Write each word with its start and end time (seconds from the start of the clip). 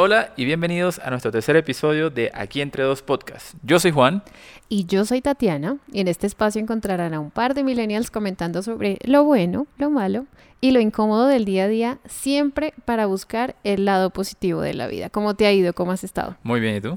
Hola 0.00 0.32
y 0.36 0.44
bienvenidos 0.44 1.00
a 1.00 1.10
nuestro 1.10 1.32
tercer 1.32 1.56
episodio 1.56 2.08
de 2.08 2.30
Aquí 2.32 2.60
entre 2.60 2.84
dos 2.84 3.02
podcasts. 3.02 3.56
Yo 3.64 3.80
soy 3.80 3.90
Juan. 3.90 4.22
Y 4.68 4.84
yo 4.86 5.04
soy 5.04 5.20
Tatiana. 5.20 5.78
Y 5.92 5.98
en 5.98 6.06
este 6.06 6.28
espacio 6.28 6.60
encontrarán 6.60 7.14
a 7.14 7.18
un 7.18 7.32
par 7.32 7.52
de 7.54 7.64
millennials 7.64 8.08
comentando 8.08 8.62
sobre 8.62 8.98
lo 9.02 9.24
bueno, 9.24 9.66
lo 9.76 9.90
malo 9.90 10.26
y 10.60 10.70
lo 10.70 10.78
incómodo 10.78 11.26
del 11.26 11.44
día 11.44 11.64
a 11.64 11.66
día, 11.66 11.98
siempre 12.08 12.74
para 12.84 13.06
buscar 13.06 13.56
el 13.64 13.86
lado 13.86 14.10
positivo 14.10 14.60
de 14.60 14.72
la 14.72 14.86
vida. 14.86 15.10
¿Cómo 15.10 15.34
te 15.34 15.46
ha 15.46 15.52
ido? 15.52 15.72
¿Cómo 15.72 15.90
has 15.90 16.04
estado? 16.04 16.36
Muy 16.44 16.60
bien, 16.60 16.76
¿y 16.76 16.80
tú? 16.80 16.96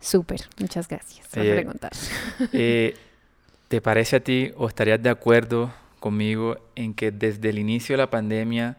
Súper, 0.00 0.40
muchas 0.58 0.88
gracias 0.88 1.28
por 1.28 1.44
Eh, 1.44 1.52
preguntar. 1.52 1.92
Eh, 2.54 2.96
¿Te 3.68 3.82
parece 3.82 4.16
a 4.16 4.20
ti 4.20 4.52
o 4.56 4.68
estarías 4.68 5.02
de 5.02 5.10
acuerdo 5.10 5.70
conmigo 6.00 6.56
en 6.76 6.94
que 6.94 7.10
desde 7.10 7.50
el 7.50 7.58
inicio 7.58 7.92
de 7.92 7.98
la 7.98 8.08
pandemia 8.08 8.78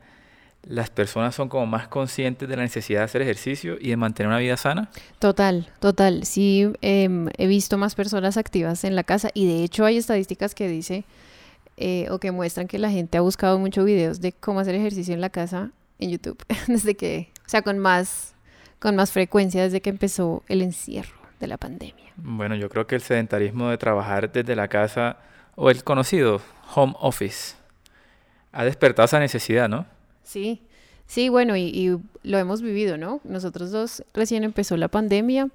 las 0.63 0.89
personas 0.89 1.35
son 1.35 1.49
como 1.49 1.65
más 1.65 1.87
conscientes 1.87 2.47
de 2.47 2.55
la 2.55 2.63
necesidad 2.63 2.99
de 2.99 3.05
hacer 3.05 3.21
ejercicio 3.21 3.77
y 3.79 3.89
de 3.89 3.97
mantener 3.97 4.29
una 4.29 4.39
vida 4.39 4.55
sana? 4.57 4.89
Total, 5.19 5.69
total. 5.79 6.25
Sí, 6.25 6.71
em, 6.81 7.29
he 7.37 7.47
visto 7.47 7.77
más 7.77 7.95
personas 7.95 8.37
activas 8.37 8.83
en 8.83 8.95
la 8.95 9.03
casa 9.03 9.29
y 9.33 9.45
de 9.45 9.63
hecho 9.63 9.85
hay 9.85 9.97
estadísticas 9.97 10.55
que 10.55 10.67
dice 10.67 11.03
eh, 11.75 12.07
o 12.09 12.19
que 12.19 12.31
muestran 12.31 12.67
que 12.67 12.79
la 12.79 12.89
gente 12.89 13.17
ha 13.17 13.21
buscado 13.21 13.59
muchos 13.59 13.85
videos 13.85 14.21
de 14.21 14.31
cómo 14.31 14.59
hacer 14.59 14.75
ejercicio 14.75 15.13
en 15.13 15.21
la 15.21 15.29
casa 15.29 15.71
en 15.99 16.11
YouTube 16.11 16.41
desde 16.67 16.95
que, 16.95 17.31
o 17.45 17.49
sea, 17.49 17.61
con 17.61 17.79
más, 17.79 18.35
con 18.79 18.95
más 18.95 19.11
frecuencia 19.11 19.63
desde 19.63 19.81
que 19.81 19.89
empezó 19.89 20.43
el 20.47 20.61
encierro 20.61 21.17
de 21.39 21.47
la 21.47 21.57
pandemia. 21.57 22.13
Bueno, 22.15 22.55
yo 22.55 22.69
creo 22.69 22.87
que 22.87 22.95
el 22.95 23.01
sedentarismo 23.01 23.69
de 23.69 23.77
trabajar 23.77 24.31
desde 24.31 24.55
la 24.55 24.69
casa 24.69 25.17
o 25.55 25.69
el 25.69 25.83
conocido 25.83 26.41
home 26.73 26.93
office 26.99 27.55
ha 28.53 28.63
despertado 28.63 29.05
esa 29.05 29.19
necesidad, 29.19 29.67
¿no? 29.67 29.85
Sí, 30.23 30.61
sí, 31.05 31.29
bueno, 31.29 31.55
y, 31.55 31.63
y 31.63 31.97
lo 32.23 32.37
hemos 32.37 32.61
vivido, 32.61 32.97
¿no? 32.97 33.19
Nosotros 33.23 33.71
dos 33.71 34.03
recién 34.13 34.43
empezó 34.43 34.77
la 34.77 34.87
pandemia, 34.87 35.49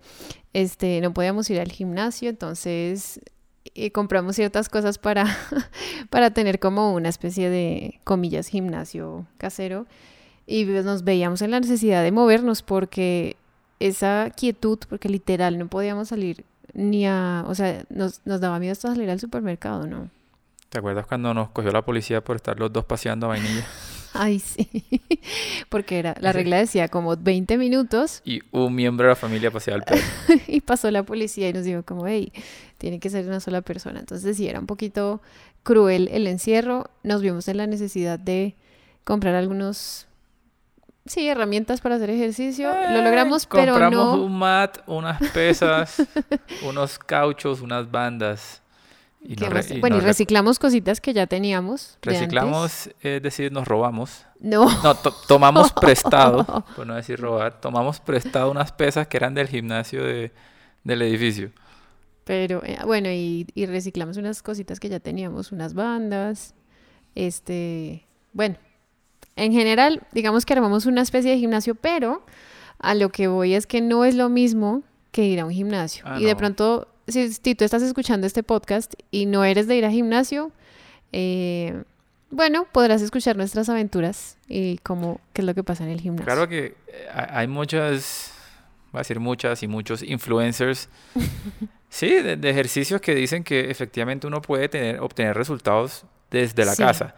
este, 0.53 1.01
no 1.01 1.13
podíamos 1.13 1.49
ir 1.51 1.61
al 1.61 1.71
gimnasio, 1.71 2.31
entonces 2.31 3.21
eh, 3.75 3.91
compramos 3.91 4.37
ciertas 4.37 4.69
cosas 4.69 4.99
para, 4.99 5.25
para 6.11 6.31
tener 6.31 6.59
como 6.59 6.93
una 6.95 7.09
especie 7.09 7.51
de, 7.51 8.01
comillas, 8.05 8.49
gimnasio 8.49 9.27
casero 9.39 9.87
y 10.47 10.65
pues 10.65 10.85
nos 10.85 11.05
veíamos 11.05 11.43
en 11.43 11.51
la 11.51 11.61
necesidad 11.61 12.03
de 12.03 12.11
movernos 12.11 12.63
porque 12.63 13.37
esa 13.81 14.31
quietud, 14.35 14.79
porque 14.89 15.09
literal 15.09 15.59
no 15.59 15.69
podíamos 15.69 16.09
salir 16.09 16.45
ni 16.73 17.07
a, 17.07 17.45
o 17.47 17.55
sea, 17.55 17.85
nos, 17.91 18.21
nos 18.25 18.41
daba 18.41 18.59
miedo 18.59 18.73
hasta 18.73 18.89
salir 18.89 19.11
al 19.11 19.21
supermercado, 19.21 19.87
¿no? 19.87 20.09
¿Te 20.71 20.79
acuerdas 20.79 21.07
cuando 21.07 21.33
nos 21.35 21.51
cogió 21.51 21.71
la 21.71 21.83
policía 21.83 22.23
por 22.23 22.37
estar 22.37 22.59
los 22.59 22.73
dos 22.73 22.85
paseando 22.85 23.27
a 23.27 23.31
vainilla? 23.31 23.67
Ay, 24.21 24.41
sí, 24.41 24.69
porque 25.69 25.99
era, 25.99 26.15
la 26.21 26.33
regla 26.33 26.59
decía 26.59 26.89
como 26.89 27.17
20 27.17 27.57
minutos 27.57 28.21
Y 28.25 28.41
un 28.51 28.75
miembro 28.75 29.05
de 29.07 29.11
la 29.11 29.17
familia 29.17 29.51
paseaba 29.53 29.79
al 29.79 29.85
perro. 29.85 30.03
y 30.49 30.61
pasó 30.61 30.91
la 30.91 31.05
policía 31.05 31.49
y 31.49 31.53
nos 31.53 31.65
dijo 31.65 31.85
como, 31.85 32.07
hey, 32.07 32.33
tiene 32.79 32.99
que 32.99 33.11
ser 33.11 33.27
una 33.27 33.39
sola 33.41 33.61
persona. 33.63 34.01
Entonces 34.01 34.37
sí, 34.37 34.49
era 34.49 34.59
un 34.59 34.67
poquito 34.67 35.23
cruel 35.63 36.09
el 36.13 36.27
encierro. 36.27 36.91
Nos 37.03 37.23
vimos 37.23 37.47
en 37.49 37.59
la 37.59 37.67
necesidad 37.67 38.19
de 38.19 38.57
comprar 39.05 39.35
algunos, 39.37 40.07
sí, 41.07 41.29
herramientas 41.29 41.81
para 41.81 41.95
hacer 41.95 42.11
ejercicio. 42.11 42.71
Lo 42.71 42.99
Eh, 42.99 43.03
logramos, 43.03 43.47
pero 43.47 43.73
Compramos 43.73 44.19
un 44.19 44.37
mat, 44.39 44.79
unas 44.87 45.21
pesas, 45.31 46.03
unos 46.69 46.99
cauchos, 46.99 47.61
unas 47.61 47.91
bandas. 47.91 48.63
Y 49.21 49.81
bueno, 49.81 49.97
y 49.99 50.01
reciclamos 50.01 50.59
cositas 50.59 51.01
que 51.01 51.13
ya 51.13 51.27
teníamos. 51.27 51.99
reciclamos, 52.03 52.89
es 53.03 53.23
decir, 53.23 53.51
nos 53.53 53.67
robamos. 53.67 54.25
No. 54.41 54.67
No, 54.83 54.95
to- 54.95 55.13
tomamos 55.27 55.73
prestado, 55.81 56.65
por 56.77 56.87
no 56.87 56.95
decir 56.95 57.21
robar, 57.21 57.61
tomamos 57.61 58.01
prestado 58.01 58.51
unas 58.51 58.73
pesas 58.73 59.09
que 59.09 59.17
eran 59.17 59.35
del 59.35 59.49
gimnasio 59.49 60.05
de, 60.05 60.33
del 60.85 61.03
edificio. 61.03 61.51
Pero 62.25 62.63
eh, 62.65 62.79
bueno, 62.85 63.11
y, 63.11 63.47
y 63.55 63.67
reciclamos 63.67 64.17
unas 64.19 64.43
cositas 64.43 64.79
que 64.81 64.89
ya 64.89 65.01
teníamos, 65.01 65.51
unas 65.51 65.75
bandas, 65.75 66.55
este, 67.15 68.07
bueno, 68.33 68.57
en 69.37 69.53
general, 69.53 70.03
digamos 70.13 70.47
que 70.47 70.53
armamos 70.53 70.87
una 70.87 71.03
especie 71.03 71.31
de 71.33 71.39
gimnasio, 71.39 71.75
pero 71.75 72.25
a 72.79 72.95
lo 72.95 73.09
que 73.11 73.29
voy 73.29 73.55
es 73.55 73.67
que 73.67 73.81
no 73.81 74.05
es 74.05 74.15
lo 74.15 74.29
mismo 74.29 74.83
que 75.11 75.25
ir 75.25 75.41
a 75.41 75.45
un 75.45 75.51
gimnasio. 75.53 76.05
Ah, 76.07 76.19
y 76.21 76.25
de 76.25 76.37
pronto, 76.37 76.87
si, 77.09 77.33
si 77.33 77.55
tú 77.55 77.65
estás 77.65 77.83
escuchando 77.83 78.27
este 78.27 78.43
podcast 78.43 78.95
y 79.11 79.27
no 79.27 79.45
eres 79.45 79.67
de 79.67 79.77
ir 79.77 79.85
a 79.85 79.91
gimnasio, 79.91 80.53
eh, 81.13 81.83
bueno, 82.31 82.67
podrás 82.71 83.01
escuchar 83.03 83.37
nuestras 83.37 83.69
aventuras 83.69 84.37
y 84.49 84.79
cómo, 84.79 85.21
qué 85.33 85.41
es 85.43 85.47
lo 85.47 85.55
que 85.55 85.65
pasa 85.65 85.85
en 85.85 85.91
el 85.91 86.01
gimnasio. 86.01 86.27
Claro 86.27 86.49
que 86.49 86.67
eh, 86.89 87.09
ha- 87.13 87.39
hay 87.39 87.49
muchas, 87.49 88.33
voy 88.93 88.99
a 88.99 89.01
decir 89.01 89.19
muchas 89.21 89.63
y 89.63 89.69
muchos 89.69 90.03
influencers, 90.03 90.89
sí, 91.89 92.11
de, 92.11 92.37
de 92.37 92.51
ejercicios 92.51 93.01
que 93.01 93.15
dicen 93.15 93.45
que 93.45 93.71
efectivamente 93.71 94.27
uno 94.27 94.43
puede 94.43 94.69
tener, 94.69 95.01
obtener 95.01 95.37
resultados 95.37 96.05
desde 96.31 96.65
la 96.67 96.75
Sí. 96.75 96.83
casa. 96.83 97.15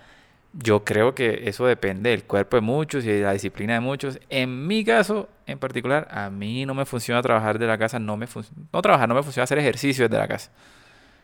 Yo 0.53 0.85
creo 0.85 1.15
que 1.15 1.43
eso 1.49 1.65
depende 1.67 2.11
del 2.11 2.25
cuerpo 2.25 2.57
de 2.57 2.61
muchos 2.63 3.05
y 3.05 3.09
de 3.09 3.21
la 3.23 3.33
disciplina 3.33 3.75
de 3.75 3.81
muchos. 3.81 4.19
En 4.31 4.67
mi 4.67 4.85
caso, 4.85 5.29
en 5.47 5.59
particular, 5.61 6.09
a 6.11 6.29
mí 6.29 6.67
no 6.67 6.75
me 6.75 6.85
funciona 6.85 7.23
trabajar 7.23 7.59
de 7.59 7.67
la 7.69 7.79
casa, 7.79 8.01
no 8.01 8.17
me 8.17 8.27
fun- 8.27 8.45
no 8.73 8.83
trabajar, 8.83 9.09
no 9.09 9.15
me 9.15 9.23
funciona 9.23 9.45
hacer 9.45 9.59
ejercicio 9.59 10.09
desde 10.09 10.19
la 10.21 10.27
casa. 10.27 10.51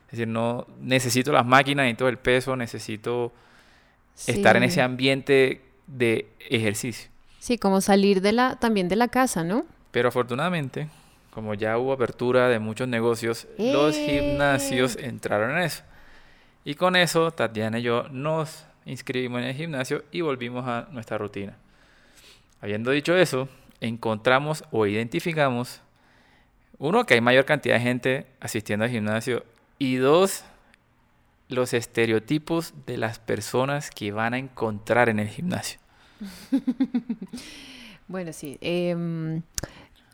Es 0.07 0.13
decir, 0.13 0.29
no 0.29 0.67
necesito 0.81 1.33
las 1.33 1.45
máquinas, 1.45 1.85
necesito 1.85 2.07
el 2.09 2.19
peso, 2.19 2.55
necesito 2.55 3.33
estar 4.29 4.57
en 4.57 4.63
ese 4.63 4.81
ambiente 4.81 5.63
de 5.89 6.29
ejercicio. 6.49 7.11
Sí, 7.41 7.59
como 7.59 7.81
salir 7.81 8.21
de 8.21 8.31
la, 8.33 8.57
también 8.57 8.89
de 8.89 8.95
la 8.97 9.09
casa, 9.09 9.43
¿no? 9.43 9.67
Pero 9.91 10.09
afortunadamente, 10.09 10.89
como 11.33 11.55
ya 11.55 11.77
hubo 11.79 11.93
apertura 11.93 12.49
de 12.49 12.61
muchos 12.61 12.87
negocios, 12.87 13.49
los 13.59 13.97
¡Eh! 13.97 14.07
gimnasios 14.07 14.97
entraron 14.97 15.51
en 15.53 15.65
eso. 15.65 15.83
Y 16.65 16.75
con 16.75 16.95
eso, 16.97 17.33
Tatiana 17.33 17.79
y 17.81 17.83
yo 17.83 18.05
nos 18.11 18.65
inscribimos 18.87 19.43
en 19.43 19.49
el 19.49 19.55
gimnasio 19.55 20.05
y 20.11 20.23
volvimos 20.23 20.67
a 20.67 20.89
nuestra 20.93 21.19
rutina. 21.19 21.57
Habiendo 22.63 22.91
dicho 22.91 23.15
eso, 23.17 23.49
encontramos 23.81 24.65
o 24.71 24.87
identificamos, 24.87 25.83
uno, 26.79 27.05
que 27.05 27.15
hay 27.15 27.21
mayor 27.21 27.45
cantidad 27.45 27.75
de 27.75 27.81
gente 27.81 28.27
asistiendo 28.41 28.85
al 28.85 28.91
gimnasio 28.91 29.45
y 29.79 29.97
dos, 29.97 30.45
los 31.49 31.75
estereotipos 31.75 32.75
de 32.87 32.97
las 32.97 33.19
personas 33.19 33.91
que 33.91 34.13
van 34.13 34.35
a 34.35 34.39
encontrar 34.39 35.09
en 35.09 35.19
el 35.19 35.29
gimnasio. 35.29 35.79
Bueno, 38.09 38.33
sí. 38.33 38.57
em, 38.61 39.43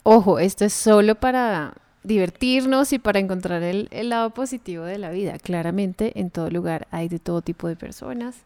ojo, 0.02 0.38
esto 0.38 0.64
es 0.64 0.72
solo 0.72 1.14
para 1.14 1.74
divertirnos 2.04 2.94
y 2.94 2.98
para 2.98 3.18
encontrar 3.18 3.62
el, 3.62 3.88
el 3.90 4.08
lado 4.08 4.30
positivo 4.30 4.84
de 4.84 4.96
la 4.96 5.10
vida. 5.10 5.38
Claramente, 5.38 6.18
en 6.18 6.30
todo 6.30 6.48
lugar 6.48 6.88
hay 6.90 7.10
de 7.10 7.18
todo 7.18 7.42
tipo 7.42 7.68
de 7.68 7.76
personas. 7.76 8.44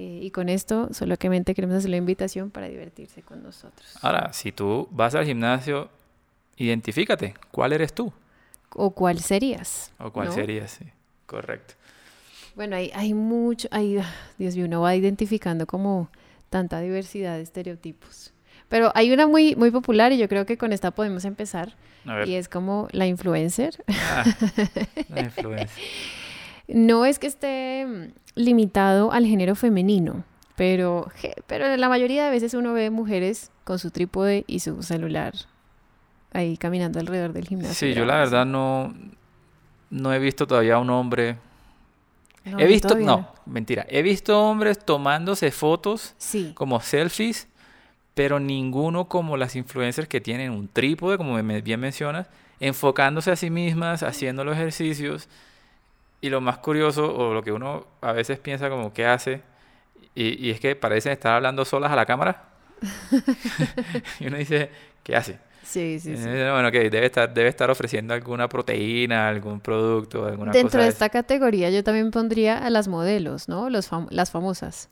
Eh, 0.00 0.20
y 0.22 0.30
con 0.30 0.48
esto, 0.48 0.90
solamente 0.92 1.56
queremos 1.56 1.78
hacer 1.78 1.90
la 1.90 1.96
invitación 1.96 2.50
para 2.50 2.68
divertirse 2.68 3.20
con 3.22 3.42
nosotros. 3.42 3.96
Ahora, 4.00 4.32
si 4.32 4.52
tú 4.52 4.86
vas 4.92 5.16
al 5.16 5.24
gimnasio, 5.24 5.88
identifícate, 6.56 7.34
¿cuál 7.50 7.72
eres 7.72 7.92
tú? 7.92 8.12
¿O 8.70 8.92
cuál 8.92 9.18
serías? 9.18 9.90
¿O 9.98 10.12
cuál 10.12 10.28
¿no? 10.28 10.34
serías? 10.34 10.70
Sí, 10.70 10.84
correcto. 11.26 11.74
Bueno, 12.54 12.76
hay, 12.76 12.92
hay 12.94 13.12
mucho, 13.12 13.66
hay, 13.72 13.98
Dios 14.38 14.54
mío, 14.54 14.66
uno 14.66 14.82
va 14.82 14.94
identificando 14.94 15.66
como 15.66 16.08
tanta 16.48 16.78
diversidad 16.78 17.34
de 17.34 17.42
estereotipos. 17.42 18.32
Pero 18.68 18.92
hay 18.94 19.10
una 19.12 19.26
muy, 19.26 19.56
muy 19.56 19.72
popular 19.72 20.12
y 20.12 20.18
yo 20.18 20.28
creo 20.28 20.46
que 20.46 20.56
con 20.56 20.72
esta 20.72 20.92
podemos 20.92 21.24
empezar. 21.24 21.74
Y 22.24 22.34
es 22.34 22.48
como 22.48 22.86
la 22.92 23.08
influencer. 23.08 23.84
ah, 23.88 24.24
la 25.08 25.20
influencia. 25.24 25.82
No 26.68 27.04
es 27.04 27.18
que 27.18 27.26
esté 27.26 27.86
mm, 27.86 28.12
limitado 28.34 29.12
al 29.12 29.26
género 29.26 29.54
femenino, 29.54 30.24
pero, 30.56 31.10
pero 31.46 31.76
la 31.76 31.88
mayoría 31.88 32.24
de 32.24 32.30
veces 32.30 32.54
uno 32.54 32.72
ve 32.72 32.90
mujeres 32.90 33.50
con 33.64 33.78
su 33.78 33.90
trípode 33.90 34.44
y 34.46 34.60
su 34.60 34.82
celular 34.82 35.34
ahí 36.32 36.56
caminando 36.56 37.00
alrededor 37.00 37.32
del 37.32 37.46
gimnasio. 37.46 37.74
Sí, 37.74 37.94
yo 37.94 38.04
la 38.04 38.16
verdad 38.16 38.44
no, 38.44 38.94
no 39.90 40.12
he 40.12 40.18
visto 40.18 40.46
todavía 40.46 40.74
a 40.74 40.78
un 40.78 40.90
hombre. 40.90 41.36
No, 42.44 42.58
he 42.58 42.66
visto, 42.66 42.88
todavía 42.88 43.06
no, 43.06 43.32
mentira. 43.46 43.86
He 43.88 44.02
visto 44.02 44.40
hombres 44.40 44.78
tomándose 44.78 45.50
fotos 45.50 46.14
Sí, 46.16 46.52
como 46.54 46.80
selfies, 46.80 47.48
pero 48.14 48.40
ninguno 48.40 49.08
como 49.08 49.36
las 49.36 49.54
influencers 49.54 50.08
que 50.08 50.20
tienen 50.20 50.52
un 50.52 50.68
trípode, 50.68 51.18
como 51.18 51.34
bien 51.62 51.80
mencionas, 51.80 52.28
enfocándose 52.58 53.30
a 53.30 53.36
sí 53.36 53.50
mismas, 53.50 54.02
haciendo 54.02 54.44
los 54.44 54.56
ejercicios. 54.56 55.28
Y 56.20 56.30
lo 56.30 56.40
más 56.40 56.58
curioso, 56.58 57.14
o 57.14 57.32
lo 57.32 57.42
que 57.42 57.52
uno 57.52 57.86
a 58.00 58.12
veces 58.12 58.38
piensa 58.38 58.68
como 58.68 58.92
que 58.92 59.06
hace, 59.06 59.42
y, 60.14 60.46
y 60.46 60.50
es 60.50 60.58
que 60.60 60.74
parecen 60.76 61.12
estar 61.12 61.34
hablando 61.34 61.64
solas 61.64 61.92
a 61.92 61.96
la 61.96 62.06
cámara. 62.06 62.44
y 64.20 64.26
uno 64.26 64.36
dice, 64.36 64.70
¿qué 65.02 65.16
hace? 65.16 65.38
sí, 65.62 65.98
sí, 66.00 66.16
sí. 66.16 66.22
Eh, 66.26 66.50
Bueno, 66.52 66.68
ok, 66.68 66.74
debe 66.90 67.06
estar, 67.06 67.32
debe 67.32 67.48
estar 67.48 67.70
ofreciendo 67.70 68.14
alguna 68.14 68.48
proteína, 68.48 69.28
algún 69.28 69.60
producto, 69.60 70.26
alguna 70.26 70.52
Dentro 70.52 70.70
cosa 70.78 70.82
de 70.82 70.88
esta 70.88 71.08
categoría 71.08 71.70
yo 71.70 71.84
también 71.84 72.10
pondría 72.10 72.58
a 72.58 72.70
las 72.70 72.88
modelos, 72.88 73.48
¿no? 73.48 73.68
Los 73.70 73.90
fam- 73.90 74.08
las 74.10 74.30
famosas. 74.30 74.88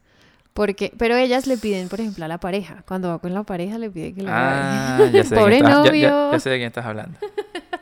Porque, 0.52 0.93
pero 0.96 1.17
ellas 1.17 1.46
le 1.46 1.58
piden, 1.58 1.88
por 1.88 2.00
ejemplo, 2.00 2.25
a 2.25 2.28
la 2.28 2.38
pareja. 2.38 2.82
Cuando 2.87 3.08
va 3.08 3.19
con 3.19 3.34
la 3.34 3.43
pareja 3.43 3.76
le 3.78 3.90
pide 3.90 4.14
que 4.14 4.23
la 4.23 4.31
Ah, 4.32 5.11
ya 5.12 5.23
sé, 5.25 5.34
Pobre 5.34 5.58
estás, 5.58 5.70
ya- 5.70 5.82
ya- 5.84 5.90
novio. 6.08 6.32
ya 6.32 6.38
sé 6.40 6.50
de 6.50 6.56
quién 6.56 6.67
estás 6.69 6.87
hablando. 6.87 7.19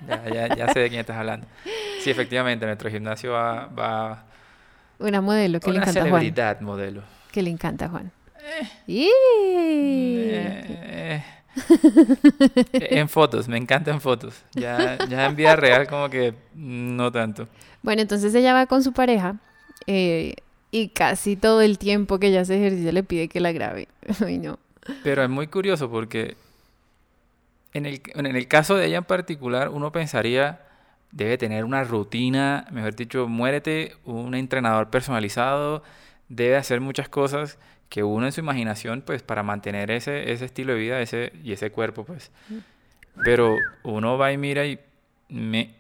Ya, 0.07 0.25
ya- 0.49 0.57
ya 0.57 0.73
sé 0.73 0.81
de 0.81 0.89
quién 0.89 1.01
estás 1.01 1.17
hablando. 1.17 1.47
Sí, 2.01 2.11
efectivamente, 2.11 2.67
nuestro 2.67 2.91
gimnasio 2.91 3.33
va, 3.33 3.67
va 3.67 4.25
Una 4.99 5.21
modelo 5.21 5.61
que 5.61 5.71
le 5.71 5.77
una 5.79 5.85
encanta 5.85 6.01
a 6.01 6.03
Juan. 6.09 6.21
celebridad 6.21 6.61
modelo. 6.61 7.03
Que 7.33 7.43
le 7.43 7.51
encanta 7.51 7.87
a 7.87 7.89
Juan. 7.89 8.13
Eh, 8.87 9.11
en 12.73 13.09
fotos, 13.09 13.49
me 13.49 13.57
encantan 13.57 14.01
fotos. 14.01 14.43
Ya, 14.55 14.99
ya 15.09 15.27
en 15.27 15.37
vida 15.37 15.57
real 15.57 15.87
como 15.87 16.09
que 16.11 16.35
no 16.55 17.11
tanto. 17.13 17.49
Bueno, 17.83 18.03
entonces 18.03 18.35
ella 18.35 18.53
va 18.55 18.67
con 18.67 18.83
su 18.83 18.93
pareja 18.93 19.37
eh, 19.87 20.35
y 20.71 20.89
casi 20.89 21.37
todo 21.37 21.61
el 21.63 21.79
tiempo 21.79 22.19
que 22.19 22.29
ella 22.29 22.41
hace 22.43 22.57
ejercicio 22.57 22.93
le 22.93 23.03
pide 23.03 23.29
que 23.29 23.41
la 23.41 23.53
grabe. 23.53 23.89
Ay, 24.25 24.39
no. 24.39 24.59
Pero 25.03 25.23
es 25.23 25.31
muy 25.31 25.47
curioso 25.47 25.91
porque 25.91 26.37
en 27.75 27.87
el, 27.87 28.01
en 28.15 28.27
el 28.27 28.49
caso 28.49 28.77
de 28.77 28.87
ella 28.87 28.99
en 28.99 29.05
particular, 29.05 29.69
uno 29.69 29.93
pensaría, 29.93 30.63
debe 31.11 31.37
tener 31.37 31.65
una 31.65 31.85
rutina, 31.85 32.67
mejor 32.71 32.95
dicho, 32.95 33.29
muérete, 33.29 33.97
un 34.05 34.35
entrenador 34.35 34.91
personalizado, 34.91 35.83
debe 36.29 36.57
hacer 36.57 36.81
muchas 36.81 37.09
cosas 37.09 37.59
que 37.89 38.03
uno 38.03 38.27
en 38.27 38.33
su 38.33 38.41
imaginación, 38.41 39.03
pues, 39.03 39.23
para 39.23 39.43
mantener 39.43 39.91
ese, 39.91 40.33
ese 40.33 40.47
estilo 40.47 40.73
de 40.73 40.79
vida 40.79 41.01
ese, 41.01 41.33
y 41.43 41.53
ese 41.53 41.71
cuerpo, 41.71 42.05
pues. 42.05 42.31
Pero 43.25 43.57
uno 43.83 44.19
va 44.19 44.33
y 44.33 44.39
mira 44.39 44.65
y 44.67 44.79
me... 45.29 45.75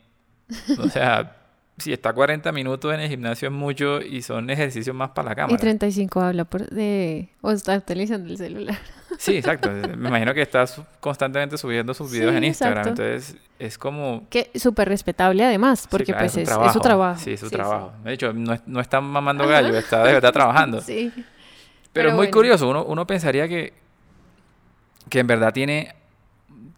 O 0.79 0.88
sea, 0.88 1.37
si 1.79 1.93
está 1.93 2.12
40 2.12 2.52
minutos 2.52 2.93
en 2.94 3.00
el 3.00 3.08
gimnasio 3.08 3.49
es 3.49 3.55
mucho 3.55 4.00
y 4.00 4.23
son 4.23 4.50
ejercicios 4.50 4.94
más 4.94 5.11
para 5.11 5.31
la 5.31 5.32
Y 5.32 5.37
cámara. 5.37 5.58
35 5.58 6.20
habla 6.20 6.44
por 6.44 6.69
de... 6.69 7.31
o 7.40 7.50
está 7.50 7.76
utilizando 7.76 8.31
el 8.31 8.37
celular. 8.37 8.79
Sí, 9.19 9.37
exacto. 9.37 9.70
Me 9.70 10.08
imagino 10.08 10.32
que 10.34 10.43
está 10.43 10.66
su- 10.66 10.84
constantemente 11.00 11.56
subiendo 11.58 11.94
sus 11.94 12.11
videos 12.11 12.32
Sí, 12.32 12.37
en 12.38 12.44
Instagram. 12.44 12.78
exacto. 12.88 13.02
Entonces, 13.02 13.37
es 13.58 13.78
como... 13.78 14.26
Que 14.31 14.50
súper 14.55 14.88
respetable 14.88 15.44
además, 15.44 15.81
sí, 15.81 15.88
porque 15.90 16.06
claro, 16.06 16.20
pues 16.20 16.37
es, 16.37 16.49
es 16.49 16.72
su 16.72 16.81
trabajo. 16.81 17.20
Sí, 17.20 17.32
es 17.32 17.40
su 17.40 17.49
Sí, 17.49 17.55
trabajo. 17.55 17.93
De 18.05 18.12
hecho, 18.12 18.32
no, 18.32 18.56
no 18.66 18.81
está 18.81 19.00
mamando 19.00 19.46
gallo, 19.46 19.76
está 19.76 20.02
de 20.05 20.12
verdad 20.14 20.32
trabajando. 20.32 20.81
Sí. 20.81 21.11
Pero, 21.14 21.25
Pero 21.93 22.08
es 22.08 22.14
muy 22.14 22.26
bueno. 22.26 22.32
curioso. 22.37 22.69
Uno, 22.69 22.84
uno 22.84 23.06
pensaría 23.06 23.46
que, 23.49 23.72
que 25.08 25.20
en 25.20 25.26
verdad 25.26 25.52
tiene, 25.52 25.94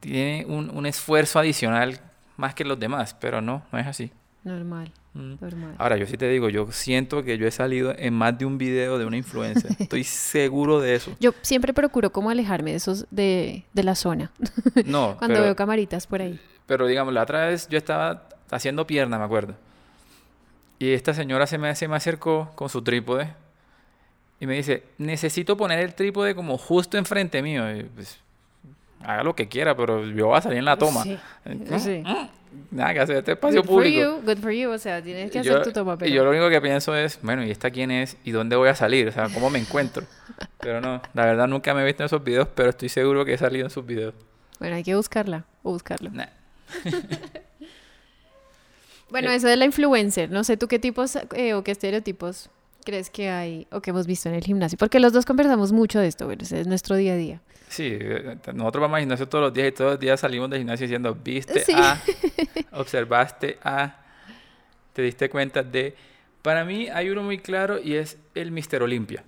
tiene 0.00 0.44
un, 0.46 0.70
un 0.70 0.86
esfuerzo 0.86 1.38
adicional 1.38 1.98
más 2.36 2.54
que 2.54 2.64
los 2.64 2.78
demás. 2.78 3.14
Pero 3.18 3.40
no, 3.40 3.62
no 3.72 3.78
es 3.78 3.86
así. 3.86 4.10
Normal. 4.44 4.92
Normal. 5.16 5.74
Ahora, 5.78 5.96
yo 5.96 6.06
sí 6.06 6.16
te 6.16 6.28
digo, 6.28 6.48
yo 6.48 6.70
siento 6.72 7.22
que 7.22 7.38
yo 7.38 7.46
he 7.46 7.50
salido 7.50 7.94
en 7.96 8.14
más 8.14 8.38
de 8.38 8.44
un 8.44 8.58
video 8.58 8.98
de 8.98 9.04
una 9.06 9.16
influencer. 9.16 9.70
Estoy 9.78 10.04
seguro 10.04 10.80
de 10.80 10.94
eso. 10.94 11.16
Yo 11.20 11.32
siempre 11.42 11.72
procuro 11.72 12.10
como 12.12 12.30
alejarme 12.30 12.70
de 12.72 12.76
esos 12.76 13.06
de, 13.10 13.64
de 13.72 13.82
la 13.82 13.94
zona 13.94 14.30
No, 14.86 15.16
cuando 15.18 15.34
pero- 15.34 15.44
veo 15.44 15.56
camaritas 15.56 16.06
por 16.06 16.22
ahí. 16.22 16.38
Pero 16.66 16.86
digamos, 16.86 17.14
la 17.14 17.22
otra 17.22 17.46
vez 17.46 17.68
yo 17.68 17.78
estaba 17.78 18.28
haciendo 18.50 18.86
pierna, 18.86 19.18
me 19.18 19.24
acuerdo. 19.24 19.54
Y 20.78 20.90
esta 20.92 21.14
señora 21.14 21.46
se 21.46 21.58
me, 21.58 21.74
se 21.74 21.88
me 21.88 21.96
acercó 21.96 22.50
con 22.54 22.68
su 22.68 22.82
trípode 22.82 23.32
y 24.40 24.46
me 24.46 24.54
dice, 24.56 24.82
necesito 24.98 25.56
poner 25.56 25.78
el 25.78 25.94
trípode 25.94 26.34
como 26.34 26.58
justo 26.58 26.98
enfrente 26.98 27.40
mío. 27.40 27.74
Y, 27.74 27.84
pues, 27.84 28.18
haga 29.06 29.22
lo 29.22 29.34
que 29.36 29.48
quiera, 29.48 29.76
pero 29.76 30.04
yo 30.04 30.26
voy 30.26 30.36
a 30.38 30.40
salir 30.42 30.58
en 30.58 30.64
la 30.64 30.76
toma. 30.76 31.02
Sí, 31.02 31.18
Eh, 31.44 31.78
sí. 31.78 32.02
Nada 32.70 32.94
que 32.94 33.00
hacer, 33.00 33.16
este 33.16 33.32
espacio 33.32 33.60
Good 33.60 33.66
for 33.68 33.74
público. 33.82 34.00
you, 34.00 34.22
good 34.24 34.38
for 34.38 34.50
you. 34.50 34.70
O 34.70 34.78
sea, 34.78 35.02
tienes 35.02 35.30
que 35.30 35.38
Y 35.38 35.40
hacer 35.42 35.62
tu 35.62 35.72
toma, 35.72 35.94
y 35.94 35.96
pero... 35.98 36.10
yo 36.14 36.24
lo 36.24 36.30
único 36.30 36.48
que 36.48 36.60
pienso 36.62 36.94
es, 36.96 37.18
bueno, 37.22 37.44
¿y 37.44 37.50
esta 37.50 37.70
quién 37.70 37.90
es? 37.90 38.16
¿Y 38.24 38.30
dónde 38.30 38.56
voy 38.56 38.68
a 38.70 38.74
salir? 38.74 39.06
O 39.08 39.12
sea, 39.12 39.28
¿cómo 39.28 39.50
me 39.50 39.58
encuentro? 39.58 40.04
Pero 40.60 40.80
no, 40.80 41.02
la 41.14 41.24
verdad 41.26 41.46
nunca 41.48 41.74
me 41.74 41.82
he 41.82 41.84
visto 41.84 42.02
en 42.02 42.06
esos 42.06 42.24
videos, 42.24 42.48
pero 42.54 42.70
estoy 42.70 42.88
seguro 42.88 43.24
que 43.24 43.34
he 43.34 43.38
salido 43.38 43.64
en 43.66 43.70
sus 43.70 43.84
videos. 43.86 44.14
Bueno, 44.58 44.74
hay 44.76 44.82
que 44.82 44.94
buscarla 44.96 45.44
o 45.62 45.72
buscarlo. 45.72 46.10
Nah. 46.10 46.26
Bueno, 49.10 49.30
Eh. 49.30 49.36
eso 49.36 49.46
de 49.46 49.56
la 49.56 49.64
influencer, 49.64 50.30
no 50.30 50.42
sé 50.44 50.56
tú 50.56 50.66
qué 50.66 50.78
tipos 50.78 51.16
eh, 51.34 51.54
o 51.54 51.62
qué 51.62 51.70
estereotipos 51.70 52.50
crees 52.84 53.08
que 53.10 53.30
hay 53.30 53.66
o 53.70 53.80
que 53.80 53.90
hemos 53.90 54.06
visto 54.06 54.28
en 54.28 54.34
el 54.34 54.42
gimnasio, 54.44 54.76
porque 54.78 54.98
los 55.00 55.12
dos 55.12 55.24
conversamos 55.24 55.72
mucho 55.72 56.00
de 56.00 56.08
esto, 56.08 56.26
bueno, 56.26 56.42
ese 56.42 56.60
es 56.60 56.66
nuestro 56.66 56.96
día 56.96 57.12
a 57.12 57.16
día. 57.16 57.40
Sí, 57.68 57.96
eh, 58.00 58.36
nosotros 58.54 58.80
vamos 58.82 58.96
al 58.96 59.00
gimnasio 59.02 59.28
todos 59.28 59.44
los 59.44 59.52
días 59.54 59.68
y 59.68 59.72
todos 59.72 59.90
los 59.92 60.00
días 60.00 60.20
salimos 60.20 60.48
del 60.50 60.60
gimnasio 60.60 60.84
diciendo, 60.86 61.14
viste 61.22 61.60
Sí. 61.60 61.72
a, 61.74 62.00
observaste 62.72 63.58
a, 63.62 63.96
te 64.92 65.02
diste 65.02 65.28
cuenta 65.28 65.62
de... 65.62 65.94
Para 66.42 66.64
mí 66.64 66.88
hay 66.88 67.10
uno 67.10 67.22
muy 67.22 67.38
claro 67.38 67.78
y 67.82 67.94
es 67.96 68.18
el 68.34 68.52
Mister 68.52 68.82
Olimpia. 68.82 69.24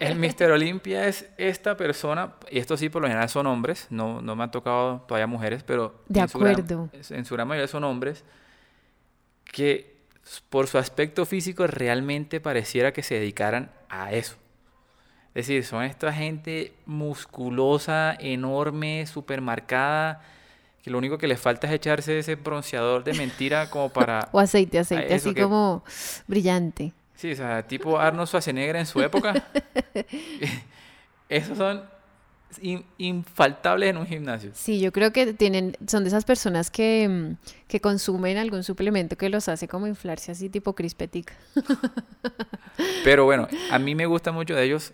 El 0.00 0.14
Mister 0.16 0.50
Olimpia 0.52 1.06
es 1.08 1.28
esta 1.36 1.76
persona, 1.76 2.34
y 2.50 2.58
esto 2.60 2.76
sí 2.76 2.88
por 2.88 3.02
lo 3.02 3.08
general 3.08 3.28
son 3.28 3.46
hombres, 3.46 3.86
no, 3.90 4.22
no 4.22 4.36
me 4.36 4.44
han 4.44 4.50
tocado 4.50 5.04
todavía 5.08 5.26
mujeres, 5.26 5.62
pero 5.64 6.00
De 6.06 6.20
en 6.20 6.28
su 6.28 6.38
gran- 6.38 6.52
acuerdo. 6.52 6.88
en 7.10 7.24
su 7.26 7.34
gran 7.34 7.46
mayoría 7.48 7.66
son 7.68 7.84
hombres 7.84 8.24
que 9.44 9.96
por 10.48 10.66
su 10.68 10.78
aspecto 10.78 11.26
físico 11.26 11.66
realmente 11.66 12.40
pareciera 12.40 12.92
que 12.92 13.02
se 13.02 13.16
dedicaran 13.16 13.70
a 13.88 14.12
eso. 14.12 14.36
Es 15.38 15.46
decir, 15.46 15.64
son 15.64 15.84
esta 15.84 16.12
gente 16.12 16.72
musculosa, 16.84 18.16
enorme, 18.18 19.06
súper 19.06 19.40
marcada, 19.40 20.20
que 20.82 20.90
lo 20.90 20.98
único 20.98 21.16
que 21.16 21.28
les 21.28 21.38
falta 21.40 21.68
es 21.68 21.74
echarse 21.74 22.18
ese 22.18 22.34
bronceador 22.34 23.04
de 23.04 23.12
mentira 23.14 23.70
como 23.70 23.88
para... 23.92 24.28
O 24.32 24.40
aceite, 24.40 24.80
aceite, 24.80 25.14
así 25.14 25.32
que- 25.34 25.42
como 25.42 25.84
brillante. 26.26 26.92
Sí, 27.14 27.30
o 27.32 27.36
sea, 27.36 27.62
tipo 27.66 27.98
Arnold 28.00 28.26
Schwarzenegger 28.28 28.76
en 28.76 28.86
su 28.86 29.00
época. 29.00 29.44
Esos 31.28 31.56
son 31.58 31.82
in- 32.60 32.84
infaltables 32.96 33.90
en 33.90 33.96
un 33.98 34.06
gimnasio. 34.06 34.50
Sí, 34.54 34.80
yo 34.80 34.92
creo 34.92 35.12
que 35.12 35.34
tienen, 35.34 35.76
son 35.86 36.02
de 36.04 36.08
esas 36.08 36.24
personas 36.24 36.70
que, 36.70 37.08
mm, 37.08 37.36
que 37.68 37.80
consumen 37.80 38.38
algún 38.38 38.62
suplemento 38.64 39.16
que 39.16 39.28
los 39.28 39.48
hace 39.48 39.68
como 39.68 39.86
inflarse 39.86 40.32
así 40.32 40.48
tipo 40.48 40.74
crispetica. 40.74 41.34
Pero 43.04 43.24
bueno, 43.24 43.46
a 43.70 43.78
mí 43.78 43.94
me 43.94 44.06
gusta 44.06 44.32
mucho 44.32 44.54
de 44.54 44.64
ellos 44.64 44.92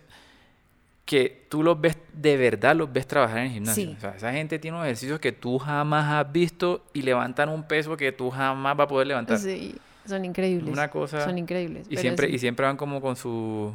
que 1.05 1.45
tú 1.49 1.61
los 1.61 1.79
ves, 1.79 1.97
de 2.13 2.35
verdad 2.35 2.75
los 2.75 2.91
ves 2.91 3.05
trabajar 3.07 3.37
en 3.39 3.45
el 3.45 3.51
gimnasio. 3.51 3.85
Sí. 3.89 3.95
O 3.97 4.01
sea, 4.01 4.15
esa 4.15 4.31
gente 4.31 4.57
tiene 4.57 4.75
unos 4.75 4.87
ejercicios 4.87 5.19
que 5.19 5.31
tú 5.31 5.59
jamás 5.59 6.11
has 6.11 6.31
visto 6.31 6.83
y 6.93 7.03
levantan 7.03 7.49
un 7.49 7.63
peso 7.63 7.95
que 7.95 8.11
tú 8.11 8.31
jamás 8.31 8.75
vas 8.75 8.85
a 8.85 8.87
poder 8.87 9.07
levantar. 9.07 9.37
Sí, 9.37 9.75
son 10.05 10.25
increíbles. 10.25 10.71
Una 10.73 10.89
cosa... 10.89 11.23
Son 11.23 11.37
increíbles. 11.37 11.85
Y 11.89 11.97
siempre, 11.97 12.27
sí. 12.27 12.35
y 12.35 12.39
siempre 12.39 12.65
van 12.65 12.75
como 12.77 13.01
con 13.01 13.15
su 13.15 13.73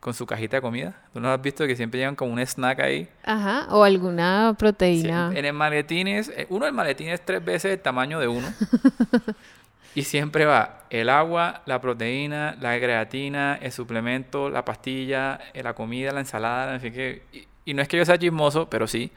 con 0.00 0.14
su 0.14 0.26
cajita 0.26 0.56
de 0.56 0.62
comida. 0.62 1.00
¿Tú 1.12 1.20
no 1.20 1.32
has 1.32 1.40
visto 1.40 1.64
que 1.64 1.76
siempre 1.76 2.00
llevan 2.00 2.16
como 2.16 2.32
un 2.32 2.40
snack 2.40 2.80
ahí? 2.80 3.08
Ajá, 3.22 3.68
o 3.70 3.84
alguna 3.84 4.50
Sí, 4.50 4.56
proteína. 4.58 5.30
en 5.32 5.44
el 5.44 5.52
maletín 5.52 6.08
es, 6.08 6.28
eh, 6.30 6.48
uno 6.50 6.64
del 6.66 6.74
maletín 6.74 7.08
es 7.08 7.24
tres 7.24 7.42
veces 7.44 7.72
el 7.74 7.78
tamaño 7.80 8.18
de 8.18 8.26
uno. 8.26 8.48
y 9.94 10.02
siempre 10.02 10.44
va 10.46 10.80
el 10.90 11.08
agua, 11.08 11.62
la 11.66 11.80
proteína, 11.80 12.56
la 12.60 12.78
creatina, 12.78 13.58
el 13.60 13.72
suplemento, 13.72 14.50
la 14.50 14.64
pastilla, 14.64 15.38
eh, 15.54 15.62
la 15.62 15.74
comida, 15.74 16.12
la 16.12 16.20
ensalada, 16.20 16.74
así 16.74 16.90
que... 16.90 17.22
Y, 17.32 17.46
y 17.64 17.74
no 17.74 17.82
es 17.82 17.88
que 17.88 17.96
yo 17.96 18.04
sea 18.04 18.18
chismoso, 18.18 18.68
pero 18.68 18.86
sí. 18.86 19.10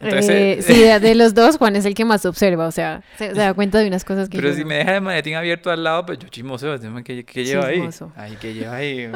Entonces, 0.00 0.30
Eh, 0.30 0.58
sí, 0.62 0.80
de, 0.80 1.00
de 1.00 1.14
los 1.16 1.34
dos, 1.34 1.56
Juan 1.58 1.74
es 1.76 1.84
el 1.84 1.94
que 1.94 2.04
más 2.04 2.24
observa, 2.24 2.66
o 2.68 2.70
sea, 2.70 3.02
se, 3.16 3.34
se 3.34 3.40
da 3.40 3.52
cuenta 3.54 3.78
de 3.78 3.88
unas 3.88 4.04
cosas 4.04 4.28
que 4.28 4.36
Pero 4.36 4.50
yo 4.50 4.54
si 4.54 4.64
me 4.64 4.76
deja 4.76 4.94
el 4.96 5.00
maletín 5.02 5.34
abierto 5.34 5.70
al 5.70 5.82
lado, 5.82 6.06
pues 6.06 6.18
yo 6.18 6.28
chismoseo. 6.28 6.78
dime, 6.78 7.02
¿Qué, 7.02 7.24
qué 7.24 7.44
lleva 7.44 7.66
ahí? 7.66 7.76
Chismoso. 7.76 8.12
Ay, 8.16 8.36
¿qué 8.40 8.54
lleva 8.54 8.76
ahí? 8.76 9.10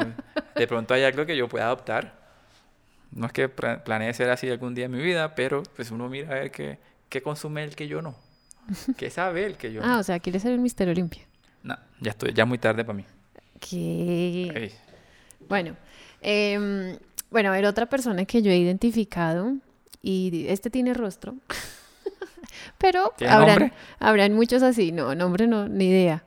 De 0.57 0.67
pronto 0.67 0.95
hay 0.95 1.05
algo 1.05 1.25
que 1.25 1.37
yo 1.37 1.49
pueda 1.49 1.67
adoptar. 1.67 2.21
No 3.13 3.27
es 3.27 3.33
que 3.33 3.49
planee 3.49 4.13
ser 4.15 4.31
así 4.31 4.49
algún 4.51 4.75
día 4.75 4.87
en 4.87 4.91
mi 4.91 5.03
vida, 5.03 5.35
pero 5.35 5.63
pues 5.77 5.91
uno 5.91 6.09
mira 6.09 6.29
a 6.31 6.35
ver 6.35 6.51
qué, 6.51 6.79
qué 7.09 7.23
consume 7.23 7.63
el 7.63 7.77
que 7.77 7.87
yo 7.87 8.03
no. 8.03 8.17
¿Qué 8.97 9.11
sabe 9.11 9.45
el 9.47 9.57
que 9.57 9.73
yo 9.73 9.81
Ah, 9.85 9.99
o 9.99 10.03
sea, 10.03 10.19
quiere 10.21 10.39
ser 10.41 10.53
un 10.55 10.63
Mister 10.63 10.89
Olimpia. 10.89 11.23
No, 11.63 11.77
ya 12.01 12.11
estoy, 12.11 12.33
ya 12.33 12.45
muy 12.45 12.59
tarde 12.59 12.85
para 12.85 12.97
mí. 12.97 13.05
Ey, 13.71 14.73
Bueno, 15.49 15.77
em, 16.21 16.97
bueno, 17.31 17.51
a 17.51 17.53
ver, 17.53 17.67
otra 17.67 17.87
persona 17.87 18.25
que 18.25 18.43
yo 18.43 18.51
he 18.51 18.57
identificado, 18.57 19.55
y 20.03 20.47
este 20.49 20.69
tiene 20.71 20.95
rostro, 20.95 21.35
pero 22.79 23.13
¿Tiene 23.17 23.33
habrán, 23.33 23.59
nombre? 23.61 23.73
habrán 23.99 24.35
muchos 24.35 24.63
así, 24.63 24.93
no, 24.93 25.15
nombre 25.15 25.47
no, 25.47 25.69
ni 25.69 25.87
idea, 25.87 26.25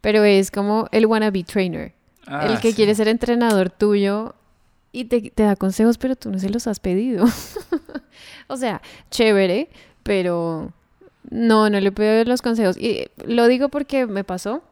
pero 0.00 0.24
es 0.24 0.50
como 0.50 0.88
el 0.92 1.06
wannabe 1.06 1.44
trainer, 1.44 1.92
Ah, 2.26 2.46
el 2.46 2.60
que 2.60 2.70
sí. 2.70 2.76
quiere 2.76 2.94
ser 2.94 3.08
entrenador 3.08 3.70
tuyo 3.70 4.34
y 4.92 5.04
te, 5.06 5.30
te 5.30 5.42
da 5.44 5.56
consejos, 5.56 5.96
pero 5.98 6.14
tú 6.16 6.30
no 6.30 6.38
se 6.38 6.50
los 6.50 6.66
has 6.66 6.78
pedido. 6.78 7.24
o 8.48 8.56
sea, 8.58 8.82
chévere, 9.10 9.70
pero 10.02 10.72
no, 11.30 11.70
no 11.70 11.80
le 11.80 11.92
pido 11.92 12.24
los 12.24 12.42
consejos. 12.42 12.76
Y 12.76 13.08
lo 13.24 13.46
digo 13.46 13.68
porque 13.68 14.06
me 14.06 14.24
pasó 14.24 14.62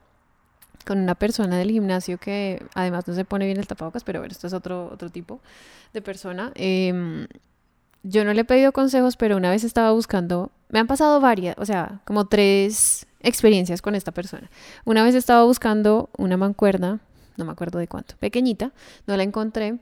con 0.84 0.98
una 0.98 1.14
persona 1.14 1.58
del 1.58 1.70
gimnasio 1.70 2.18
que 2.18 2.64
además 2.74 3.08
no 3.08 3.14
se 3.14 3.24
pone 3.24 3.46
bien 3.46 3.58
el 3.58 3.66
tapabocas, 3.66 4.04
pero 4.04 4.20
bueno, 4.20 4.32
esto 4.32 4.46
es 4.46 4.52
otro, 4.52 4.88
otro 4.92 5.10
tipo 5.10 5.40
de 5.92 6.02
persona. 6.02 6.52
Em, 6.54 7.26
yo 8.02 8.24
no 8.24 8.32
le 8.32 8.42
he 8.42 8.44
pedido 8.44 8.72
consejos, 8.72 9.16
pero 9.16 9.36
una 9.36 9.50
vez 9.50 9.64
estaba 9.64 9.90
buscando, 9.90 10.52
me 10.68 10.78
han 10.78 10.86
pasado 10.86 11.20
varias, 11.20 11.56
o 11.58 11.66
sea, 11.66 12.00
como 12.04 12.26
tres 12.26 13.06
experiencias 13.20 13.82
con 13.82 13.96
esta 13.96 14.12
persona. 14.12 14.48
Una 14.84 15.02
vez 15.02 15.16
estaba 15.16 15.42
buscando 15.42 16.08
una 16.16 16.36
mancuerna 16.36 17.00
no 17.36 17.44
me 17.44 17.52
acuerdo 17.52 17.78
de 17.78 17.88
cuánto, 17.88 18.16
pequeñita, 18.16 18.72
no 19.06 19.16
la 19.16 19.22
encontré 19.22 19.78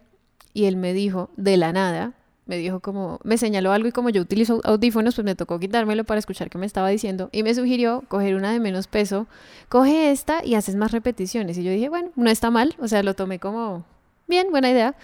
y 0.52 0.64
él 0.64 0.76
me 0.76 0.93
dijo 0.93 1.31
de 1.37 1.57
la 1.57 1.73
nada, 1.73 2.12
me 2.46 2.58
dijo 2.58 2.80
como, 2.80 3.20
me 3.24 3.38
señaló 3.38 3.72
algo 3.72 3.88
y 3.88 3.92
como 3.92 4.10
yo 4.10 4.20
utilizo 4.22 4.60
audífonos, 4.64 5.14
pues 5.14 5.24
me 5.24 5.34
tocó 5.34 5.58
quitármelo 5.58 6.04
para 6.04 6.18
escuchar 6.18 6.50
qué 6.50 6.58
me 6.58 6.66
estaba 6.66 6.88
diciendo 6.88 7.30
y 7.32 7.42
me 7.42 7.54
sugirió 7.54 8.04
coger 8.08 8.34
una 8.34 8.52
de 8.52 8.60
menos 8.60 8.86
peso, 8.86 9.26
coge 9.68 10.10
esta 10.10 10.44
y 10.44 10.54
haces 10.54 10.76
más 10.76 10.92
repeticiones. 10.92 11.56
Y 11.58 11.64
yo 11.64 11.70
dije, 11.70 11.88
bueno, 11.88 12.10
no 12.16 12.30
está 12.30 12.50
mal, 12.50 12.74
o 12.78 12.88
sea, 12.88 13.02
lo 13.02 13.14
tomé 13.14 13.38
como, 13.38 13.84
bien, 14.26 14.50
buena 14.50 14.70
idea. 14.70 14.94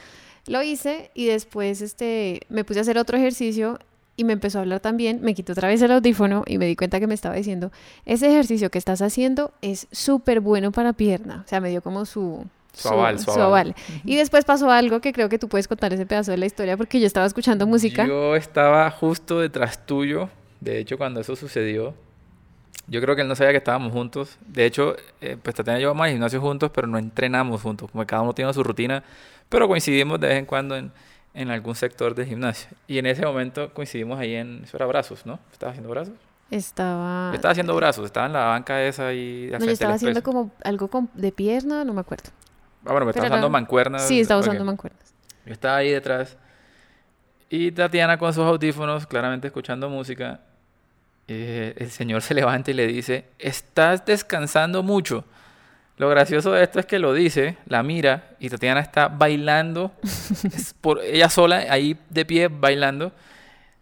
Lo 0.46 0.62
hice 0.62 1.10
y 1.14 1.26
después 1.26 1.80
este, 1.82 2.42
me 2.48 2.64
puse 2.64 2.80
a 2.80 2.82
hacer 2.82 2.98
otro 2.98 3.16
ejercicio 3.16 3.78
y 4.16 4.24
me 4.24 4.34
empezó 4.34 4.58
a 4.58 4.62
hablar 4.62 4.80
también, 4.80 5.20
me 5.22 5.34
quitó 5.34 5.52
otra 5.52 5.68
vez 5.68 5.80
el 5.80 5.92
audífono 5.92 6.44
y 6.46 6.58
me 6.58 6.66
di 6.66 6.76
cuenta 6.76 7.00
que 7.00 7.06
me 7.06 7.14
estaba 7.14 7.34
diciendo, 7.34 7.72
ese 8.04 8.28
ejercicio 8.28 8.70
que 8.70 8.78
estás 8.78 9.00
haciendo 9.00 9.52
es 9.62 9.86
súper 9.92 10.40
bueno 10.40 10.72
para 10.72 10.92
pierna. 10.92 11.42
O 11.46 11.48
sea, 11.48 11.60
me 11.60 11.70
dio 11.70 11.80
como 11.80 12.04
su, 12.04 12.44
su 12.74 12.88
aval, 12.88 13.18
su 13.18 13.30
aval. 13.30 13.74
Y 14.04 14.16
después 14.16 14.44
pasó 14.44 14.70
algo 14.70 15.00
que 15.00 15.12
creo 15.12 15.28
que 15.28 15.38
tú 15.38 15.48
puedes 15.48 15.68
contar 15.68 15.92
ese 15.92 16.06
pedazo 16.06 16.30
de 16.30 16.38
la 16.38 16.46
historia 16.46 16.76
porque 16.76 17.00
yo 17.00 17.06
estaba 17.06 17.26
escuchando 17.26 17.66
música. 17.66 18.06
Yo 18.06 18.36
estaba 18.36 18.90
justo 18.90 19.40
detrás 19.40 19.86
tuyo, 19.86 20.28
de 20.60 20.78
hecho, 20.78 20.98
cuando 20.98 21.20
eso 21.20 21.36
sucedió. 21.36 21.94
Yo 22.86 23.00
creo 23.00 23.14
que 23.14 23.22
él 23.22 23.28
no 23.28 23.36
sabía 23.36 23.52
que 23.52 23.58
estábamos 23.58 23.92
juntos. 23.92 24.36
De 24.46 24.66
hecho, 24.66 24.96
eh, 25.20 25.36
pues 25.40 25.54
Tatiana 25.54 25.78
y 25.78 25.82
yo 25.82 25.88
vamos 25.88 26.06
al 26.06 26.10
gimnasio 26.10 26.40
juntos, 26.40 26.70
pero 26.74 26.88
no 26.88 26.98
entrenamos 26.98 27.62
juntos, 27.62 27.90
como 27.90 28.04
cada 28.04 28.22
uno 28.22 28.32
tiene 28.32 28.52
su 28.52 28.64
rutina, 28.64 29.04
pero 29.48 29.68
coincidimos 29.68 30.18
de 30.18 30.28
vez 30.28 30.38
en 30.38 30.46
cuando 30.46 30.76
en, 30.76 30.90
en 31.34 31.50
algún 31.50 31.74
sector 31.74 32.14
del 32.14 32.26
gimnasio. 32.26 32.70
Y 32.88 32.98
en 32.98 33.06
ese 33.06 33.24
momento 33.24 33.72
coincidimos 33.72 34.18
ahí 34.18 34.34
en, 34.34 34.62
eso 34.64 34.76
era 34.76 34.86
brazos, 34.86 35.24
¿no? 35.24 35.38
¿Estabas 35.52 35.74
haciendo 35.74 35.90
brazos? 35.90 36.14
Estaba... 36.50 37.30
estaba 37.32 37.52
haciendo 37.52 37.76
brazos, 37.76 38.06
estaba 38.06 38.26
en 38.26 38.32
la 38.32 38.46
banca 38.46 38.82
esa 38.82 39.12
y... 39.12 39.48
No, 39.52 39.64
yo 39.64 39.70
estaba 39.70 39.94
haciendo 39.94 40.22
como 40.22 40.50
algo 40.64 40.90
de 41.14 41.30
pierna, 41.30 41.84
no 41.84 41.94
me 41.94 42.00
acuerdo. 42.00 42.30
Ah, 42.84 42.92
bueno, 42.92 43.06
me 43.06 43.10
estaba 43.10 43.28
usando 43.28 43.50
mancuernas. 43.50 44.06
Sí, 44.06 44.20
estaba 44.20 44.40
usando 44.40 44.64
mancuernas. 44.64 45.14
Yo 45.44 45.52
estaba 45.52 45.76
ahí 45.76 45.90
detrás. 45.90 46.36
Y 47.48 47.72
Tatiana 47.72 48.16
con 48.18 48.32
sus 48.32 48.44
audífonos, 48.44 49.06
claramente 49.06 49.48
escuchando 49.48 49.88
música. 49.88 50.40
Eh, 51.26 51.74
el 51.76 51.90
señor 51.90 52.22
se 52.22 52.34
levanta 52.34 52.70
y 52.70 52.74
le 52.74 52.86
dice, 52.86 53.24
estás 53.38 54.04
descansando 54.04 54.82
mucho. 54.82 55.24
Lo 55.96 56.08
gracioso 56.08 56.52
de 56.52 56.62
esto 56.62 56.80
es 56.80 56.86
que 56.86 56.98
lo 56.98 57.12
dice, 57.12 57.58
la 57.66 57.82
mira 57.82 58.30
y 58.38 58.48
Tatiana 58.48 58.80
está 58.80 59.08
bailando, 59.08 59.92
por 60.80 61.00
ella 61.04 61.28
sola 61.28 61.66
ahí 61.68 61.98
de 62.08 62.24
pie 62.24 62.48
bailando. 62.48 63.12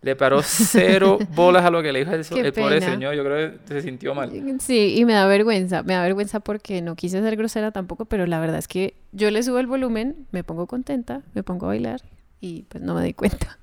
Le 0.00 0.14
paró 0.14 0.42
cero 0.42 1.18
bolas 1.34 1.64
a 1.64 1.70
lo 1.70 1.82
que 1.82 1.92
le 1.92 2.00
dijo 2.00 2.12
el, 2.12 2.46
el 2.46 2.52
pobre 2.52 2.80
señor. 2.80 3.14
Yo 3.14 3.24
creo 3.24 3.52
que 3.52 3.58
se 3.66 3.82
sintió 3.82 4.14
mal. 4.14 4.30
Sí, 4.60 4.94
y 4.96 5.04
me 5.04 5.12
da 5.12 5.26
vergüenza. 5.26 5.82
Me 5.82 5.94
da 5.94 6.02
vergüenza 6.02 6.40
porque 6.40 6.82
no 6.82 6.94
quise 6.94 7.20
ser 7.20 7.36
grosera 7.36 7.72
tampoco, 7.72 8.04
pero 8.04 8.26
la 8.26 8.38
verdad 8.38 8.58
es 8.58 8.68
que 8.68 8.94
yo 9.12 9.30
le 9.30 9.42
subo 9.42 9.58
el 9.58 9.66
volumen, 9.66 10.26
me 10.30 10.44
pongo 10.44 10.66
contenta, 10.66 11.22
me 11.34 11.42
pongo 11.42 11.66
a 11.66 11.70
bailar 11.70 12.02
y 12.40 12.62
pues 12.68 12.82
no 12.82 12.94
me 12.94 13.02
di 13.02 13.14
cuenta. 13.14 13.58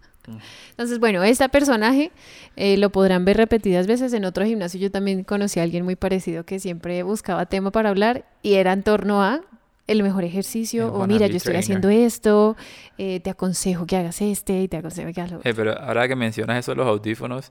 Entonces, 0.72 1.00
bueno, 1.00 1.24
este 1.24 1.48
personaje 1.50 2.12
eh, 2.56 2.78
lo 2.78 2.90
podrán 2.90 3.26
ver 3.26 3.38
repetidas 3.38 3.88
veces 3.88 4.14
en 4.14 4.26
otro 4.26 4.46
gimnasio. 4.46 4.80
Yo 4.80 4.92
también 4.92 5.24
conocí 5.24 5.60
a 5.60 5.64
alguien 5.64 5.86
muy 5.86 5.96
parecido 5.96 6.46
que 6.46 6.60
siempre 6.60 7.04
buscaba 7.04 7.46
tema 7.46 7.72
para 7.72 7.90
hablar 7.90 8.26
y 8.42 8.56
era 8.56 8.74
en 8.74 8.84
torno 8.84 9.22
a 9.24 9.42
el 9.88 10.04
mejor 10.04 10.24
ejercicio 10.24 10.92
o 10.94 11.06
mira, 11.08 11.28
yo 11.28 11.38
estoy 11.38 11.56
haciendo 11.56 11.90
esto, 11.90 12.56
eh, 12.98 13.20
te 13.20 13.30
aconsejo 13.30 13.86
que 13.86 13.98
hagas 13.98 14.22
este 14.22 14.64
y 14.64 14.68
te 14.68 14.78
aconsejo 14.78 15.12
que 15.14 15.22
hagas 15.22 15.32
lo 15.32 15.38
otro. 15.40 15.56
pero 15.56 15.80
ahora 15.80 16.08
que 16.08 16.16
mencionas 16.16 16.60
eso 16.60 16.72
de 16.72 16.78
los 16.78 16.88
audífonos, 16.88 17.50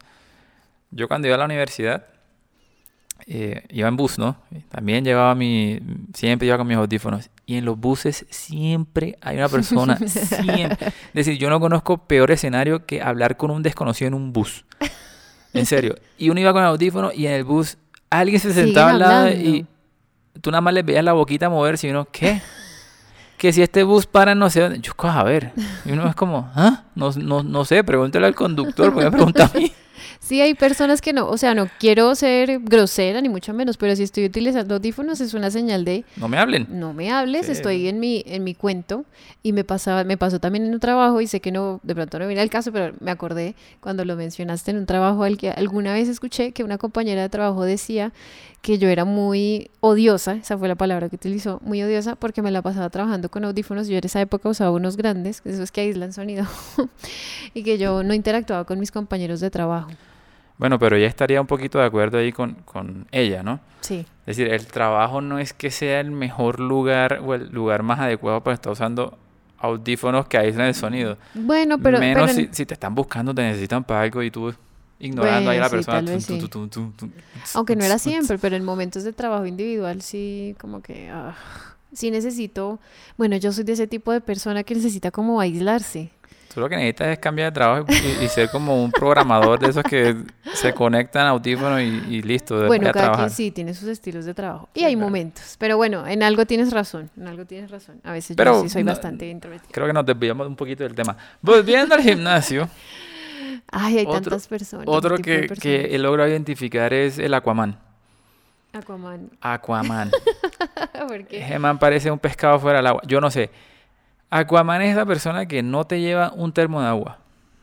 yo 0.91 1.09
cuando 1.09 1.29
iba 1.29 1.37
a 1.37 1.39
la 1.39 1.45
universidad 1.45 2.07
eh, 3.27 3.63
iba 3.71 3.89
en 3.89 3.97
bus, 3.97 4.19
¿no? 4.19 4.37
También 4.69 5.05
llevaba 5.05 5.35
mi, 5.35 5.81
siempre 6.13 6.49
iba 6.49 6.59
con 6.59 6.67
mis 6.67 6.77
audífonos 6.77 7.31
y 7.47 7.57
en 7.57 7.65
los 7.65 7.79
buses 7.79 8.27
siempre 8.29 9.17
hay 9.21 9.37
una 9.37 9.49
persona, 9.49 9.97
siempre. 10.07 10.89
Es 10.89 11.15
decir, 11.15 11.39
yo 11.39 11.49
no 11.49 11.61
conozco 11.61 12.07
peor 12.07 12.33
escenario 12.33 12.85
que 12.85 13.01
hablar 13.01 13.37
con 13.37 13.51
un 13.51 13.63
desconocido 13.63 14.09
en 14.09 14.15
un 14.15 14.33
bus. 14.33 14.65
En 15.53 15.67
serio. 15.67 15.95
Y 16.19 16.31
uno 16.31 16.41
iba 16.41 16.53
con 16.53 16.63
el 16.63 16.69
audífono 16.69 17.13
y 17.15 17.27
en 17.27 17.33
el 17.33 17.45
bus 17.45 17.79
alguien 18.11 18.41
se 18.41 18.53
sentaba 18.53 18.91
al 18.91 18.99
lado 18.99 19.31
y 19.31 19.67
tú 20.41 20.51
nada 20.51 20.61
más 20.61 20.75
le 20.75 20.83
veías 20.83 21.05
la 21.05 21.13
boquita 21.13 21.49
moverse 21.49 21.87
y 21.87 21.91
uno, 21.91 22.07
¿qué? 22.11 22.41
que 23.37 23.53
si 23.53 23.63
este 23.63 23.83
bus 23.83 24.07
para 24.07 24.35
no 24.35 24.49
sé 24.49 24.61
dónde, 24.61 24.81
yo, 24.81 24.93
a 25.03 25.23
ver. 25.23 25.53
Y 25.85 25.93
uno 25.93 26.09
es 26.09 26.15
como, 26.15 26.51
¿ah? 26.55 26.85
No, 26.95 27.11
no, 27.13 27.43
no 27.43 27.65
sé, 27.65 27.85
pregúntale 27.85 28.27
al 28.27 28.35
conductor, 28.35 28.93
porque 28.93 29.05
me 29.05 29.11
pregunta 29.11 29.51
a 29.53 29.59
mí. 29.59 29.73
Sí, 30.21 30.41
hay 30.41 30.55
personas 30.55 31.03
que 31.03 31.13
no, 31.13 31.29
o 31.29 31.37
sea, 31.37 31.55
no 31.55 31.69
quiero 31.79 32.15
ser 32.15 32.61
grosera 32.61 33.21
ni 33.21 33.29
mucho 33.29 33.53
menos, 33.53 33.77
pero 33.77 33.95
si 33.95 34.03
estoy 34.03 34.25
utilizando 34.25 34.77
audífonos 34.77 35.21
es 35.21 35.35
una 35.35 35.51
señal 35.51 35.85
de 35.85 36.05
no 36.17 36.29
me 36.29 36.39
hablen. 36.39 36.67
No 36.71 36.95
me 36.95 37.13
hables, 37.13 37.51
estoy 37.51 37.89
en 37.89 38.01
mi 38.01 38.25
en 38.27 38.43
mi 38.43 38.55
cuento 38.55 39.05
y 39.43 39.53
me 39.53 39.65
pasaba 39.65 40.03
me 40.03 40.17
pasó 40.17 40.41
también 40.41 40.65
en 40.65 40.73
un 40.73 40.81
trabajo 40.81 41.21
y 41.21 41.27
sé 41.27 41.41
que 41.41 41.53
no 41.53 41.79
de 41.83 41.95
pronto 41.95 42.19
no 42.19 42.27
viene 42.27 42.43
el 42.43 42.49
caso, 42.49 42.73
pero 42.73 42.95
me 43.01 43.11
acordé 43.11 43.55
cuando 43.81 44.05
lo 44.07 44.17
mencionaste 44.17 44.71
en 44.71 44.79
un 44.79 44.87
trabajo 44.87 45.25
al 45.25 45.37
que 45.37 45.51
alguna 45.51 45.93
vez 45.93 46.09
escuché 46.09 46.53
que 46.53 46.65
una 46.65 46.79
compañera 46.79 47.21
de 47.21 47.29
trabajo 47.29 47.63
decía 47.63 48.13
que 48.65 48.79
yo 48.79 48.89
era 48.89 49.05
muy 49.05 49.71
odiosa, 49.81 50.37
esa 50.37 50.57
fue 50.57 50.69
la 50.69 50.75
palabra 50.75 51.11
que 51.11 51.17
utilizó, 51.17 51.61
muy 51.63 51.83
odiosa 51.83 52.17
porque 52.17 52.41
me 52.41 52.51
la 52.51 52.63
pasaba 52.63 52.89
trabajando 52.89 53.29
con 53.29 53.45
audífonos, 53.45 53.89
yo 53.89 53.99
en 53.99 54.05
esa 54.07 54.23
época 54.23 54.49
usaba 54.49 54.71
unos 54.71 54.97
grandes, 54.97 55.43
esos 55.45 55.71
que 55.71 55.83
aíslan 55.83 56.15
sonido, 56.15 56.47
y 57.55 57.63
que 57.63 57.77
yo 57.77 58.03
no 58.03 58.15
interactuaba 58.15 58.65
con 58.65 58.81
mis 58.81 58.91
compañeros 58.91 59.41
de 59.41 59.51
trabajo. 59.51 59.91
Bueno, 60.57 60.79
pero 60.79 60.97
ya 60.97 61.07
estaría 61.07 61.43
un 61.43 61.47
poquito 61.47 61.79
de 61.79 61.85
acuerdo 61.85 62.17
ahí 62.17 62.33
con, 62.33 62.55
con 62.65 63.07
ella, 63.13 63.43
¿no? 63.43 63.61
Sí. 63.83 64.07
Es 64.25 64.39
decir, 64.39 64.51
el 64.51 64.67
trabajo 64.67 65.21
no 65.21 65.39
es 65.39 65.53
que 65.53 65.71
sea 65.71 66.01
el 66.01 66.11
mejor 66.11 66.59
lugar 66.59 67.21
o 67.23 67.35
el 67.35 67.51
lugar 67.51 67.83
más 67.83 68.01
adecuado 68.01 68.41
para 68.41 68.55
estar 68.55 68.73
usando 68.73 69.19
audífonos 69.59 70.27
que 70.27 70.39
aíslan 70.39 70.69
el 70.69 70.75
sonido. 70.75 71.19
Bueno, 71.35 71.79
pero... 71.81 71.99
Menos 71.99 72.33
Si, 72.33 72.49
si, 72.51 72.65
te 72.65 72.73
están 72.73 72.95
buscando, 72.95 73.35
te 73.35 73.43
necesitan 73.43 73.85
para 73.85 74.01
algo 74.01 74.23
y 74.23 74.31
tú 74.31 74.55
ignorando 74.99 75.51
ahí 75.51 75.59
a 75.59 75.63
la 75.63 75.71
persona. 75.71 76.19
Aunque 77.55 77.77
no 77.77 77.85
era 77.85 77.99
siempre, 77.99 78.39
pero 78.39 78.57
en 78.57 78.65
momentos 78.65 79.05
de 79.05 79.13
trabajo 79.13 79.47
individual 79.47 80.03
sí, 80.03 80.55
como 80.59 80.83
que 80.83 81.09
ah, 81.11 81.37
sí 81.93 82.11
necesito, 82.11 82.81
bueno, 83.17 83.37
yo 83.37 83.53
soy 83.53 83.65
de 83.65 83.73
ese 83.73 83.87
tipo 83.87 84.13
de 84.13 84.21
persona 84.21 84.63
que 84.63 84.75
necesita 84.75 85.11
como 85.11 85.41
aislarse. 85.41 86.11
Tú 86.53 86.61
lo 86.61 86.69
que 86.69 86.77
necesitas 86.77 87.09
es 87.09 87.19
cambiar 87.19 87.51
de 87.51 87.55
trabajo 87.55 87.87
y, 88.23 88.29
ser 88.29 88.49
como 88.49 88.85
un 88.85 88.93
programador 88.93 89.59
de 89.59 89.71
esos 89.71 89.83
que 89.83 90.15
se 90.53 90.73
conectan 90.73 91.27
a 91.27 91.31
audífonos 91.31 91.81
y, 91.81 92.23
listo. 92.23 92.69
Bueno, 92.69 92.93
cada 92.93 93.17
quien 93.17 93.31
sí 93.31 93.51
tiene 93.51 93.75
sus 93.75 93.89
estilos 93.89 94.25
de 94.25 94.35
trabajo. 94.35 94.69
Y 94.73 94.85
hay 94.85 94.95
momentos. 94.95 95.57
Pero 95.59 95.77
bueno, 95.77 96.07
en 96.07 96.23
algo 96.23 96.47
tienes 96.47 96.73
razón. 96.73 97.11
En 97.17 97.27
algo 97.27 97.45
tienes 97.45 97.73
razón. 97.73 98.01
A 98.05 98.13
veces 98.13 98.37
yo 98.37 98.63
sí 98.63 98.69
soy 98.69 98.85
bastante 98.85 99.29
introvertido. 99.29 99.73
Creo 99.73 99.89
que 99.89 99.93
nos 99.93 100.07
desviamos 100.07 100.47
un 100.47 100.55
poquito 100.55 100.85
del 100.85 100.95
tema. 100.95 101.17
Volviendo 101.43 101.93
al 101.97 102.03
gimnasio. 102.03 102.69
Ay, 103.71 103.99
hay 103.99 104.07
tantas 104.07 104.47
personas. 104.47 104.87
Otro 104.89 105.19
que, 105.19 105.49
que 105.61 105.95
he 105.95 105.99
logrado 105.99 106.29
identificar 106.29 106.93
es 106.93 107.19
el 107.19 107.35
Aquaman. 107.35 107.79
Aquaman. 108.73 109.31
Aquaman. 109.41 110.11
¿Por 111.09 111.27
qué? 111.27 111.45
Ese 111.45 111.59
man 111.59 111.79
parece 111.79 112.11
un 112.11 112.19
pescado 112.19 112.59
fuera 112.59 112.79
del 112.79 112.87
agua. 112.89 113.03
Yo 113.07 113.21
no 113.21 113.31
sé. 113.31 113.51
Aquaman 114.31 114.83
es 114.83 114.97
la 114.97 115.07
persona 115.07 115.47
que 115.47 115.63
no 115.63 115.85
te 115.85 116.01
lleva 116.01 116.33
un 116.35 116.53
termo 116.53 116.81
de 116.81 116.89
agua. 116.89 117.19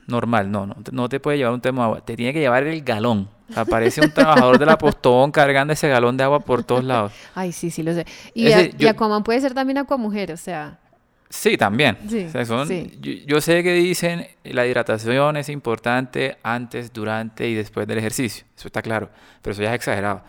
Normal, 0.07 0.51
no, 0.51 0.65
no, 0.65 0.75
no 0.91 1.10
te 1.10 1.19
puede 1.19 1.38
llevar 1.38 1.53
un 1.53 1.62
termo 1.62 1.81
de 1.81 1.86
agua. 1.86 2.01
Te 2.05 2.15
tiene 2.15 2.33
que 2.33 2.39
llevar 2.39 2.63
el 2.63 2.81
galón. 2.81 3.29
Aparece 3.55 4.01
un 4.01 4.12
trabajador 4.12 4.57
del 4.57 4.69
apostón 4.69 5.31
cargando 5.31 5.74
ese 5.74 5.89
galón 5.89 6.15
de 6.15 6.24
agua 6.24 6.39
por 6.39 6.63
todos 6.63 6.83
lados. 6.83 7.12
Ay, 7.36 7.51
sí, 7.51 7.71
sí, 7.71 7.83
lo 7.83 7.93
sé. 7.93 8.05
Y, 8.33 8.51
Aquaman 8.88 9.24
puede 9.24 9.41
ser 9.41 9.53
también 9.53 9.77
Aquamujer, 9.77 10.31
o 10.31 10.38
sea. 10.38 10.79
Sí, 11.31 11.55
también. 11.55 11.97
Yo, 13.25 13.39
sé 13.39 13.63
que 13.63 13.73
dicen 13.73 14.27
la 14.43 14.67
hidratación 14.67 15.38
es 15.38 15.47
importante 15.47 16.38
antes, 16.43 16.91
durante 16.91 17.47
y 17.47 17.55
después 17.55 17.88
del 17.88 18.00
ejercicio. 18.00 18.45
Eso 18.55 18.67
está 18.67 18.81
claro. 18.81 19.09
Pero 19.41 19.53
eso 19.53 19.63
ya 19.63 19.69
es 19.69 19.75
exagerado. 19.75 20.21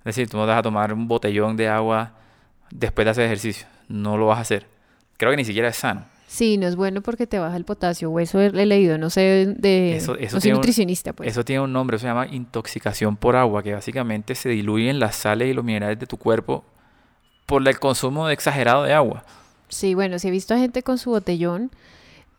Es 0.00 0.16
decir, 0.16 0.28
tú 0.28 0.38
no 0.38 0.46
vas 0.46 0.58
a 0.58 0.62
tomar 0.62 0.92
un 0.92 1.06
botellón 1.06 1.56
de 1.56 1.68
agua 1.68 2.12
después 2.70 3.04
de 3.04 3.10
hacer 3.10 3.24
ejercicio. 3.26 3.66
No 3.88 4.16
lo 4.16 4.26
vas 4.26 4.38
a 4.38 4.40
hacer. 4.40 4.66
Creo 5.18 5.30
que 5.30 5.36
ni 5.36 5.44
siquiera 5.44 5.68
es 5.68 5.76
sano. 5.76 6.06
Sí, 6.26 6.56
no 6.56 6.66
es 6.66 6.76
bueno 6.76 7.02
porque 7.02 7.26
te 7.26 7.38
baja 7.38 7.56
el 7.56 7.64
potasio, 7.64 8.10
o 8.10 8.20
eso 8.20 8.38
he 8.40 8.66
leído, 8.66 8.98
no 8.98 9.08
sé 9.08 9.54
de 9.56 9.96
eso, 9.96 10.14
no 10.14 10.40
soy 10.40 10.52
nutricionista, 10.52 11.14
pues. 11.14 11.30
Eso 11.30 11.42
tiene 11.42 11.62
un 11.62 11.72
nombre, 11.72 11.98
se 11.98 12.06
llama 12.06 12.26
intoxicación 12.26 13.16
por 13.16 13.34
agua, 13.34 13.62
que 13.62 13.72
básicamente 13.72 14.34
se 14.34 14.50
diluyen 14.50 15.00
las 15.00 15.16
sales 15.16 15.48
y 15.48 15.54
los 15.54 15.64
minerales 15.64 15.98
de 15.98 16.06
tu 16.06 16.18
cuerpo 16.18 16.66
por 17.46 17.66
el 17.66 17.78
consumo 17.80 18.28
exagerado 18.28 18.82
de 18.82 18.92
agua. 18.92 19.24
Sí, 19.68 19.94
bueno, 19.94 20.18
si 20.18 20.28
he 20.28 20.30
visto 20.30 20.54
a 20.54 20.58
gente 20.58 20.82
con 20.82 20.98
su 20.98 21.10
botellón, 21.10 21.70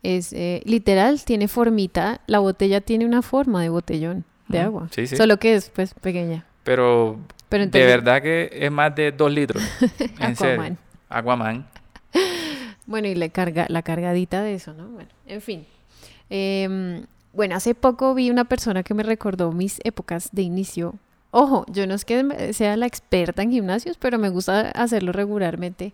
es 0.02 0.32
eh, 0.32 0.62
literal, 0.64 1.22
tiene 1.24 1.48
formita, 1.48 2.20
la 2.26 2.38
botella 2.38 2.80
tiene 2.80 3.04
una 3.04 3.22
forma 3.22 3.62
de 3.62 3.68
botellón 3.68 4.24
de 4.48 4.60
agua. 4.60 4.88
Sí, 4.90 5.06
sí. 5.06 5.16
Solo 5.16 5.38
que 5.38 5.54
es 5.54 5.70
pues 5.70 5.94
pequeña. 5.94 6.44
Pero, 6.64 7.18
de 7.50 7.66
verdad 7.66 8.20
que 8.20 8.50
es 8.52 8.70
más 8.70 8.94
de 8.94 9.12
dos 9.12 9.32
litros. 9.32 9.62
en 10.18 10.36
Serio. 10.36 10.76
Aquaman. 11.08 11.66
bueno, 12.86 13.08
y 13.08 13.14
le 13.14 13.30
carga, 13.30 13.66
la 13.68 13.82
cargadita 13.82 14.42
de 14.42 14.54
eso, 14.54 14.74
¿no? 14.74 14.88
Bueno, 14.88 15.10
en 15.26 15.40
fin. 15.40 15.66
Em, 16.28 17.04
bueno, 17.32 17.56
hace 17.56 17.74
poco 17.74 18.14
vi 18.14 18.30
una 18.30 18.44
persona 18.44 18.82
que 18.82 18.94
me 18.94 19.02
recordó 19.02 19.52
mis 19.52 19.80
épocas 19.84 20.30
de 20.32 20.42
inicio. 20.42 20.94
Ojo, 21.32 21.64
yo 21.68 21.86
no 21.86 21.94
es 21.94 22.04
que 22.04 22.52
sea 22.52 22.76
la 22.76 22.86
experta 22.86 23.42
en 23.42 23.52
gimnasios, 23.52 23.96
pero 23.98 24.18
me 24.18 24.30
gusta 24.30 24.70
hacerlo 24.70 25.12
regularmente 25.12 25.92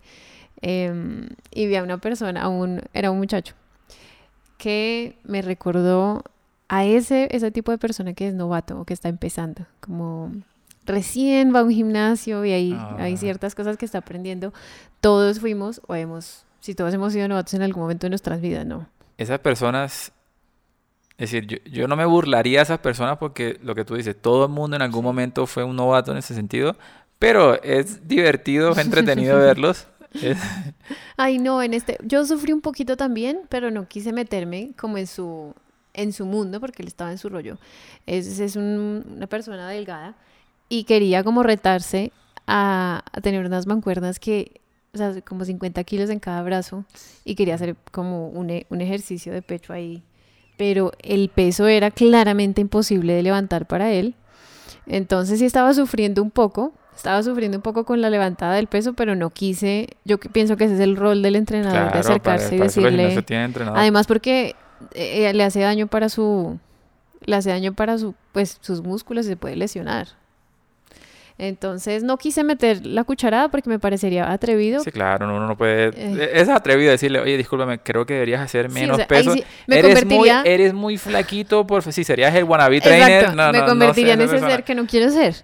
em, 0.61 1.29
y 1.51 1.67
vi 1.67 1.75
a 1.75 1.83
una 1.83 1.97
persona, 1.97 2.41
a 2.43 2.47
un, 2.49 2.81
era 2.93 3.11
un 3.11 3.17
muchacho, 3.17 3.53
que 4.57 5.17
me 5.23 5.41
recordó 5.41 6.23
a 6.69 6.85
ese, 6.85 7.27
ese 7.31 7.51
tipo 7.51 7.71
de 7.71 7.77
persona 7.77 8.13
que 8.13 8.27
es 8.27 8.33
novato 8.33 8.79
o 8.81 8.85
que 8.85 8.93
está 8.93 9.09
empezando, 9.09 9.65
como 9.79 10.31
recién 10.85 11.53
va 11.53 11.59
a 11.59 11.63
un 11.63 11.71
gimnasio 11.71 12.43
y 12.45 12.51
hay, 12.51 12.77
hay 12.97 13.13
Ah. 13.13 13.17
ciertas 13.17 13.55
cosas 13.55 13.77
que 13.77 13.85
está 13.85 13.99
aprendiendo. 13.99 14.53
Todos 15.01 15.39
fuimos 15.39 15.81
o 15.87 15.95
hemos, 15.95 16.45
si 16.59 16.75
todos 16.75 16.93
hemos 16.93 17.13
sido 17.13 17.27
novatos 17.27 17.53
en 17.53 17.61
algún 17.61 17.83
momento 17.83 18.05
de 18.05 18.09
nuestras 18.09 18.41
vidas, 18.41 18.65
¿no? 18.65 18.87
Esas 19.17 19.39
personas, 19.39 20.11
es 21.17 21.31
decir, 21.31 21.45
yo, 21.47 21.57
yo 21.69 21.87
no 21.87 21.95
me 21.95 22.05
burlaría 22.05 22.59
de 22.59 22.63
esas 22.63 22.79
personas 22.79 23.17
porque 23.17 23.59
lo 23.63 23.75
que 23.75 23.85
tú 23.85 23.95
dices, 23.95 24.15
todo 24.19 24.45
el 24.45 24.51
mundo 24.51 24.75
en 24.75 24.81
algún 24.81 25.03
momento 25.03 25.45
fue 25.45 25.63
un 25.63 25.75
novato 25.75 26.11
en 26.11 26.17
ese 26.17 26.33
sentido, 26.35 26.75
pero 27.19 27.61
es 27.63 28.07
divertido, 28.07 28.71
es 28.71 28.77
entretenido 28.77 29.37
verlos. 29.39 29.87
Ay, 31.17 31.39
no, 31.39 31.61
en 31.61 31.73
este, 31.73 31.97
yo 32.03 32.25
sufrí 32.25 32.53
un 32.53 32.61
poquito 32.61 32.97
también, 32.97 33.41
pero 33.49 33.71
no 33.71 33.87
quise 33.87 34.13
meterme 34.13 34.71
como 34.77 34.97
en 34.97 35.07
su, 35.07 35.53
en 35.93 36.13
su 36.13 36.25
mundo 36.25 36.59
porque 36.59 36.81
él 36.81 36.87
estaba 36.87 37.11
en 37.11 37.17
su 37.17 37.29
rollo. 37.29 37.57
Es, 38.05 38.39
es 38.39 38.55
un- 38.55 39.05
una 39.15 39.27
persona 39.27 39.69
delgada 39.69 40.15
y 40.69 40.83
quería 40.83 41.23
como 41.23 41.43
retarse 41.43 42.11
a, 42.47 43.03
tener 43.21 43.45
unas 43.45 43.67
mancuernas 43.67 44.19
que, 44.19 44.61
o 44.93 44.97
sea, 44.97 45.19
como 45.21 45.45
50 45.45 45.83
kilos 45.83 46.09
en 46.09 46.19
cada 46.19 46.41
brazo 46.43 46.85
y 47.25 47.35
quería 47.35 47.55
hacer 47.55 47.75
como 47.91 48.29
un, 48.29 48.63
un 48.69 48.81
ejercicio 48.81 49.33
de 49.33 49.41
pecho 49.41 49.73
ahí. 49.73 50.03
Pero 50.57 50.91
el 51.03 51.29
peso 51.29 51.67
era 51.67 51.91
claramente 51.91 52.61
imposible 52.61 53.13
de 53.13 53.21
levantar 53.23 53.67
para 53.67 53.91
él. 53.91 54.15
Entonces 54.87 55.39
sí 55.39 55.45
estaba 55.45 55.73
sufriendo 55.73 56.23
un 56.23 56.31
poco, 56.31 56.73
estaba 56.97 57.23
sufriendo 57.23 57.57
un 57.57 57.61
poco 57.61 57.85
con 57.85 58.01
la 58.01 58.09
levantada 58.09 58.55
del 58.55 58.67
peso, 58.67 58.93
pero 58.93 59.15
no 59.15 59.29
quise, 59.29 59.87
yo 60.03 60.17
pienso 60.17 60.57
que 60.57 60.65
ese 60.65 60.75
es 60.75 60.79
el 60.79 60.95
rol 60.97 61.21
del 61.21 61.35
entrenador, 61.35 61.83
de 61.85 61.87
para, 61.89 61.99
acercarse 61.99 62.55
y 62.55 62.57
para 62.57 62.63
decirle, 62.69 63.23
además 63.75 64.07
porque 64.07 64.55
eh, 64.93 65.31
le 65.33 65.43
hace 65.43 65.61
daño 65.61 65.87
para 65.87 66.09
su, 66.09 66.57
le 67.25 67.35
hace 67.35 67.49
daño 67.51 67.73
para 67.73 67.97
su, 67.97 68.15
pues 68.31 68.57
sus 68.61 68.81
músculos 68.81 69.25
y 69.25 69.29
se 69.29 69.37
puede 69.37 69.55
lesionar. 69.55 70.07
Entonces 71.39 72.01
no 72.01 72.17
quise 72.17 72.43
meter 72.43 72.83
la 72.83 73.03
cucharada 73.03 73.49
porque 73.49 73.69
me 73.69 73.77
parecería 73.77 74.31
atrevido. 74.31 74.79
Sí, 74.79 74.91
claro, 74.91 75.25
uno 75.27 75.45
no 75.47 75.55
puede... 75.55 75.89
Eh. 75.95 76.31
Es 76.33 76.49
atrevido 76.49 76.89
decirle, 76.89 77.19
oye, 77.19 77.37
discúlpame, 77.37 77.77
creo 77.77 78.07
que 78.07 78.13
deberías 78.15 78.41
hacer 78.41 78.71
Sí, 78.71 78.77
o 78.77 78.81
menos 78.81 78.97
sea, 78.97 79.03
ahí 79.03 79.07
peso. 79.07 79.33
sí 79.33 79.43
me 79.67 79.77
eres, 79.77 79.93
convertiría, 79.93 80.41
muy, 80.41 80.49
eres 80.49 80.73
muy 80.73 80.97
flaquito, 80.97 81.67
por 81.67 81.83
si 81.83 82.03
serías 82.03 82.33
el 82.33 82.43
wannabe 82.45 82.81
trainer. 82.81 83.25
exacto, 83.25 83.35
No, 83.35 83.51
me 83.51 83.59
no, 83.59 83.63
no 83.65 83.69
convertiría 83.69 84.13
en 84.13 84.21
ese 84.21 84.31
persona. 84.31 84.51
ser 84.51 84.63
que 84.63 84.73
no 84.73 84.87
quiero 84.87 85.11
ser. 85.11 85.35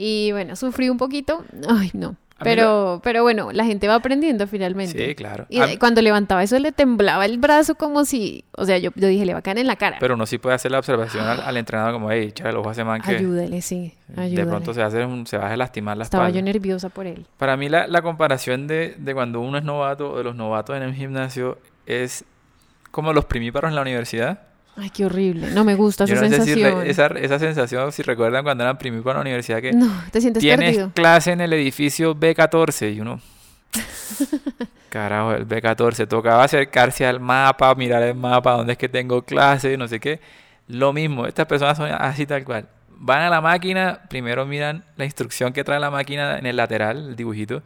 Y 0.00 0.30
bueno, 0.32 0.54
sufrí 0.54 0.88
un 0.90 0.96
poquito, 0.96 1.44
ay 1.68 1.90
no, 1.92 2.14
pero, 2.40 3.00
pero 3.02 3.24
bueno, 3.24 3.50
la 3.50 3.64
gente 3.64 3.88
va 3.88 3.96
aprendiendo 3.96 4.46
finalmente. 4.46 5.08
Sí, 5.08 5.14
claro. 5.16 5.46
Y 5.48 5.58
A 5.58 5.66
de- 5.66 5.78
cuando 5.80 6.00
levantaba 6.02 6.40
eso 6.44 6.56
le 6.60 6.70
temblaba 6.70 7.24
el 7.26 7.38
brazo 7.38 7.74
como 7.74 8.04
si, 8.04 8.44
o 8.52 8.64
sea, 8.64 8.78
yo, 8.78 8.90
yo 8.94 9.08
dije, 9.08 9.26
le 9.26 9.32
va 9.32 9.40
a 9.40 9.42
caer 9.42 9.58
en 9.58 9.66
la 9.66 9.74
cara. 9.74 9.96
Pero 9.98 10.14
uno 10.14 10.24
sí 10.24 10.38
puede 10.38 10.54
hacer 10.54 10.70
la 10.70 10.78
observación 10.78 11.26
al, 11.26 11.40
al 11.44 11.56
entrenador 11.56 11.94
como, 11.94 12.12
hey, 12.12 12.28
échale 12.28 12.56
a 12.64 12.70
ese 12.70 12.84
man 12.84 13.00
que 13.02 13.16
Ayúdele, 13.16 13.60
sí, 13.60 13.92
de 14.06 14.22
ayúdele. 14.22 14.46
pronto 14.46 14.72
se 14.72 14.78
va 14.78 14.86
a, 14.86 14.88
hacer 14.88 15.04
un- 15.04 15.26
se 15.26 15.36
va 15.36 15.50
a 15.50 15.56
lastimar 15.56 15.96
la 15.96 16.04
Estaba 16.04 16.30
yo 16.30 16.40
nerviosa 16.40 16.90
por 16.90 17.08
él. 17.08 17.26
Para 17.38 17.56
mí 17.56 17.68
la, 17.68 17.88
la 17.88 18.00
comparación 18.02 18.68
de, 18.68 18.94
de 18.98 19.14
cuando 19.14 19.40
uno 19.40 19.58
es 19.58 19.64
novato 19.64 20.12
o 20.12 20.18
de 20.18 20.22
los 20.22 20.36
novatos 20.36 20.76
en 20.76 20.84
el 20.84 20.94
gimnasio 20.94 21.58
es 21.86 22.24
como 22.92 23.12
los 23.12 23.24
primíparos 23.24 23.68
en 23.70 23.74
la 23.74 23.82
universidad. 23.82 24.42
Ay, 24.78 24.90
qué 24.90 25.04
horrible. 25.06 25.50
No 25.50 25.64
me 25.64 25.74
gusta 25.74 26.04
esa 26.04 26.14
no 26.14 26.20
sé 26.20 26.28
si 26.28 26.52
sensación. 26.54 26.86
esa, 26.86 27.06
esa 27.06 27.38
sensación, 27.38 27.90
si 27.92 28.02
recuerdan 28.02 28.44
cuando 28.44 28.62
eran 28.64 28.78
primíparos 28.78 29.16
en 29.20 29.24
la 29.24 29.28
universidad 29.30 29.60
que 29.60 29.72
No, 29.72 29.90
te 30.12 30.20
sientes 30.20 30.40
tienes 30.40 30.70
perdido. 30.70 30.92
clase 30.94 31.32
en 31.32 31.40
el 31.40 31.52
edificio 31.52 32.14
B14 32.14 32.94
y 32.94 33.00
uno... 33.00 33.20
Carajo, 34.88 35.32
el 35.32 35.46
B14. 35.46 36.08
Tocaba 36.08 36.44
acercarse 36.44 37.06
al 37.06 37.20
mapa, 37.20 37.74
mirar 37.74 38.02
el 38.02 38.14
mapa, 38.14 38.52
dónde 38.52 38.72
es 38.72 38.78
que 38.78 38.88
tengo 38.88 39.22
clase, 39.22 39.76
no 39.76 39.86
sé 39.88 40.00
qué. 40.00 40.20
Lo 40.68 40.92
mismo, 40.92 41.26
estas 41.26 41.46
personas 41.46 41.76
son 41.76 41.90
así 41.90 42.26
tal 42.26 42.44
cual. 42.44 42.68
Van 43.00 43.20
a 43.22 43.30
la 43.30 43.40
máquina, 43.40 44.00
primero 44.08 44.44
miran 44.46 44.84
la 44.96 45.04
instrucción 45.04 45.52
que 45.52 45.62
trae 45.62 45.78
la 45.78 45.90
máquina 45.90 46.38
en 46.38 46.46
el 46.46 46.56
lateral, 46.56 47.10
el 47.10 47.16
dibujito. 47.16 47.62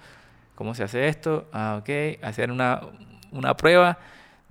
¿Cómo 0.54 0.74
se 0.74 0.82
hace 0.84 1.08
esto? 1.08 1.48
Ah, 1.52 1.78
ok. 1.80 2.22
Hacer 2.22 2.50
una, 2.50 2.80
una 3.30 3.56
prueba. 3.56 3.98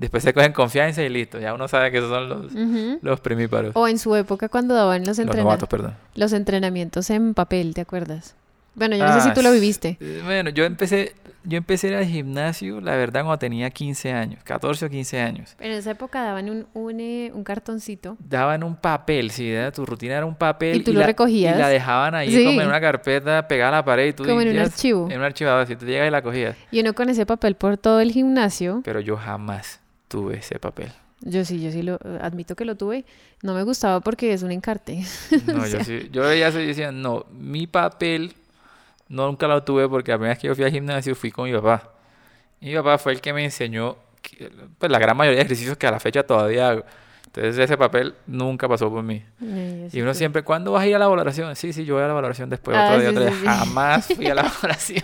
Después 0.02 0.24
se 0.24 0.34
cogen 0.34 0.52
confianza 0.52 1.04
y 1.04 1.10
listo. 1.10 1.40
Ya 1.40 1.54
uno 1.54 1.68
sabe 1.68 1.92
que 1.92 2.00
esos 2.00 2.10
son 2.10 2.28
los, 2.28 3.02
los 3.04 3.20
primíparos. 3.22 3.72
O 3.76 3.88
en 3.88 4.00
su 4.00 4.16
época 4.16 4.50
cuando 4.50 4.74
daban 4.74 5.02
los, 5.02 5.10
Los 5.10 5.20
entrena- 5.20 5.44
novatos, 5.44 5.70
perdón. 5.70 5.94
los 6.16 6.34
entrenamientos 6.34 7.10
en 7.12 7.34
papel, 7.36 7.74
¿te 7.76 7.82
acuerdas? 7.82 8.36
Bueno, 8.74 8.96
yo 8.96 9.06
no 9.06 9.14
sé 9.14 9.22
si 9.22 9.30
Ah, 9.30 9.34
tú 9.34 9.42
lo 9.42 9.52
viviste. 9.52 9.98
eh, 10.00 10.22
Bueno, 10.24 10.50
yo 10.50 10.64
empecé, 10.64 11.14
yo 11.44 11.58
empecé 11.58 11.94
al 11.94 12.06
gimnasio, 12.06 12.80
la 12.80 12.96
verdad, 12.96 13.20
cuando 13.24 13.38
tenía 13.38 13.70
15 13.70 14.14
años, 14.14 14.42
14 14.46 14.86
o 14.86 14.90
15 14.90 15.20
años. 15.20 15.58
En 15.60 15.74
esa 15.74 15.92
época 15.92 16.24
daban 16.24 16.50
un, 16.50 16.66
un, 16.74 17.00
eh, 17.02 17.32
un 17.36 17.44
cartoncito. 17.44 18.16
Daban 18.28 18.64
un 18.64 18.78
papel, 18.78 19.30
sí, 19.32 19.52
era- 19.52 19.74
tu 19.74 19.86
rutina 19.86 20.16
era 20.16 20.26
un 20.26 20.36
papel. 20.36 20.78
¿Y 20.78 20.84
tú 20.84 20.94
lo 20.94 21.02
la, 21.02 21.06
recogías? 21.08 21.58
Y 21.58 21.60
la 21.60 21.68
dejaban 21.68 22.16
ahí 22.16 22.32
Sí. 22.32 22.46
como 22.46 22.62
en 22.62 22.68
una 22.70 22.80
carpeta 22.80 23.46
pegada 23.46 23.70
a 23.70 23.76
la 23.82 23.86
pared 23.86 24.08
y 24.08 24.14
tú 24.14 24.24
Como 24.24 24.40
en 24.40 24.48
un 24.52 24.58
archivo. 24.60 25.10
En 25.12 25.18
un 25.20 25.26
archivador, 25.26 25.68
si 25.68 25.76
tú 25.76 25.86
llegas 25.86 26.08
y 26.08 26.12
la 26.12 26.22
cogías. 26.22 26.56
Y 26.72 26.80
uno 26.80 26.94
con 26.94 27.10
ese 27.10 27.26
papel 27.26 27.56
por 27.56 27.76
todo 27.76 28.00
el 28.00 28.14
gimnasio. 28.14 28.82
Pero 28.86 29.02
yo 29.02 29.18
jamás 29.18 29.81
tuve 30.12 30.38
ese 30.38 30.60
papel. 30.60 30.92
Yo 31.22 31.46
sí, 31.46 31.62
yo 31.62 31.72
sí 31.72 31.84
lo 31.84 32.00
admito 32.22 32.56
que 32.56 32.66
lo 32.66 32.76
tuve. 32.76 33.06
No 33.44 33.54
me 33.54 33.64
gustaba 33.64 34.00
porque 34.02 34.34
es 34.34 34.44
un 34.44 34.52
encarte. 34.52 35.04
No, 35.48 35.66
yo 35.68 35.84
sí, 35.84 36.10
yo 36.12 36.24
veía 36.24 36.48
eso 36.50 36.60
y 36.60 36.68
decía, 36.68 36.92
no, 36.92 37.26
mi 37.32 37.68
papel 37.68 38.34
nunca 39.08 39.48
lo 39.48 39.64
tuve 39.64 39.88
porque 39.88 40.12
la 40.12 40.18
primera 40.18 40.34
vez 40.34 40.40
que 40.40 40.48
yo 40.48 40.56
fui 40.56 40.64
al 40.66 40.72
gimnasio 40.72 41.16
fui 41.16 41.32
con 41.32 41.46
mi 41.50 41.54
papá. 41.56 41.90
Y 42.60 42.68
mi 42.70 42.76
papá 42.76 42.98
fue 42.98 43.14
el 43.14 43.22
que 43.22 43.34
me 43.34 43.44
enseñó 43.44 43.98
pues, 44.78 44.92
la 44.92 45.00
gran 45.00 45.16
mayoría 45.16 45.40
de 45.40 45.46
ejercicios 45.46 45.78
que 45.78 45.88
a 45.88 45.92
la 45.92 46.00
fecha 46.00 46.24
todavía 46.24 46.70
hago. 46.70 46.84
Entonces 47.28 47.58
ese 47.60 47.78
papel 47.78 48.14
nunca 48.28 48.68
pasó 48.68 48.90
por 48.90 49.04
mí. 49.04 49.24
Sí 49.90 50.00
Y 50.00 50.02
uno 50.02 50.14
siempre, 50.14 50.44
¿cuándo 50.44 50.72
vas 50.74 50.84
a 50.84 50.88
ir 50.88 50.96
a 50.96 51.00
la 51.00 51.08
valoración? 51.08 51.56
Sí, 51.56 51.72
sí, 51.72 51.86
yo 51.86 51.94
voy 51.96 52.04
a 52.04 52.08
la 52.08 52.14
valoración 52.14 52.50
después, 52.50 52.76
Ah, 52.76 52.84
otro 52.84 53.00
día, 53.00 53.10
sí, 53.12 53.16
otro 53.16 53.26
día. 53.26 53.56
Jamás 53.58 54.08
fui 54.08 54.28
a 54.28 54.36
la 54.36 54.42
valoración. 54.62 55.04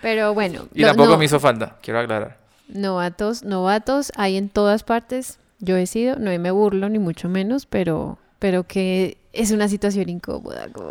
Pero 0.00 0.34
bueno, 0.34 0.68
Y 0.74 0.82
no- 0.82 0.88
tampoco 0.88 1.10
no- 1.10 1.18
me 1.18 1.24
hizo 1.24 1.40
falta, 1.40 1.76
quiero 1.82 2.00
aclarar. 2.00 2.38
Novatos, 2.68 3.44
novatos 3.44 4.12
hay 4.16 4.36
en 4.36 4.48
todas 4.48 4.82
partes. 4.82 5.38
Yo 5.58 5.76
he 5.76 5.86
sido, 5.86 6.16
no 6.16 6.36
me 6.38 6.50
burlo 6.50 6.88
ni 6.88 6.98
mucho 6.98 7.28
menos, 7.28 7.64
pero, 7.66 8.18
pero 8.38 8.64
que 8.64 9.16
es 9.32 9.50
una 9.50 9.68
situación 9.68 10.08
incómoda, 10.08 10.68
como, 10.72 10.90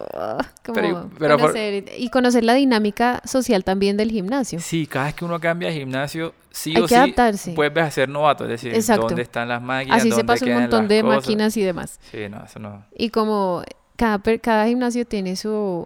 como 0.63 0.73
Pero- 0.75 1.09
pero 1.19 1.37
por- 1.37 1.47
conocer, 1.51 1.85
y 1.97 2.09
conocer 2.09 2.43
la 2.43 2.53
dinámica 2.53 3.21
social 3.25 3.63
también 3.63 3.97
del 3.97 4.11
gimnasio. 4.11 4.59
Sí, 4.59 4.85
cada 4.87 5.05
vez 5.07 5.15
que 5.15 5.25
uno 5.25 5.39
cambia 5.39 5.69
de 5.69 5.75
gimnasio, 5.75 6.33
sí 6.51 6.71
Hay 6.75 6.81
o 6.81 6.81
que 6.83 6.89
sí, 6.89 6.95
adaptarse. 6.95 7.53
vuelves 7.53 7.83
a 7.83 7.91
ser 7.91 8.09
novato. 8.09 8.43
Es 8.45 8.51
decir, 8.51 8.73
Exacto. 8.73 9.07
dónde 9.07 9.21
están 9.23 9.47
las 9.49 9.61
máquinas, 9.61 9.97
Así 9.99 10.09
se 10.09 10.15
dónde 10.17 10.25
pasa 10.25 10.45
un 10.45 10.53
montón 10.53 10.87
de 10.87 11.01
cosas. 11.01 11.17
máquinas 11.17 11.57
y 11.57 11.61
demás. 11.63 11.99
Sí, 12.11 12.29
no, 12.29 12.43
eso 12.45 12.59
no. 12.59 12.85
Y 12.95 13.09
como 13.09 13.63
cada, 13.95 14.19
cada 14.39 14.65
gimnasio 14.67 15.05
tiene 15.05 15.35
su, 15.35 15.85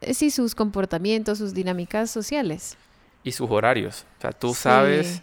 eh, 0.00 0.14
sí, 0.14 0.30
sus 0.30 0.54
comportamientos, 0.54 1.38
sus 1.38 1.54
dinámicas 1.54 2.10
sociales. 2.10 2.76
Y 3.24 3.32
sus 3.32 3.50
horarios. 3.50 4.04
O 4.18 4.20
sea, 4.20 4.32
tú 4.32 4.48
Sí. 4.48 4.54
sabes 4.62 5.22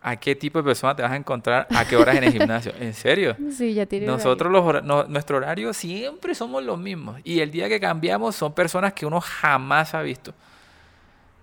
a 0.00 0.16
qué 0.16 0.36
tipo 0.36 0.58
de 0.58 0.64
persona 0.64 0.94
te 0.94 1.02
vas 1.02 1.10
a 1.12 1.16
encontrar, 1.16 1.66
a 1.74 1.84
qué 1.84 1.96
horas 1.96 2.16
en 2.16 2.24
el 2.24 2.32
gimnasio. 2.32 2.72
¿En 2.78 2.94
serio? 2.94 3.36
Sí, 3.52 3.74
ya 3.74 3.86
tiene 3.86 4.06
horario. 4.06 4.16
Nosotros, 4.24 4.52
los 4.52 4.62
hora- 4.64 4.80
no- 4.80 5.04
nuestro 5.04 5.36
horario 5.38 5.72
siempre 5.72 6.34
somos 6.34 6.62
los 6.62 6.78
mismos. 6.78 7.20
Y 7.24 7.40
el 7.40 7.50
día 7.50 7.68
que 7.68 7.80
cambiamos 7.80 8.36
son 8.36 8.52
personas 8.52 8.92
que 8.92 9.04
uno 9.06 9.20
jamás 9.20 9.94
ha 9.94 10.02
visto. 10.02 10.30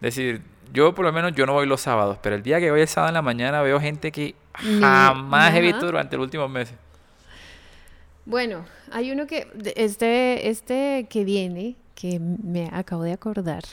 Es 0.02 0.16
decir, 0.16 0.42
yo 0.72 0.94
por 0.96 1.06
lo 1.06 1.12
menos 1.14 1.34
yo 1.34 1.46
no 1.46 1.54
voy 1.54 1.68
los 1.68 1.82
sábados, 1.82 2.18
pero 2.22 2.36
el 2.36 2.44
día 2.44 2.60
que 2.60 2.72
voy 2.72 2.82
el 2.82 2.88
sábado 2.88 3.10
en 3.10 3.14
la 3.16 3.22
mañana 3.22 3.62
veo 3.62 3.80
gente 3.80 4.12
que 4.12 4.36
jamás 4.54 5.54
he 5.54 5.62
visto 5.62 5.86
durante 5.86 6.16
los 6.18 6.24
últimos 6.26 6.50
meses. 6.50 6.76
Bueno, 8.26 8.66
hay 8.92 9.12
uno 9.12 9.28
que, 9.28 9.48
este, 9.76 10.50
este 10.50 11.08
que 11.10 11.26
viene, 11.26 11.76
que 11.96 12.20
me 12.20 12.70
acabo 12.72 13.04
de 13.04 13.12
acordar, 13.14 13.64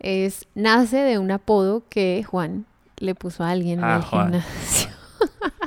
es, 0.00 0.46
nace 0.54 0.96
de 0.98 1.18
un 1.18 1.30
apodo 1.30 1.84
que 1.88 2.24
Juan 2.24 2.64
le 2.98 3.14
puso 3.14 3.44
a 3.44 3.50
alguien 3.50 3.78
en 3.78 3.84
Ah, 3.84 3.96
el 3.96 4.02
Juan. 4.02 4.24
gimnasio. 4.32 4.90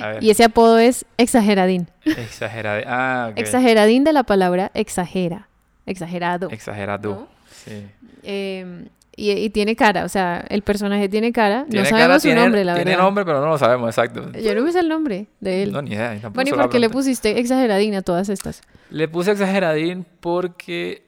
Dale, 0.00 0.18
Y 0.20 0.30
ese 0.30 0.44
apodo 0.44 0.78
es 0.78 1.04
exageradín. 1.16 1.88
exagerado. 2.04 2.82
Ah, 2.86 3.28
ok. 3.32 3.38
Exageradín 3.38 4.04
de 4.04 4.12
la 4.12 4.22
palabra 4.24 4.70
exagera. 4.74 5.48
Exagerado. 5.86 6.48
Exagerado. 6.50 7.10
¿no? 7.10 7.28
Sí. 7.64 7.86
Eh, 8.22 8.88
y, 9.16 9.30
y 9.32 9.50
tiene 9.50 9.74
cara, 9.74 10.04
o 10.04 10.08
sea, 10.08 10.44
el 10.48 10.62
personaje 10.62 11.08
tiene 11.08 11.32
cara. 11.32 11.64
Tiene 11.68 11.84
no 11.84 11.90
cara, 11.90 12.02
sabemos 12.02 12.22
su 12.22 12.28
tiene- 12.28 12.40
nombre, 12.42 12.64
la 12.64 12.74
Tiene 12.76 12.90
verdad. 12.92 13.04
nombre, 13.04 13.24
pero 13.24 13.40
no 13.40 13.46
lo 13.48 13.58
sabemos 13.58 13.88
exacto. 13.88 14.30
Yo 14.38 14.54
no 14.54 14.62
me 14.62 14.70
sé 14.72 14.80
el 14.80 14.88
nombre 14.88 15.26
de 15.40 15.62
él. 15.64 15.72
No, 15.72 15.82
ni 15.82 15.90
idea. 15.90 16.10
tampoco 16.20 16.34
bueno, 16.34 16.50
¿y 16.50 16.52
por 16.52 16.68
qué 16.70 16.78
le 16.78 16.88
pusiste 16.90 17.38
exageradín 17.40 17.94
a 17.94 18.02
todas 18.02 18.28
estas? 18.28 18.60
Le 18.90 19.08
puse 19.08 19.32
exageradín 19.32 20.06
porque 20.20 21.02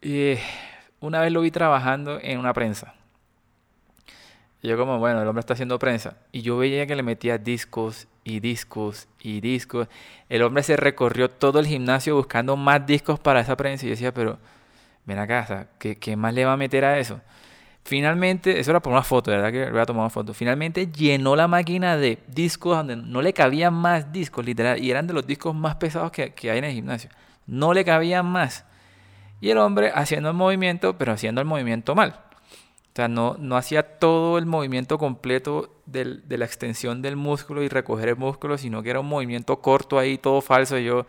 eh, 0.00 0.38
una 1.00 1.20
vez 1.20 1.32
lo 1.32 1.40
vi 1.40 1.50
trabajando 1.50 2.18
en 2.22 2.38
una 2.38 2.52
prensa. 2.52 2.94
Y 4.62 4.68
yo 4.68 4.76
como, 4.76 4.98
bueno, 4.98 5.22
el 5.22 5.28
hombre 5.28 5.40
está 5.40 5.54
haciendo 5.54 5.78
prensa. 5.78 6.16
Y 6.32 6.42
yo 6.42 6.58
veía 6.58 6.86
que 6.86 6.94
le 6.94 7.02
metía 7.02 7.38
discos 7.38 8.08
y 8.24 8.40
discos 8.40 9.08
y 9.18 9.40
discos. 9.40 9.88
El 10.28 10.42
hombre 10.42 10.62
se 10.62 10.76
recorrió 10.76 11.30
todo 11.30 11.60
el 11.60 11.66
gimnasio 11.66 12.14
buscando 12.14 12.56
más 12.56 12.84
discos 12.86 13.18
para 13.18 13.40
esa 13.40 13.56
prensa. 13.56 13.86
Y 13.86 13.88
yo 13.88 13.92
decía, 13.92 14.12
pero 14.12 14.38
ven 15.06 15.18
acá, 15.18 15.42
o 15.44 15.46
sea, 15.46 15.66
¿qué, 15.78 15.96
qué 15.96 16.14
más 16.16 16.34
le 16.34 16.44
va 16.44 16.52
a 16.52 16.56
meter 16.58 16.84
a 16.84 16.98
eso? 16.98 17.20
Finalmente, 17.82 18.60
eso 18.60 18.70
era 18.70 18.80
por 18.80 18.92
una 18.92 19.02
foto, 19.02 19.30
¿verdad? 19.30 19.50
Que 19.50 19.70
voy 19.70 19.80
a 19.80 19.86
tomar 19.86 20.02
una 20.02 20.10
foto. 20.10 20.34
Finalmente 20.34 20.88
llenó 20.88 21.34
la 21.34 21.48
máquina 21.48 21.96
de 21.96 22.18
discos 22.28 22.76
donde 22.76 22.96
no 22.96 23.22
le 23.22 23.32
cabían 23.32 23.72
más 23.72 24.12
discos, 24.12 24.44
literal. 24.44 24.78
Y 24.78 24.90
eran 24.90 25.06
de 25.06 25.14
los 25.14 25.26
discos 25.26 25.54
más 25.54 25.76
pesados 25.76 26.12
que, 26.12 26.34
que 26.34 26.50
hay 26.50 26.58
en 26.58 26.64
el 26.64 26.72
gimnasio. 26.74 27.08
No 27.46 27.72
le 27.72 27.82
cabían 27.84 28.26
más. 28.26 28.66
Y 29.40 29.50
el 29.50 29.58
hombre 29.58 29.92
haciendo 29.94 30.28
el 30.28 30.34
movimiento, 30.34 30.96
pero 30.98 31.12
haciendo 31.12 31.40
el 31.40 31.46
movimiento 31.46 31.94
mal. 31.94 32.16
O 32.92 32.96
sea, 32.96 33.08
no, 33.08 33.36
no 33.38 33.56
hacía 33.56 33.82
todo 33.82 34.36
el 34.36 34.46
movimiento 34.46 34.98
completo 34.98 35.76
del, 35.86 36.28
de 36.28 36.38
la 36.38 36.44
extensión 36.44 37.02
del 37.02 37.16
músculo 37.16 37.62
y 37.62 37.68
recoger 37.68 38.08
el 38.08 38.16
músculo, 38.16 38.58
sino 38.58 38.82
que 38.82 38.90
era 38.90 39.00
un 39.00 39.06
movimiento 39.06 39.60
corto 39.60 39.98
ahí, 39.98 40.18
todo 40.18 40.40
falso. 40.40 40.76
Y 40.76 40.84
yo, 40.84 40.98
o 41.00 41.06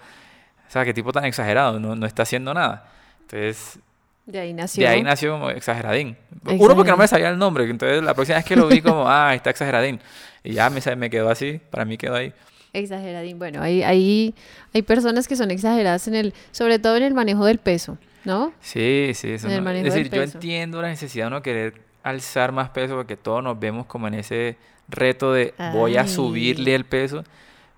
sea, 0.67 0.86
qué 0.86 0.94
tipo 0.94 1.12
tan 1.12 1.26
exagerado, 1.26 1.80
no, 1.80 1.96
no 1.96 2.06
está 2.06 2.24
haciendo 2.24 2.54
nada. 2.54 2.89
Entonces, 3.22 3.80
De 4.26 4.39
ahí 4.39 4.54
nació. 4.54 4.84
de 4.84 4.89
ahí 4.89 5.04
nació 5.04 5.34
como 5.34 5.50
exageradín. 5.50 6.15
Uno 6.46 6.76
porque 6.76 6.91
no 6.91 6.98
me 6.98 7.08
sabía 7.08 7.30
el 7.30 7.38
nombre, 7.38 7.70
entonces 7.70 8.04
la 8.04 8.13
próxima 8.13 8.38
vez 8.38 8.46
que 8.46 8.56
lo 8.56 8.67
vi 8.67 8.82
como, 8.82 9.06
ah, 9.10 9.34
está 9.34 9.50
exageradín. 9.50 10.00
Y 10.44 10.54
ya 10.54 10.70
me, 10.70 10.80
me 10.96 11.10
quedó 11.10 11.30
así, 11.30 11.60
para 11.72 11.84
mí 11.84 11.98
quedó 11.98 12.15
ahí. 12.15 12.34
Exageradín. 12.74 13.38
Bueno, 13.39 13.62
hay, 13.62 13.84
hay, 13.84 14.36
hay 14.74 14.82
personas 14.84 15.28
que 15.28 15.36
son 15.36 15.52
exageradas 15.52 16.08
en 16.08 16.15
el, 16.15 16.34
sobre 16.52 16.80
todo 16.80 16.96
en 16.96 17.04
el 17.04 17.13
manejo 17.13 17.44
del 17.46 17.58
peso, 17.58 17.98
¿no? 18.25 18.53
Sí, 18.62 19.12
sí, 19.15 19.31
eso 19.31 19.47
no- 19.49 19.69
Es 19.71 19.84
decir, 19.84 20.10
yo 20.10 20.21
entiendo 20.21 20.81
la 20.81 20.89
necesidad 20.89 21.25
de 21.25 21.29
no 21.31 21.41
querer 21.41 21.81
alzar 22.03 22.51
más 22.51 22.69
peso 22.69 22.95
porque 22.95 23.15
todos 23.17 23.43
nos 23.43 23.60
vemos 23.60 23.86
como 23.86 24.07
en 24.07 24.15
ese 24.15 24.57
reto 24.88 25.34
de 25.34 25.53
voy 25.73 25.97
a 25.97 26.01
Ay. 26.01 26.07
subirle 26.07 26.75
el 26.75 26.86
peso, 26.86 27.23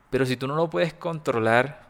pero 0.10 0.25
si 0.25 0.38
tú 0.38 0.47
no 0.47 0.56
lo 0.56 0.69
puedes 0.69 0.93
controlar, 0.93 1.82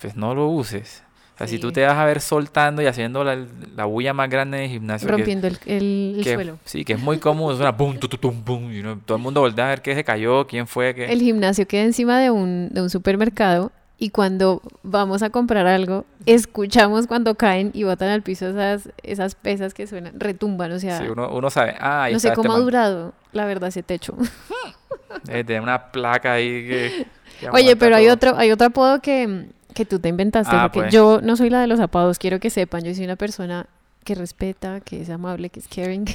pues 0.00 0.14
no 0.16 0.34
lo 0.34 0.48
uses. 0.48 1.02
O 1.34 1.38
sea, 1.38 1.46
si 1.46 1.60
tú 1.60 1.68
Sí. 1.68 1.74
te 1.74 1.86
vas 1.86 1.96
a 1.96 2.04
ver 2.04 2.20
soltando 2.20 2.82
y 2.82 2.86
haciendo 2.86 3.22
la, 3.22 3.38
la 3.76 3.84
bulla 3.84 4.12
más 4.12 4.28
grande 4.28 4.64
el 4.64 4.70
gimnasio, 4.70 5.06
que- 5.06 5.12
Rompiendo 5.12 5.46
el, 5.46 5.58
el- 5.66 6.14
el 6.18 6.24
que, 6.24 6.34
suelo. 6.34 6.58
sí, 6.64 6.84
que 6.84 6.94
es 6.94 7.00
muy 7.00 7.18
cómodo, 7.18 7.54
suena 7.56 7.76
pum, 7.76 7.96
tu, 7.96 8.08
tu, 8.08 8.16
tum, 8.16 8.42
pum, 8.42 8.72
y 8.72 8.80
uno- 8.80 8.98
todo 9.04 9.16
el 9.18 9.22
mundo 9.22 9.40
voltea 9.42 9.66
a 9.66 9.68
ver 9.68 9.80
qué 9.82 9.94
se 9.94 10.02
cayó, 10.02 10.48
quién 10.48 10.66
fue, 10.66 10.94
qué... 10.96 11.04
El 11.12 11.20
gimnasio 11.20 11.66
queda 11.68 11.84
encima 11.84 12.18
de 12.18 12.30
un, 12.32 12.70
de 12.72 12.82
un 12.82 12.90
supermercado 12.90 13.70
y 13.98 14.10
cuando 14.10 14.62
vamos 14.84 15.22
a 15.22 15.30
comprar 15.30 15.66
algo, 15.66 16.04
escuchamos 16.24 17.08
cuando 17.08 17.34
caen 17.34 17.72
y 17.74 17.82
botan 17.82 18.08
al 18.10 18.22
piso 18.22 18.48
esas, 18.48 18.90
esas 19.02 19.34
pesas 19.34 19.74
que 19.74 19.86
suenan, 19.88 20.18
retumban, 20.20 20.70
o 20.70 20.78
sea, 20.78 20.98
Sí, 20.98 21.08
uno, 21.08 21.28
uno 21.30 21.50
sabe, 21.50 21.74
ah, 21.80 22.04
ahí 22.04 22.12
no 22.12 22.20
sé 22.20 22.28
este 22.28 22.36
cómo 22.36 22.52
ha 22.52 22.58
durado, 22.58 23.12
la 23.32 23.44
verdad, 23.44 23.68
ese 23.70 23.82
techo. 23.82 24.16
Debe 25.24 25.42
tener 25.44 25.62
una 25.62 25.90
placa 25.90 26.34
ahí 26.34 26.66
que... 26.68 27.06
que 27.40 27.50
Oye, 27.52 27.74
pero 27.74 27.96
hay 27.96 28.08
otro, 28.08 28.36
hay 28.36 28.52
otro 28.52 28.68
apodo 28.68 29.00
que, 29.00 29.48
que 29.74 29.84
tú 29.84 29.98
te 29.98 30.08
inventaste, 30.08 30.54
Ah, 30.54 30.70
porque 30.72 30.80
pues. 30.86 30.92
yo 30.92 31.20
no 31.20 31.36
soy 31.36 31.50
la 31.50 31.60
de 31.60 31.66
los 31.66 31.80
apodos, 31.80 32.18
quiero 32.18 32.38
que 32.38 32.50
sepan, 32.50 32.84
yo 32.84 32.94
soy 32.94 33.04
una 33.04 33.16
persona 33.16 33.66
que 34.04 34.14
respeta, 34.14 34.80
que 34.80 35.02
es 35.02 35.10
amable, 35.10 35.50
que 35.50 35.60
es 35.60 35.68
caring. 35.68 36.04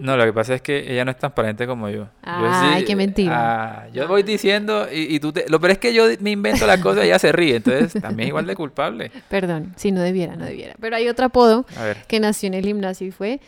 No, 0.00 0.16
lo 0.16 0.24
que 0.24 0.32
pasa 0.32 0.52
es 0.54 0.60
que 0.62 0.92
ella 0.92 1.04
no 1.06 1.12
es 1.12 1.16
transparente 1.16 1.66
como 1.66 1.88
yo. 1.88 2.02
Yo 2.04 2.10
Ay, 2.22 2.84
qué 2.84 2.94
mentira. 2.96 3.84
ah, 3.84 3.88
yo 3.94 4.06
voy 4.08 4.24
diciendo 4.24 4.86
y, 4.92 5.14
y 5.14 5.20
tú 5.20 5.32
te... 5.32 5.48
Lo 5.48 5.58
peor 5.58 5.70
es 5.70 5.78
que 5.78 5.94
yo 5.94 6.04
me 6.20 6.32
invento 6.32 6.66
las 6.66 6.80
cosas 6.80 7.04
y 7.04 7.06
ella 7.06 7.18
se 7.18 7.32
ríe, 7.32 7.56
entonces 7.56 8.02
también 8.02 8.26
es 8.26 8.28
igual 8.28 8.46
de 8.46 8.56
culpable. 8.56 9.10
Perdón, 9.30 9.72
si 9.76 9.92
no 9.92 10.02
debiera, 10.02 10.36
no 10.36 10.44
debiera. 10.44 10.74
Pero 10.80 10.96
hay 10.96 11.08
otro 11.08 11.26
apodo 11.26 11.64
que 12.08 12.20
nació 12.20 12.48
en 12.48 12.54
el 12.54 12.64
gimnasio 12.66 13.06
y 13.06 13.10
fue 13.10 13.40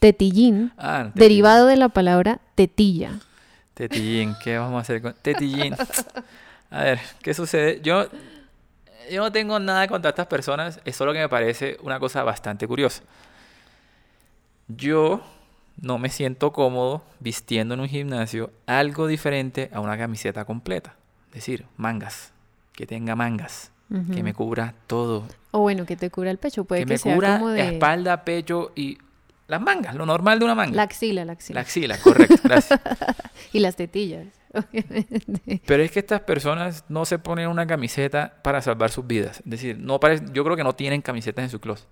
tetillín, 0.00 0.72
Ah, 0.76 1.04
tetillín. 1.04 1.12
derivado 1.14 1.66
de 1.68 1.76
la 1.76 1.88
palabra 1.90 2.40
tetilla. 2.56 3.20
Tetillín, 3.74 4.34
¿qué 4.42 4.58
vamos 4.58 4.78
a 4.78 4.80
hacer 4.80 5.02
con 5.02 5.14
Tetillín? 5.22 5.74
A 6.70 6.84
ver, 6.84 7.00
¿qué 7.22 7.34
sucede? 7.34 7.80
Yo, 7.82 8.06
yo 9.10 9.22
no 9.22 9.32
tengo 9.32 9.58
nada 9.58 9.88
contra 9.88 10.10
estas 10.10 10.26
personas, 10.26 10.80
es 10.84 10.96
solo 10.96 11.12
que 11.12 11.18
me 11.18 11.28
parece 11.28 11.78
una 11.82 11.98
cosa 11.98 12.22
bastante 12.22 12.66
curiosa. 12.66 13.02
Yo 14.68 15.22
no 15.80 15.98
me 15.98 16.08
siento 16.08 16.52
cómodo 16.52 17.02
vistiendo 17.20 17.74
en 17.74 17.80
un 17.80 17.88
gimnasio 17.88 18.50
algo 18.66 19.06
diferente 19.06 19.70
a 19.72 19.80
una 19.80 19.96
camiseta 19.96 20.44
completa. 20.44 20.94
Es 21.28 21.36
decir, 21.36 21.66
mangas, 21.76 22.32
que 22.72 22.86
tenga 22.86 23.16
mangas, 23.16 23.70
que 24.14 24.22
me 24.22 24.32
cubra 24.32 24.74
todo, 24.86 25.24
O 25.50 25.60
bueno, 25.60 25.84
que 25.84 25.96
te 25.96 26.08
cubra 26.08 26.30
el 26.30 26.38
pecho, 26.38 26.64
puede 26.64 26.82
que 26.82 26.86
que, 26.86 26.94
me 26.94 26.98
sea 26.98 27.14
cubra 27.14 27.38
como 27.38 27.50
de 27.50 27.74
espalda, 27.74 28.24
pecho 28.24 28.72
y 28.74 28.96
las 29.48 29.60
mangas, 29.60 29.94
lo 29.94 30.06
normal 30.06 30.38
de 30.38 30.46
una 30.46 30.54
manga. 30.54 30.74
la 30.74 30.84
axila, 30.84 31.26
la 31.26 31.32
axila. 31.32 31.58
La 31.58 31.60
axila, 31.60 31.98
correcto, 31.98 32.36
gracias. 32.42 32.80
Y 33.52 33.58
las 33.58 33.76
tetillas, 33.76 34.26
obviamente. 34.70 35.62
Pero 35.66 35.82
es 35.82 35.90
que 35.90 35.98
estas 36.00 36.20
personas 36.20 36.84
no 36.88 37.04
se 37.04 37.18
ponen 37.18 37.48
una 37.48 37.66
camiseta 37.66 38.34
para 38.42 38.60
salvar 38.62 38.90
sus 38.90 39.06
vidas. 39.06 39.38
Es 39.44 39.50
decir, 39.50 39.78
no 39.78 39.98
parece, 40.00 40.24
yo 40.32 40.44
creo 40.44 40.56
que 40.56 40.64
no 40.64 40.74
tienen 40.74 41.02
camisetas 41.02 41.44
en 41.44 41.50
su 41.50 41.60
closet. 41.60 41.86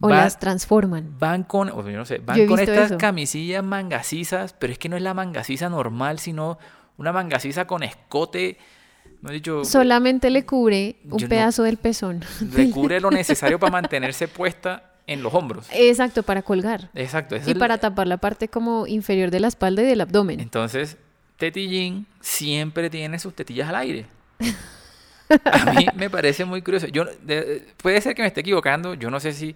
O 0.00 0.08
Va- 0.08 0.16
las 0.16 0.38
transforman. 0.38 1.14
Van 1.18 1.44
con, 1.44 1.68
o 1.70 1.88
yo 1.88 1.96
no 1.96 2.04
sé, 2.04 2.18
van 2.18 2.46
con 2.46 2.58
estas 2.58 2.86
eso. 2.86 2.98
camisillas 2.98 3.62
mangasizas, 3.64 4.52
pero 4.52 4.72
es 4.72 4.78
que 4.78 4.88
no 4.88 4.96
es 4.96 5.02
la 5.02 5.14
mangasiza 5.14 5.68
normal, 5.68 6.18
sino 6.18 6.58
una 6.96 7.12
mangasiza 7.12 7.66
con 7.66 7.82
escote, 7.82 8.58
no 9.22 9.30
he 9.30 9.34
dicho, 9.34 9.64
Solamente 9.64 10.30
le 10.30 10.44
cubre 10.44 10.96
un 11.04 11.18
Yo 11.18 11.26
no- 11.26 11.28
pedazo 11.30 11.62
del 11.62 11.76
pezón. 11.76 12.22
le 12.56 12.70
cubre 12.70 13.00
lo 13.00 13.10
necesario 13.10 13.58
para 13.58 13.70
mantenerse 13.72 14.28
puesta 14.28 14.90
en 15.06 15.22
los 15.22 15.32
hombros. 15.34 15.66
Exacto, 15.72 16.22
para 16.22 16.42
colgar. 16.42 16.90
Exacto. 16.94 17.36
Y 17.36 17.50
el- 17.52 17.58
para 17.58 17.78
tapar 17.78 18.06
la 18.06 18.16
parte 18.18 18.48
como 18.48 18.86
inferior 18.86 19.30
de 19.30 19.40
la 19.40 19.48
espalda 19.48 19.82
y 19.82 19.86
del 19.86 20.00
abdomen. 20.00 20.40
Entonces, 20.40 20.96
Tetillín 21.38 22.06
siempre 22.20 22.90
tiene 22.90 23.18
sus 23.18 23.34
tetillas 23.34 23.68
al 23.68 23.76
aire. 23.76 24.06
A 25.50 25.66
mí 25.66 25.86
me 25.94 26.10
parece 26.10 26.44
muy 26.44 26.62
curioso. 26.62 26.86
Yo, 26.88 27.04
de- 27.22 27.66
puede 27.78 28.00
ser 28.00 28.14
que 28.14 28.22
me 28.22 28.28
esté 28.28 28.40
equivocando. 28.40 28.94
Yo 28.94 29.10
no 29.10 29.20
sé 29.20 29.32
si 29.32 29.54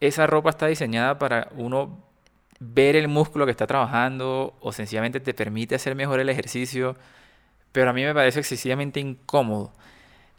esa 0.00 0.26
ropa 0.26 0.50
está 0.50 0.66
diseñada 0.68 1.18
para 1.18 1.48
uno 1.56 2.04
ver 2.60 2.96
el 2.96 3.08
músculo 3.08 3.44
que 3.46 3.52
está 3.52 3.66
trabajando 3.66 4.56
o 4.60 4.72
sencillamente 4.72 5.20
te 5.20 5.34
permite 5.34 5.74
hacer 5.76 5.94
mejor 5.94 6.20
el 6.20 6.28
ejercicio. 6.28 6.96
Pero 7.72 7.90
a 7.90 7.92
mí 7.92 8.04
me 8.04 8.14
parece 8.14 8.40
excesivamente 8.40 9.00
incómodo. 9.00 9.72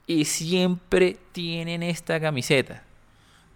Y 0.07 0.25
siempre 0.25 1.17
tienen 1.33 1.83
esta 1.83 2.19
camiseta. 2.19 2.83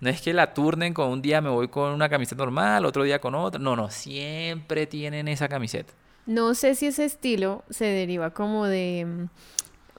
No 0.01 0.09
es 0.09 0.21
que 0.21 0.33
la 0.33 0.53
turnen 0.53 0.93
con 0.93 1.09
un 1.09 1.21
día 1.21 1.41
me 1.41 1.49
voy 1.49 1.67
con 1.69 1.93
una 1.93 2.09
camiseta 2.09 2.37
normal, 2.43 2.85
otro 2.85 3.03
día 3.03 3.19
con 3.21 3.35
otra. 3.35 3.59
No, 3.61 3.75
no, 3.75 3.89
siempre 3.91 4.87
tienen 4.87 5.27
esa 5.29 5.47
camiseta. 5.49 5.93
No 6.25 6.55
sé 6.55 6.75
si 6.75 6.87
ese 6.87 7.05
estilo 7.05 7.63
se 7.69 7.85
deriva 7.85 8.31
como 8.31 8.65
de... 8.65 9.05
mm, 9.05 9.25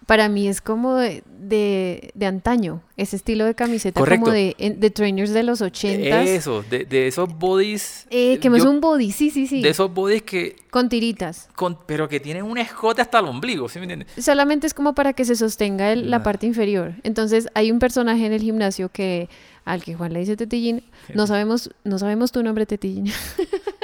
Para 0.07 0.29
mí 0.29 0.47
es 0.49 0.61
como 0.61 0.95
de, 0.97 1.23
de, 1.39 2.11
de 2.15 2.27
antaño, 2.27 2.81
ese 2.97 3.17
estilo 3.17 3.45
de 3.45 3.55
camiseta 3.57 3.99
Correcto. 4.01 4.27
como 4.27 4.33
de, 4.35 4.55
de 4.79 4.91
trainers 4.91 5.31
de 5.33 5.43
los 5.43 5.61
ochentas. 5.63 6.29
Eso, 6.29 6.63
de, 6.71 6.85
de 6.85 7.09
esos 7.09 7.29
bodies. 7.37 8.07
Eh, 8.11 8.39
que 8.39 8.49
no 8.49 8.57
es 8.57 8.65
un 8.65 8.81
body, 8.81 9.11
sí, 9.11 9.31
sí, 9.31 9.47
sí. 9.49 9.63
De 9.63 9.71
esos 9.71 9.93
bodies 9.93 10.23
que. 10.23 10.55
Con 10.71 10.89
tiritas. 10.89 11.49
Con, 11.57 11.79
pero 11.87 12.09
que 12.09 12.21
tienen 12.21 12.45
un 12.45 12.57
escote 12.59 13.03
hasta 13.03 13.19
el 13.19 13.27
ombligo, 13.27 13.69
¿sí 13.69 13.79
me 13.81 13.85
entiendes? 13.87 14.25
Solamente 14.25 14.67
es 14.69 14.75
como 14.75 14.95
para 14.95 15.13
que 15.13 15.25
se 15.25 15.35
sostenga 15.35 15.93
el- 15.93 16.09
la 16.11 16.19
Ah. 16.19 16.23
parte 16.23 16.47
inferior. 16.47 16.95
Entonces 17.03 17.49
hay 17.55 17.73
un 17.73 17.79
personaje 17.81 18.27
en 18.27 18.33
el 18.33 18.43
gimnasio 18.43 18.91
que 18.91 19.29
al 19.65 19.83
que 19.83 19.95
Juan 19.97 20.13
le 20.13 20.21
dice 20.21 20.37
Tetillín. 20.37 20.85
No 21.15 21.27
sabemos, 21.27 21.71
no 21.83 21.99
sabemos 21.99 22.31
tu 22.31 22.43
nombre, 22.45 22.65
Tetillín. 22.67 23.07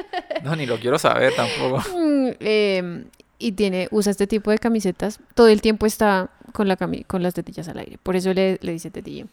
No, 0.44 0.56
ni 0.56 0.66
lo 0.66 0.78
quiero 0.78 0.98
saber 0.98 1.32
tampoco. 1.34 1.82
Eh, 2.40 3.04
y 3.38 3.52
tiene, 3.52 3.88
usa 3.90 4.10
este 4.12 4.26
tipo 4.28 4.50
de 4.52 4.58
camisetas. 4.58 5.18
Todo 5.34 5.48
el 5.48 5.60
tiempo 5.60 5.84
está 5.86 6.30
con, 6.52 6.68
la 6.68 6.78
cami- 6.78 7.04
con 7.06 7.22
las 7.22 7.34
tetillas 7.34 7.66
al 7.68 7.78
aire. 7.78 7.98
Por 8.02 8.14
eso 8.14 8.32
le, 8.32 8.58
le 8.62 8.72
dice 8.72 8.90
Tetillín. 8.90 9.28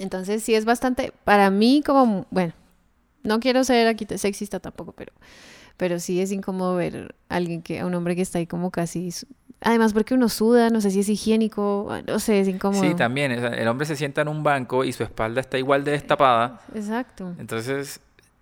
Entonces 0.00 0.42
sí 0.42 0.54
es 0.54 0.64
bastante, 0.64 1.12
para 1.24 1.50
mí 1.50 1.82
como, 1.84 2.26
bueno, 2.30 2.52
no 3.22 3.38
quiero 3.38 3.62
ser 3.64 3.86
aquí 3.86 4.06
sexista 4.16 4.58
tampoco, 4.58 4.92
pero, 4.92 5.12
pero 5.76 6.00
sí 6.00 6.20
es 6.20 6.32
incómodo 6.32 6.74
ver 6.74 7.14
a 7.28 7.36
alguien 7.36 7.62
que, 7.62 7.80
a 7.80 7.86
un 7.86 7.94
hombre 7.94 8.16
que 8.16 8.22
está 8.22 8.38
ahí 8.38 8.46
como 8.46 8.70
casi, 8.70 9.10
además 9.60 9.92
porque 9.92 10.14
uno 10.14 10.28
suda, 10.30 10.70
no 10.70 10.80
sé 10.80 10.90
si 10.90 11.00
es 11.00 11.08
higiénico, 11.10 11.92
no 12.06 12.18
sé, 12.18 12.40
es 12.40 12.48
incómodo. 12.48 12.82
Sí, 12.82 12.94
también. 12.94 13.30
el 13.32 13.68
hombre 13.68 13.86
se 13.86 13.94
sienta 13.94 14.22
en 14.22 14.28
un 14.28 14.42
banco 14.42 14.84
y 14.84 14.92
su 14.92 15.02
espalda 15.02 15.40
está 15.42 15.58
igual 15.58 15.84
de 15.84 15.92
destapada. 15.92 16.62
Exacto. 16.74 17.34
Entonces, 17.38 18.00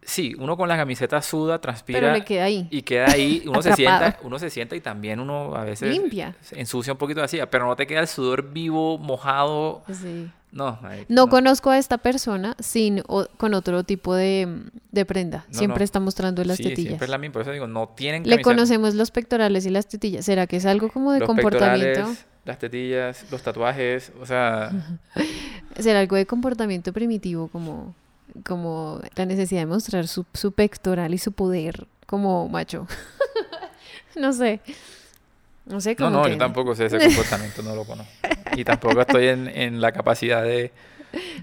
sí, 0.08 0.34
uno 0.38 0.56
con 0.56 0.68
la 0.68 0.76
camiseta 0.76 1.20
suda, 1.22 1.54
Pero 1.54 1.60
transpira 1.60 2.12
le 2.12 2.24
queda 2.24 2.44
ahí. 2.44 2.66
y 2.70 2.82
queda 2.82 3.10
ahí. 3.10 3.42
Uno 3.46 3.62
se 3.62 3.72
sienta, 3.76 4.18
uno 4.22 4.38
se 4.38 4.50
sienta 4.50 4.74
y 4.74 4.80
también 4.80 5.20
uno 5.20 5.54
a 5.54 5.64
veces 5.64 5.90
Limpia. 5.90 6.34
ensucia 6.52 6.92
un 6.92 6.98
poquito 6.98 7.22
así, 7.22 7.38
pero 7.50 7.66
no 7.66 7.76
te 7.76 7.86
queda 7.86 8.00
el 8.00 8.08
sudor 8.08 8.50
vivo, 8.52 8.98
mojado. 8.98 9.82
Sí. 9.92 10.30
No, 10.50 10.78
ay, 10.82 11.04
No, 11.08 11.28
conozco 11.28 11.68
a 11.68 11.76
esta 11.76 11.98
persona 11.98 12.56
sin 12.58 13.02
o- 13.06 13.26
con 13.36 13.52
otro 13.52 13.84
tipo 13.84 14.14
de, 14.14 14.48
de 14.92 15.04
prenda. 15.04 15.44
No, 15.52 15.58
siempre 15.58 15.80
no. 15.80 15.84
está 15.84 16.00
mostrando 16.00 16.42
las 16.42 16.56
Sí, 16.56 16.62
tetillas. 16.62 16.88
siempre 16.88 17.04
es 17.04 17.10
la 17.10 17.18
misma. 17.18 17.34
Por 17.34 17.42
eso 17.42 17.50
digo, 17.52 17.66
no 17.66 17.88
tienen 17.94 18.22
Le 18.26 18.40
conocemos 18.40 18.94
los 18.94 19.10
pectorales 19.10 19.66
y 19.66 19.70
las 19.70 19.86
tetillas. 19.88 20.24
¿Será 20.24 20.46
que 20.46 20.56
es 20.56 20.64
algo 20.64 20.88
como 20.88 21.12
de 21.12 21.18
los 21.20 21.26
comportamiento? 21.26 22.14
las 22.46 22.58
tetillas, 22.58 23.26
los 23.30 23.42
tatuajes, 23.42 24.10
o 24.22 24.24
sea, 24.24 24.70
¿Será 25.78 26.00
algo 26.00 26.16
de 26.16 26.24
comportamiento 26.24 26.94
primitivo 26.94 27.48
como, 27.48 27.94
como 28.46 29.00
la 29.16 29.26
necesidad 29.26 29.62
de 29.62 29.66
mostrar 29.66 30.06
su, 30.08 30.24
su 30.34 30.52
pectoral 30.52 31.14
y 31.14 31.18
su 31.18 31.32
poder 31.32 31.86
como 32.06 32.48
macho? 32.48 32.86
no 34.16 34.32
sé. 34.32 34.60
No 35.66 35.80
sé 35.80 35.90
no, 35.98 36.06
cómo 36.06 36.10
no, 36.18 36.22
que- 36.24 36.30
yo 36.30 36.38
tampoco 36.38 36.74
sé 36.74 36.86
ese 36.86 36.98
comportamiento, 36.98 37.62
no 37.62 37.74
lo 37.74 37.84
conozco. 37.84 38.10
Y 38.56 38.64
tampoco 38.64 39.00
estoy 39.00 39.28
en, 39.28 39.48
en 39.48 39.80
la 39.80 39.92
capacidad 39.92 40.42
de, 40.42 40.72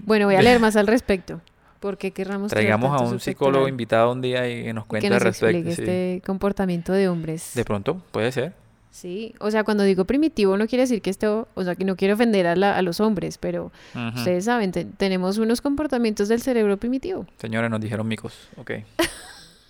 Bueno, 0.04 0.26
voy 0.26 0.34
a 0.34 0.42
leer 0.42 0.58
más 0.60 0.76
al 0.76 0.86
respecto. 0.86 1.40
¿Por 1.80 1.98
qué 1.98 2.10
querramos 2.10 2.50
Traigamos 2.50 3.00
a 3.00 3.04
un 3.04 3.20
psicólogo 3.20 3.68
invitado 3.68 4.10
un 4.10 4.20
día 4.22 4.48
y 4.48 4.64
que 4.64 4.72
nos 4.72 4.86
cuente 4.86 5.06
que 5.06 5.10
nos 5.14 5.18
al 5.22 5.24
respecto. 5.24 5.68
este 5.68 6.22
comportamiento 6.26 6.92
de 6.92 7.08
hombres. 7.08 7.52
De 7.54 7.64
pronto, 7.64 8.00
puede 8.10 8.32
ser. 8.32 8.54
Sí, 8.96 9.34
o 9.40 9.50
sea, 9.50 9.62
cuando 9.62 9.84
digo 9.84 10.06
primitivo 10.06 10.56
no 10.56 10.66
quiere 10.66 10.84
decir 10.84 11.02
que 11.02 11.10
esto, 11.10 11.48
o 11.52 11.62
sea, 11.62 11.74
que 11.74 11.84
no 11.84 11.96
quiero 11.96 12.14
ofender 12.14 12.46
a, 12.46 12.56
la, 12.56 12.78
a 12.78 12.80
los 12.80 12.98
hombres, 12.98 13.36
pero 13.36 13.70
ustedes 14.16 14.46
saben, 14.46 14.72
tenemos 14.72 15.36
unos 15.36 15.60
comportamientos 15.60 16.28
del 16.28 16.40
cerebro 16.40 16.78
primitivo. 16.78 17.26
Señores, 17.36 17.70
nos 17.70 17.78
dijeron 17.78 18.08
micos, 18.08 18.48
ok. 18.56 18.70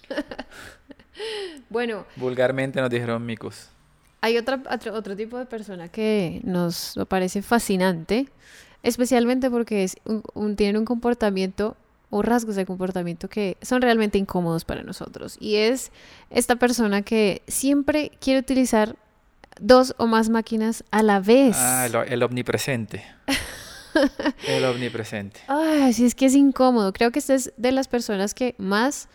bueno. 1.71 2.07
Vulgarmente 2.15 2.81
nos 2.81 2.89
dijeron 2.89 3.27
micos. 3.27 3.69
Hay 4.21 4.39
otra, 4.39 4.63
otro, 4.93 5.17
tipo 5.17 5.39
de 5.39 5.47
persona 5.47 5.89
que 5.89 6.41
nos 6.45 6.95
parece 7.09 7.43
fascinante, 7.43 8.29
especialmente 8.85 9.51
porque 9.51 9.83
es 9.83 9.97
un, 10.05 10.55
tienen 10.55 10.77
un 10.77 10.85
comportamiento 10.85 11.77
o 12.11 12.23
rasgos 12.23 12.55
de 12.55 12.65
comportamiento 12.65 13.29
que 13.29 13.57
son 13.61 13.83
realmente 13.83 14.19
incómodos 14.19 14.65
para 14.65 14.85
nosotros. 14.85 15.37
Y 15.41 15.57
es 15.57 15.91
esta 16.31 16.55
persona 16.55 17.03
que 17.03 17.43
siempre 17.49 18.13
quiere 18.21 18.39
utilizar 18.39 18.95
dos 19.61 19.95
o 19.99 20.07
más 20.07 20.29
máquinas 20.29 20.85
a 20.91 21.03
la 21.03 21.21
vez. 21.21 21.57
Ah, 21.59 21.87
el, 22.09 22.23
omnipresente. 22.23 23.05
el 24.49 24.65
omnipresente. 24.65 25.41
Ay, 25.49 25.93
sí, 25.93 26.07
es 26.07 26.15
que 26.15 26.27
es 26.27 26.35
incómodo. 26.35 26.93
Creo 26.93 27.11
que 27.11 27.19
esta 27.19 27.35
es 27.35 27.53
de 27.57 27.73
las 27.73 27.89
personas 27.89 28.35
que 28.35 28.55
más 28.59 29.09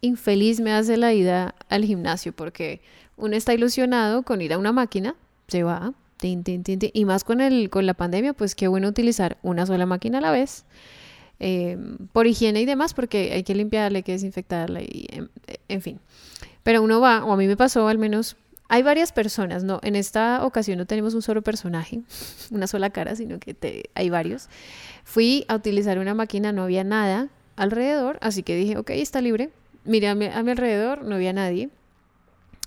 infeliz 0.00 0.60
me 0.60 0.72
hace 0.72 0.96
la 0.96 1.12
ida 1.12 1.54
al 1.68 1.84
gimnasio 1.84 2.34
porque 2.34 2.82
uno 3.16 3.36
está 3.36 3.54
ilusionado 3.54 4.22
con 4.22 4.42
ir 4.42 4.52
a 4.52 4.58
una 4.58 4.72
máquina, 4.72 5.14
se 5.48 5.62
va, 5.62 5.94
y 6.22 7.04
más 7.04 7.24
con, 7.24 7.40
el, 7.40 7.70
con 7.70 7.86
la 7.86 7.94
pandemia, 7.94 8.32
pues 8.32 8.54
qué 8.54 8.68
bueno 8.68 8.88
utilizar 8.88 9.36
una 9.42 9.66
sola 9.66 9.86
máquina 9.86 10.18
a 10.18 10.20
la 10.20 10.30
vez. 10.30 10.64
Em, 11.40 11.98
por 12.12 12.26
higiene 12.26 12.60
y 12.62 12.64
demás, 12.64 12.94
porque 12.94 13.32
hay 13.32 13.42
que 13.42 13.54
limpiarla, 13.54 13.98
hay 13.98 14.02
que 14.02 14.12
desinfectarla, 14.12 14.80
y 14.82 15.06
en, 15.10 15.30
en 15.68 15.82
fin. 15.82 16.00
Pero 16.62 16.80
uno 16.82 17.00
va, 17.00 17.24
o 17.24 17.32
a 17.32 17.36
mí 17.36 17.46
me 17.46 17.56
pasó 17.56 17.88
al 17.88 17.98
menos 17.98 18.36
hay 18.68 18.82
varias 18.82 19.12
personas, 19.12 19.62
no, 19.62 19.78
en 19.82 19.94
esta 19.94 20.44
ocasión 20.44 20.78
no 20.78 20.86
tenemos 20.86 21.14
un 21.14 21.22
solo 21.22 21.42
personaje, 21.42 22.00
una 22.50 22.66
sola 22.66 22.90
cara, 22.90 23.14
sino 23.16 23.38
que 23.38 23.90
hay 23.94 24.10
varios. 24.10 24.48
Fui 25.04 25.44
a 25.48 25.54
utilizar 25.54 25.98
una 25.98 26.14
máquina, 26.14 26.52
no 26.52 26.62
había 26.62 26.84
nada 26.84 27.28
alrededor, 27.56 28.18
así 28.20 28.42
que 28.42 28.56
dije, 28.56 28.78
ok, 28.78 28.90
está 28.90 29.20
libre. 29.20 29.50
Miré 29.84 30.08
a 30.08 30.14
mi, 30.14 30.26
alrededor, 30.26 31.04
no 31.04 31.14
había 31.14 31.32
nadie. 31.32 31.68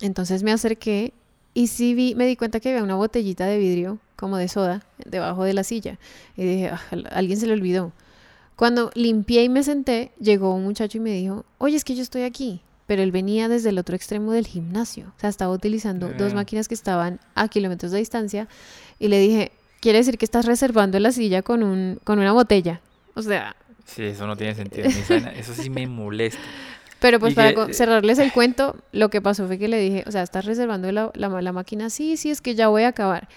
Entonces 0.01 0.43
me 0.43 0.51
acerqué 0.51 1.13
y 1.55 1.67
sí 1.67 1.95
vi, 1.95 2.13
me 2.13 2.27
di 2.27 2.35
cuenta 2.35 2.59
que 2.59 2.69
había 2.69 2.83
una 2.83 2.95
botellita 2.95 3.47
de 3.47 3.57
vidrio, 3.57 3.97
como 4.15 4.37
de 4.37 4.47
soda, 4.47 4.85
debajo 5.03 5.43
de 5.43 5.53
la 5.53 5.63
silla. 5.63 5.97
Y 6.35 6.45
dije, 6.45 6.69
ah, 6.69 6.81
alguien 7.11 7.39
se 7.39 7.47
le 7.47 7.53
olvidó. 7.53 7.91
Cuando 8.55 8.91
limpié 8.93 9.43
y 9.43 9.49
me 9.49 9.63
senté, 9.63 10.11
llegó 10.19 10.53
un 10.53 10.63
muchacho 10.63 10.99
y 10.99 11.01
me 11.01 11.11
dijo, 11.11 11.43
oye, 11.57 11.75
es 11.75 11.83
que 11.83 11.95
yo 11.95 12.03
estoy 12.03 12.21
aquí 12.21 12.61
pero 12.87 13.03
él 13.03 13.11
venía 13.11 13.47
desde 13.47 13.69
el 13.69 13.77
otro 13.77 13.95
extremo 13.95 14.31
del 14.31 14.47
gimnasio. 14.47 15.13
O 15.15 15.19
sea, 15.19 15.29
estaba 15.29 15.53
utilizando 15.53 16.09
dos 16.09 16.33
máquinas 16.33 16.67
que 16.67 16.73
estaban 16.73 17.19
a 17.35 17.47
kilómetros 17.49 17.91
de 17.91 17.99
distancia 17.99 18.47
y 18.97 19.09
le 19.09 19.19
dije, 19.19 19.51
quiere 19.81 19.99
decir 19.99 20.17
que 20.17 20.25
estás 20.25 20.45
reservando 20.45 20.99
la 20.99 21.11
silla 21.11 21.41
con, 21.43 21.61
un, 21.63 21.99
con 22.03 22.17
una 22.17 22.31
botella. 22.31 22.81
O 23.13 23.21
sea... 23.21 23.55
Sí, 23.85 24.03
eso 24.03 24.27
no 24.27 24.35
tiene 24.35 24.53
sentido. 24.55 24.87
eso 24.87 25.53
sí 25.53 25.69
me 25.69 25.85
molesta. 25.87 26.41
Pero 26.99 27.19
pues 27.19 27.35
para 27.35 27.73
cerrarles 27.73 28.17
el 28.19 28.31
cuento, 28.31 28.75
lo 28.91 29.09
que 29.09 29.21
pasó 29.21 29.45
fue 29.45 29.59
que 29.59 29.67
le 29.67 29.79
dije, 29.79 30.03
o 30.07 30.11
sea, 30.11 30.23
¿estás 30.23 30.45
reservando 30.45 30.91
la, 30.91 31.11
la, 31.13 31.29
la 31.41 31.51
máquina? 31.51 31.89
Sí, 31.89 32.17
sí, 32.17 32.31
es 32.31 32.41
que 32.41 32.55
ya 32.55 32.69
voy 32.69 32.83
a 32.83 32.87
acabar. 32.87 33.27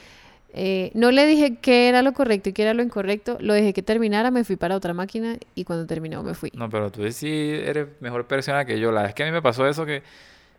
Eh, 0.52 0.90
no 0.94 1.10
le 1.12 1.26
dije 1.26 1.56
qué 1.60 1.88
era 1.88 2.02
lo 2.02 2.12
correcto 2.12 2.48
y 2.48 2.52
qué 2.52 2.62
era 2.62 2.74
lo 2.74 2.82
incorrecto, 2.82 3.36
lo 3.40 3.54
dejé 3.54 3.72
que 3.72 3.82
terminara, 3.82 4.30
me 4.30 4.44
fui 4.44 4.56
para 4.56 4.74
otra 4.74 4.92
máquina 4.94 5.36
y 5.54 5.64
cuando 5.64 5.86
terminó 5.86 6.22
me 6.22 6.34
fui. 6.34 6.50
No, 6.54 6.68
pero 6.68 6.90
tú 6.90 7.10
sí 7.12 7.50
eres 7.64 7.88
mejor 8.00 8.26
persona 8.26 8.64
que 8.64 8.78
yo. 8.80 8.90
La 8.90 9.02
vez 9.02 9.14
que 9.14 9.22
a 9.22 9.26
mí 9.26 9.32
me 9.32 9.42
pasó 9.42 9.66
eso 9.66 9.86
que 9.86 10.02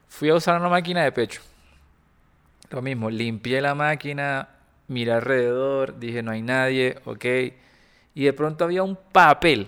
fui 0.07 0.29
a 0.29 0.35
usar 0.35 0.59
una 0.59 0.69
máquina 0.69 1.03
de 1.03 1.11
pecho. 1.11 1.41
Lo 2.69 2.81
mismo, 2.81 3.09
limpié 3.09 3.59
la 3.59 3.75
máquina, 3.75 4.47
miré 4.87 5.11
alrededor, 5.11 5.99
dije 5.99 6.23
no 6.23 6.31
hay 6.31 6.41
nadie, 6.41 6.97
ok. 7.03 7.25
Y 8.15 8.23
de 8.23 8.33
pronto 8.33 8.63
había 8.63 8.83
un 8.83 8.97
papel, 9.11 9.67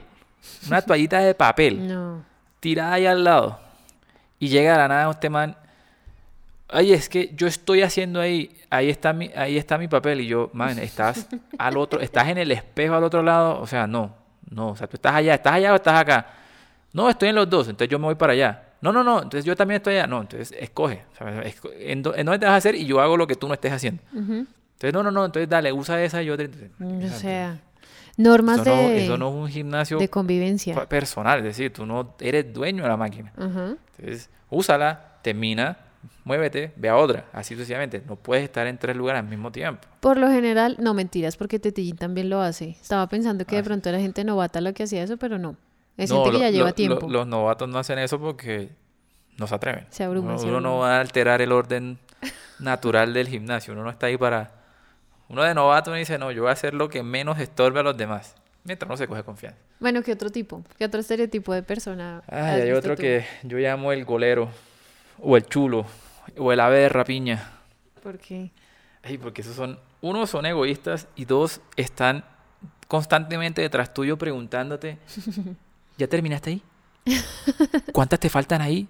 una 0.67 0.81
toallita 0.85 1.19
de 1.19 1.35
papel, 1.35 1.85
no. 1.87 2.23
tirada 2.61 2.93
ahí 2.93 3.05
al 3.05 3.23
lado. 3.23 3.59
Y 4.39 4.47
llega 4.47 4.75
a 4.75 4.77
la 4.77 4.87
nada 4.87 5.11
este 5.11 5.29
man 5.29 5.55
Oye, 6.73 6.93
es 6.93 7.07
que 7.07 7.31
yo 7.35 7.47
estoy 7.47 7.83
haciendo 7.83 8.19
ahí, 8.19 8.49
ahí 8.69 8.89
está 8.89 9.13
mi, 9.13 9.29
ahí 9.35 9.57
está 9.57 9.77
mi 9.77 9.87
papel 9.87 10.21
y 10.21 10.27
yo, 10.27 10.49
man, 10.53 10.79
estás 10.79 11.27
al 11.57 11.77
otro, 11.77 11.99
estás 12.01 12.27
en 12.29 12.39
el 12.39 12.51
espejo 12.51 12.95
al 12.95 13.03
otro 13.03 13.21
lado, 13.21 13.59
o 13.59 13.67
sea, 13.67 13.85
no, 13.85 14.15
no, 14.49 14.69
o 14.69 14.75
sea, 14.75 14.87
tú 14.87 14.97
estás 14.97 15.13
allá, 15.13 15.35
estás 15.35 15.53
allá 15.53 15.73
o 15.73 15.75
estás 15.75 15.99
acá. 15.99 16.27
No, 16.91 17.09
estoy 17.09 17.29
en 17.29 17.35
los 17.35 17.49
dos, 17.49 17.67
entonces 17.67 17.89
yo 17.89 17.99
me 17.99 18.05
voy 18.05 18.15
para 18.15 18.33
allá. 18.33 18.63
No, 18.81 18.91
no, 18.91 19.03
no, 19.03 19.17
entonces 19.23 19.45
yo 19.45 19.55
también 19.55 19.77
estoy 19.77 19.95
allá. 19.95 20.07
No, 20.07 20.21
entonces 20.21 20.55
escoge, 20.59 21.03
¿En, 21.79 22.01
dónde 22.03 22.39
te 22.39 22.45
vas 22.45 22.53
a 22.53 22.55
hacer 22.57 22.75
y 22.75 22.85
yo 22.85 22.99
hago 22.99 23.17
lo 23.17 23.25
que 23.25 23.35
tú 23.35 23.47
no 23.47 23.53
estés 23.53 23.71
haciendo. 23.71 24.01
Entonces, 24.13 24.93
no, 24.93 25.01
no, 25.01 25.09
no, 25.09 25.25
entonces 25.25 25.47
dale, 25.47 25.71
usa 25.71 26.03
esa 26.03 26.21
y 26.21 26.25
yo 26.25 26.35
te... 26.35 26.49
O 26.79 27.09
sea, 27.17 27.61
normas 28.17 28.63
de... 28.63 29.05
eso 29.05 29.17
no 29.17 29.29
es 29.29 29.35
un 29.35 29.47
gimnasio... 29.47 29.97
De 29.97 30.09
convivencia. 30.09 30.85
Personal, 30.85 31.39
es 31.39 31.45
decir, 31.45 31.71
tú 31.71 31.85
no 31.85 32.15
eres 32.19 32.53
dueño 32.53 32.83
de 32.83 32.89
la 32.89 32.97
máquina. 32.97 33.31
Entonces, 33.37 34.29
úsala, 34.49 35.19
termina, 35.21 35.77
muévete, 36.23 36.73
ve 36.75 36.89
a 36.89 36.97
otra, 36.97 37.25
así 37.33 37.55
sucesivamente. 37.55 38.01
No 38.07 38.15
puedes 38.15 38.43
estar 38.43 38.67
en 38.67 38.77
tres 38.77 38.95
lugares 38.95 39.21
al 39.21 39.29
mismo 39.29 39.51
tiempo. 39.51 39.87
Por 39.99 40.17
lo 40.17 40.29
general, 40.29 40.77
no 40.79 40.93
mentiras, 40.93 41.37
porque 41.37 41.59
Tetillín 41.59 41.97
también 41.97 42.29
lo 42.29 42.41
hace. 42.41 42.69
Estaba 42.81 43.07
pensando 43.07 43.45
que 43.45 43.55
de 43.55 43.61
ah. 43.61 43.65
pronto 43.65 43.89
era 43.89 43.99
gente 43.99 44.23
novata 44.23 44.61
lo 44.61 44.73
que 44.73 44.83
hacía 44.83 45.03
eso, 45.03 45.17
pero 45.17 45.37
no. 45.37 45.55
Es 45.97 46.11
gente 46.11 46.31
que 46.31 46.39
ya 46.39 46.49
lleva 46.49 46.71
tiempo. 46.71 47.07
los 47.07 47.27
novatos 47.27 47.69
no 47.69 47.77
hacen 47.77 47.99
eso 47.99 48.19
porque 48.19 48.69
no 49.37 49.47
se 49.47 49.55
atreven. 49.55 49.85
Se 49.89 50.03
abruman. 50.03 50.37
Uno, 50.39 50.59
no 50.59 50.79
va 50.79 50.97
a 50.97 51.01
alterar 51.01 51.41
el 51.41 51.51
orden 51.51 51.99
natural 52.59 53.13
del 53.13 53.27
gimnasio. 53.27 53.73
Uno 53.73 53.83
no 53.83 53.89
está 53.89 54.07
ahí 54.07 54.17
para. 54.17 54.51
Uno 55.29 55.43
de 55.43 55.53
novato 55.53 55.91
me 55.91 55.99
dice, 55.99 56.17
no, 56.17 56.31
yo 56.31 56.43
voy 56.43 56.49
a 56.49 56.53
hacer 56.53 56.73
lo 56.73 56.89
que 56.89 57.03
menos 57.03 57.39
estorbe 57.39 57.79
a 57.79 57.83
los 57.83 57.97
demás. 57.97 58.35
Mientras 58.63 58.87
no 58.87 58.97
se 58.97 59.07
coge 59.07 59.23
confianza. 59.23 59.59
Bueno, 59.79 60.01
¿qué 60.03 60.13
otro 60.13 60.29
tipo? 60.29 60.63
¿Qué 60.77 60.85
otro 60.85 61.01
estereotipo 61.01 61.53
de 61.53 61.63
persona? 61.63 62.23
hay 62.27 62.71
otro 62.71 62.95
que 62.95 63.25
yo 63.43 63.57
llamo 63.57 63.91
el 63.91 64.05
golero 64.05 64.49
o 65.19 65.37
el 65.37 65.45
chulo 65.45 65.85
o 66.37 66.51
el 66.51 66.59
ave 66.59 66.79
de 66.79 66.89
rapiña. 66.89 67.51
¿Por 68.01 68.19
qué? 68.19 68.51
Ay, 69.03 69.17
porque 69.17 69.41
esos 69.41 69.55
son, 69.55 69.79
uno, 70.01 70.25
son 70.27 70.45
egoístas 70.45 71.07
y 71.15 71.25
dos, 71.25 71.61
están 71.75 72.23
constantemente 72.87 73.61
detrás 73.61 73.93
tuyo 73.93 74.17
preguntándote, 74.17 74.97
¿ya 75.97 76.07
terminaste 76.07 76.49
ahí? 76.51 76.63
¿Cuántas 77.91 78.19
te 78.19 78.29
faltan 78.29 78.61
ahí? 78.61 78.87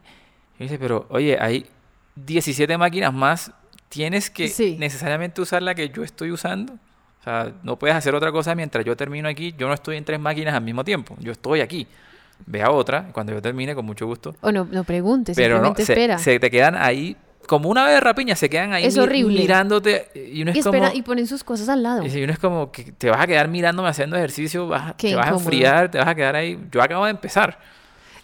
Y 0.60 0.64
dice, 0.64 0.78
pero 0.78 1.08
oye, 1.10 1.38
hay 1.40 1.66
17 2.16 2.78
máquinas 2.78 3.14
más, 3.14 3.52
tienes 3.90 4.30
que 4.30 4.76
necesariamente 4.78 5.42
usar 5.42 5.64
la 5.64 5.74
que 5.74 5.90
yo 5.90 6.04
estoy 6.04 6.32
usando. 6.32 6.74
O 6.74 7.24
sea, 7.24 7.54
no 7.64 7.80
puedes 7.80 7.96
hacer 7.96 8.14
otra 8.14 8.32
cosa 8.32 8.54
mientras 8.54 8.84
yo 8.84 8.98
termino 8.98 9.30
aquí. 9.30 9.56
Yo 9.58 9.68
no 9.68 9.74
estoy 9.74 9.96
en 9.96 10.04
tres 10.04 10.20
máquinas 10.20 10.54
al 10.54 10.64
mismo 10.64 10.84
tiempo, 10.84 11.16
yo 11.20 11.32
estoy 11.32 11.62
aquí 11.62 11.88
ve 12.46 12.62
a 12.62 12.72
otra, 12.72 13.10
cuando 13.12 13.34
yo 13.34 13.42
termine, 13.42 13.76
con 13.76 13.86
mucho 13.86 14.06
gusto. 14.06 14.36
O 14.42 14.52
no, 14.52 14.68
no 14.70 14.84
preguntes, 14.84 15.36
pero 15.36 15.62
no, 15.62 15.76
se, 15.76 15.84
espera. 15.84 16.18
Se 16.18 16.40
te 16.40 16.50
quedan 16.50 16.76
ahí, 16.76 17.16
como 17.48 17.70
una 17.70 17.84
vez 17.86 17.96
de 17.96 18.00
rapiña, 18.00 18.36
se 18.36 18.50
quedan 18.50 18.74
ahí 18.74 18.88
mirándote. 19.28 20.10
Y, 20.16 20.42
uno 20.42 20.52
es 20.52 20.58
espera, 20.58 20.94
y 20.94 21.02
ponen 21.02 21.28
sus 21.28 21.44
cosas 21.44 21.70
al 21.70 21.84
lado. 21.84 22.06
Y 22.06 22.24
uno 22.24 22.34
es 22.34 22.40
como 22.40 22.72
que 22.72 22.92
te 22.92 23.10
vas 23.10 23.20
a 23.20 23.28
quedar 23.28 23.48
mirándome 23.48 23.90
haciendo 23.90 24.16
ejercicio, 24.16 24.68
vas, 24.68 24.96
te 24.98 25.16
vas 25.16 25.28
a 25.28 25.32
enfriar, 25.32 25.92
te 25.92 25.98
vas 25.98 26.08
a 26.08 26.16
quedar 26.16 26.36
ahí. 26.36 26.60
Yo 26.72 26.82
acabo 26.82 27.06
de 27.06 27.12
empezar. 27.12 27.60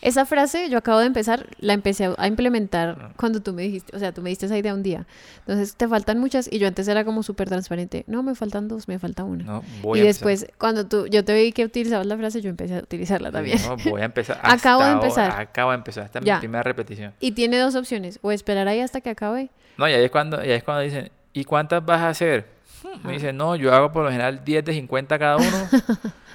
Esa 0.02 0.26
frase 0.26 0.70
yo 0.70 0.78
acabo 0.78 1.00
de 1.00 1.08
empezar, 1.08 1.48
la 1.60 1.74
empecé 1.74 2.14
a 2.18 2.28
implementar 2.28 2.98
ah. 3.00 3.14
cuando 3.18 3.42
tú 3.42 3.54
me 3.54 3.64
dijiste, 3.64 3.96
o 3.96 4.00
sea, 4.00 4.14
tú 4.14 4.22
me 4.22 4.30
diste 4.30 4.46
esa 4.46 4.58
idea 4.58 4.74
un 4.74 4.84
día. 4.84 5.06
Entonces, 5.40 5.76
te 5.76 5.88
faltan 5.88 6.20
muchas 6.20 6.50
y 6.52 6.60
yo 6.60 6.68
antes 6.68 6.88
era 6.88 7.04
como 7.04 7.24
súper 7.24 7.50
transparente. 7.50 8.06
No, 8.08 8.24
me 8.24 8.36
faltan 8.36 8.68
dos, 8.68 8.88
me 8.88 9.00
falta 9.00 9.24
una. 9.24 9.44
No, 9.44 9.64
voy 9.82 10.00
y 10.00 10.04
después, 10.04 10.48
cuando 10.58 10.88
tú, 10.88 11.08
yo 11.08 11.26
te 11.26 11.34
vi 11.34 11.52
que 11.52 11.66
utilizabas 11.66 12.06
la 12.06 12.18
frase, 12.18 12.42
yo 12.42 12.50
empecé 12.50 12.78
a 12.78 12.80
utilizarla 12.80 13.32
también. 13.32 13.60
No, 13.62 13.76
voy 13.90 14.02
a 14.02 14.06
empezar. 14.06 14.40
acabo 14.44 14.84
de 14.84 14.92
empezar. 14.92 15.32
acabo 15.40 15.72
de 15.72 15.78
empezar. 15.78 16.06
Esta 16.06 16.20
es 16.20 16.26
mi 16.26 16.40
primera 16.40 16.64
repetición. 16.64 17.14
Y 17.20 17.32
tiene 17.34 17.58
dos 17.58 17.76
opciones, 17.76 18.20
o 18.22 18.32
esperar 18.32 18.68
ahí 18.68 18.80
hasta 18.80 19.02
que 19.02 19.10
acabe. 19.10 19.50
No, 19.78 19.88
y 19.88 19.94
ahí 19.94 20.04
es 20.04 20.12
cuando, 20.12 20.44
y 20.44 20.50
ahí 20.50 20.58
es 20.58 20.64
cuando 20.64 20.84
dicen, 20.84 21.12
¿y 21.34 21.44
cuántas 21.44 21.86
vas 21.86 22.02
a 22.02 22.10
hacer? 22.10 22.60
Me 23.04 23.14
dicen, 23.14 23.36
no, 23.38 23.56
yo 23.56 23.74
hago 23.74 23.92
por 23.92 24.04
lo 24.04 24.12
general 24.12 24.44
10 24.44 24.66
de 24.66 24.74
50 24.74 25.20
cada 25.20 25.38
uno. 25.38 25.48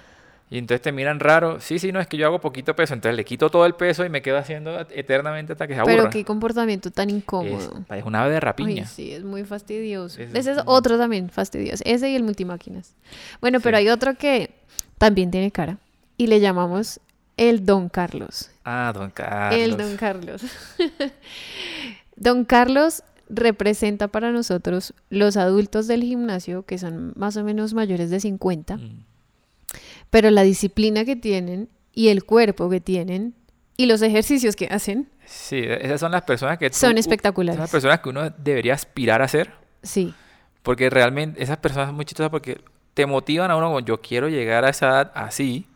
Y 0.51 0.59
entonces 0.59 0.83
te 0.83 0.93
miran 0.93 1.21
raro. 1.21 1.59
Sí, 1.61 1.79
sí, 1.79 1.91
no, 1.91 2.01
es 2.01 2.07
que 2.07 2.17
yo 2.17 2.27
hago 2.27 2.41
poquito 2.41 2.77
peso. 2.77 2.95
Entonces 2.95 3.17
le 3.17 3.25
quito 3.25 3.51
todo 3.51 3.67
el 3.67 3.75
peso 3.75 4.05
y 4.05 4.09
me 4.09 4.23
quedo 4.23 4.39
haciendo 4.39 4.79
eternamente 4.91 5.53
hasta 5.53 5.67
que 5.67 5.75
se 5.75 5.81
aburra. 5.81 5.97
Pero 5.97 6.11
qué 6.11 6.25
comportamiento 6.25 6.91
tan 6.91 7.11
incómodo. 7.11 7.85
Es, 7.91 8.05
una 8.05 8.23
ave 8.23 8.35
de 8.35 8.41
rapiña. 8.41 8.87
sí, 8.87 9.13
es 9.13 9.25
muy 9.25 9.45
fastidioso. 9.45 10.21
Ese 10.21 10.53
es 10.53 10.59
otro 10.67 10.99
también 10.99 11.31
fastidioso. 11.31 11.83
Ese 11.87 12.11
y 12.11 12.17
el 12.17 12.23
multimáquinas. 12.23 12.95
Bueno, 13.41 13.61
pero 13.61 13.79
hay 13.79 13.89
otro 13.89 14.15
que 14.15 14.51
también 14.99 15.31
tiene 15.31 15.51
cara. 15.51 15.79
Y 16.17 16.29
le 16.29 16.41
llamamos 16.41 17.01
el 17.37 17.65
Don 17.65 17.89
Carlos. 17.89 18.51
Ah, 18.65 18.93
Don 18.95 19.11
Carlos. 19.11 19.61
El 19.61 19.77
Don 19.77 19.97
Carlos. 19.97 20.43
don 22.17 22.45
Carlos 22.45 23.03
representa 23.29 24.09
para 24.09 24.31
nosotros 24.31 24.95
los 25.09 25.37
adultos 25.37 25.87
del 25.89 26.03
gimnasio 26.03 26.65
que 26.65 26.79
son 26.79 27.13
más 27.17 27.37
o 27.37 27.43
menos 27.43 27.75
mayores 27.75 28.11
de 28.11 28.21
50 28.21 28.79
pero 30.15 30.31
la 30.31 30.43
disciplina 30.45 31.05
que 31.05 31.17
tienen 31.17 31.69
y 31.93 32.07
el 32.07 32.23
cuerpo 32.23 32.71
que 32.71 32.81
tienen 32.81 33.35
y 33.77 33.87
los 33.87 34.01
ejercicios 34.01 34.55
que 34.55 34.67
hacen 34.67 35.09
Sí, 35.27 35.57
esas 35.59 35.99
son 35.99 36.13
las 36.13 36.23
personas 36.23 36.57
que... 36.59 36.71
tú- 36.71 36.77
son 36.77 36.91
Son 36.91 36.99
espectaculares. 36.99 37.59
las 37.59 37.69
personas 37.69 37.99
que 37.99 38.11
uno 38.11 38.31
debería 38.39 38.75
aspirar 38.75 39.23
a 39.23 39.27
ser. 39.27 39.51
Sí, 39.83 40.15
Porque 40.63 40.89
realmente 40.89 41.43
esas 41.43 41.57
personas 41.57 41.89
son 41.89 41.97
muy 41.97 42.05
chistosas 42.05 42.31
porque 42.31 42.61
te 42.95 43.07
motivan 43.07 43.51
a 43.51 43.57
uno 43.57 43.67
como 43.67 43.81
yo 43.81 44.01
quiero 44.01 44.29
llegar 44.29 44.65
a 44.65 44.69
esa 44.71 44.87
edad 44.89 45.13
así, 45.17 45.67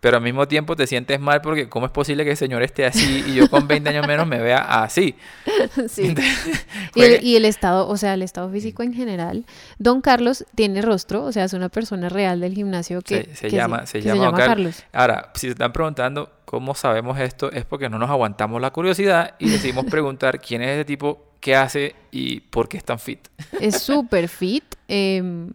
pero 0.00 0.18
al 0.18 0.22
mismo 0.22 0.46
tiempo 0.46 0.76
te 0.76 0.86
sientes 0.86 1.18
mal 1.20 1.40
porque 1.40 1.68
cómo 1.68 1.86
es 1.86 1.92
posible 1.92 2.24
que 2.24 2.30
el 2.32 2.36
señor 2.36 2.62
esté 2.62 2.86
así 2.86 3.24
y 3.26 3.34
yo 3.34 3.50
con 3.50 3.66
20 3.66 3.88
años 3.90 4.06
menos 4.06 4.26
me 4.26 4.38
vea 4.38 4.58
así. 4.82 5.16
sí. 5.88 6.14
Y 6.94 7.02
el, 7.02 7.24
y 7.24 7.36
el 7.36 7.44
estado, 7.44 7.86
o 7.88 7.96
sea, 7.96 8.14
el 8.14 8.22
estado 8.22 8.50
físico 8.50 8.82
en 8.82 8.92
general. 8.94 9.44
Don 9.78 10.00
Carlos 10.00 10.44
tiene 10.54 10.82
rostro, 10.82 11.24
o 11.24 11.32
sea, 11.32 11.44
es 11.44 11.52
una 11.52 11.68
persona 11.68 12.08
real 12.08 12.40
del 12.40 12.54
gimnasio 12.54 13.02
que 13.02 13.24
Se- 13.24 13.34
se 13.36 13.48
que 13.48 13.56
llama- 13.56 13.86
se 13.86 14.00
que 14.00 14.06
llama. 14.06 14.32
Carlos. 14.36 14.82
Ahora, 14.92 15.30
si 15.34 15.46
se 15.46 15.52
están 15.52 15.72
preguntando 15.72 16.30
cómo 16.44 16.74
sabemos 16.74 17.18
esto, 17.20 17.52
es 17.52 17.64
porque 17.64 17.88
no 17.88 17.98
nos 17.98 18.10
aguantamos 18.10 18.60
la 18.60 18.70
curiosidad 18.72 19.34
y 19.38 19.50
decidimos 19.50 19.84
preguntar 19.90 20.40
quién 20.40 20.62
es 20.62 20.70
ese 20.70 20.84
tipo, 20.84 21.24
qué 21.40 21.54
hace 21.54 21.94
y 22.10 22.40
por 22.40 22.68
qué 22.68 22.78
es 22.78 22.84
tan 22.84 22.98
fit. 22.98 23.28
Es 23.60 23.80
súper 23.82 24.28
fit. 24.28 24.64
em, 24.88 25.50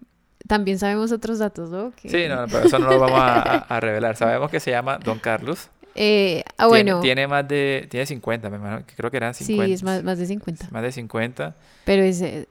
también 0.47 0.77
sabemos 0.79 1.12
otros 1.12 1.39
datos, 1.39 1.69
¿no? 1.69 1.91
Que- 2.01 2.10
Sí, 2.10 2.25
no, 2.27 2.45
pero 2.47 2.65
eso 2.65 2.79
no 2.79 2.89
lo 2.89 2.99
vamos 2.99 3.19
a, 3.21 3.79
revelar. 3.79 4.15
Sabemos 4.15 4.49
que 4.51 4.60
se 4.60 4.71
llama 4.71 4.97
Don 4.97 5.19
Carlos. 5.19 5.69
Eh, 5.95 6.43
ah, 6.58 6.67
bueno, 6.67 6.99
Tiene, 7.01 7.27
más 7.27 7.47
de... 7.47 7.88
Tiene 7.89 8.06
50, 8.06 8.49
me 8.49 8.58
imagino, 8.58 8.84
creo 8.95 9.12
que 9.12 9.17
eran 9.17 9.34
50. 9.34 9.65
sí, 9.67 9.73
es 9.73 9.84
más, 9.84 10.03
más 10.03 10.17
de 10.17 10.25
50. 10.25 10.67
Más 10.71 10.82
de 10.82 10.91
50. 10.91 11.56
Pero 11.86 12.01
es, 12.03 12.21
eh, 12.21 12.47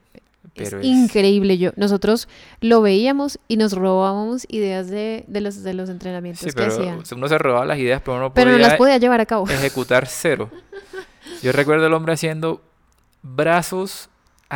es 0.55 0.73
increíble. 0.81 1.57
Yo, 1.57 1.71
nosotros 1.75 2.27
lo 2.61 2.81
veíamos 2.81 3.39
y 3.49 3.57
nos 3.57 3.73
robábamos 3.73 4.45
ideas 4.49 4.89
de, 4.89 5.25
de 5.27 5.41
los, 5.41 5.61
de 5.61 5.73
los 5.73 5.89
entrenamientos 5.89 6.39
Sí, 6.41 6.47
que 6.47 6.53
pero 6.53 6.71
hacían. 6.73 6.99
uno 7.17 7.27
se 7.27 7.37
robaba 7.37 7.65
las 7.65 7.77
ideas, 7.79 8.01
pero 8.03 8.17
uno 8.17 8.33
Pero 8.33 8.51
no 8.51 8.55
podía 8.57 8.67
las 8.69 8.77
podía 8.77 8.97
llevar 8.97 9.19
a 9.19 9.25
cabo. 9.25 9.47
ejecutar 9.49 10.07
cero. 10.07 10.49
Yo 11.41 11.51
recuerdo 11.51 11.85
el 11.87 11.93
hombre 11.93 12.13
haciendo 12.13 12.61
brazos 13.21 14.09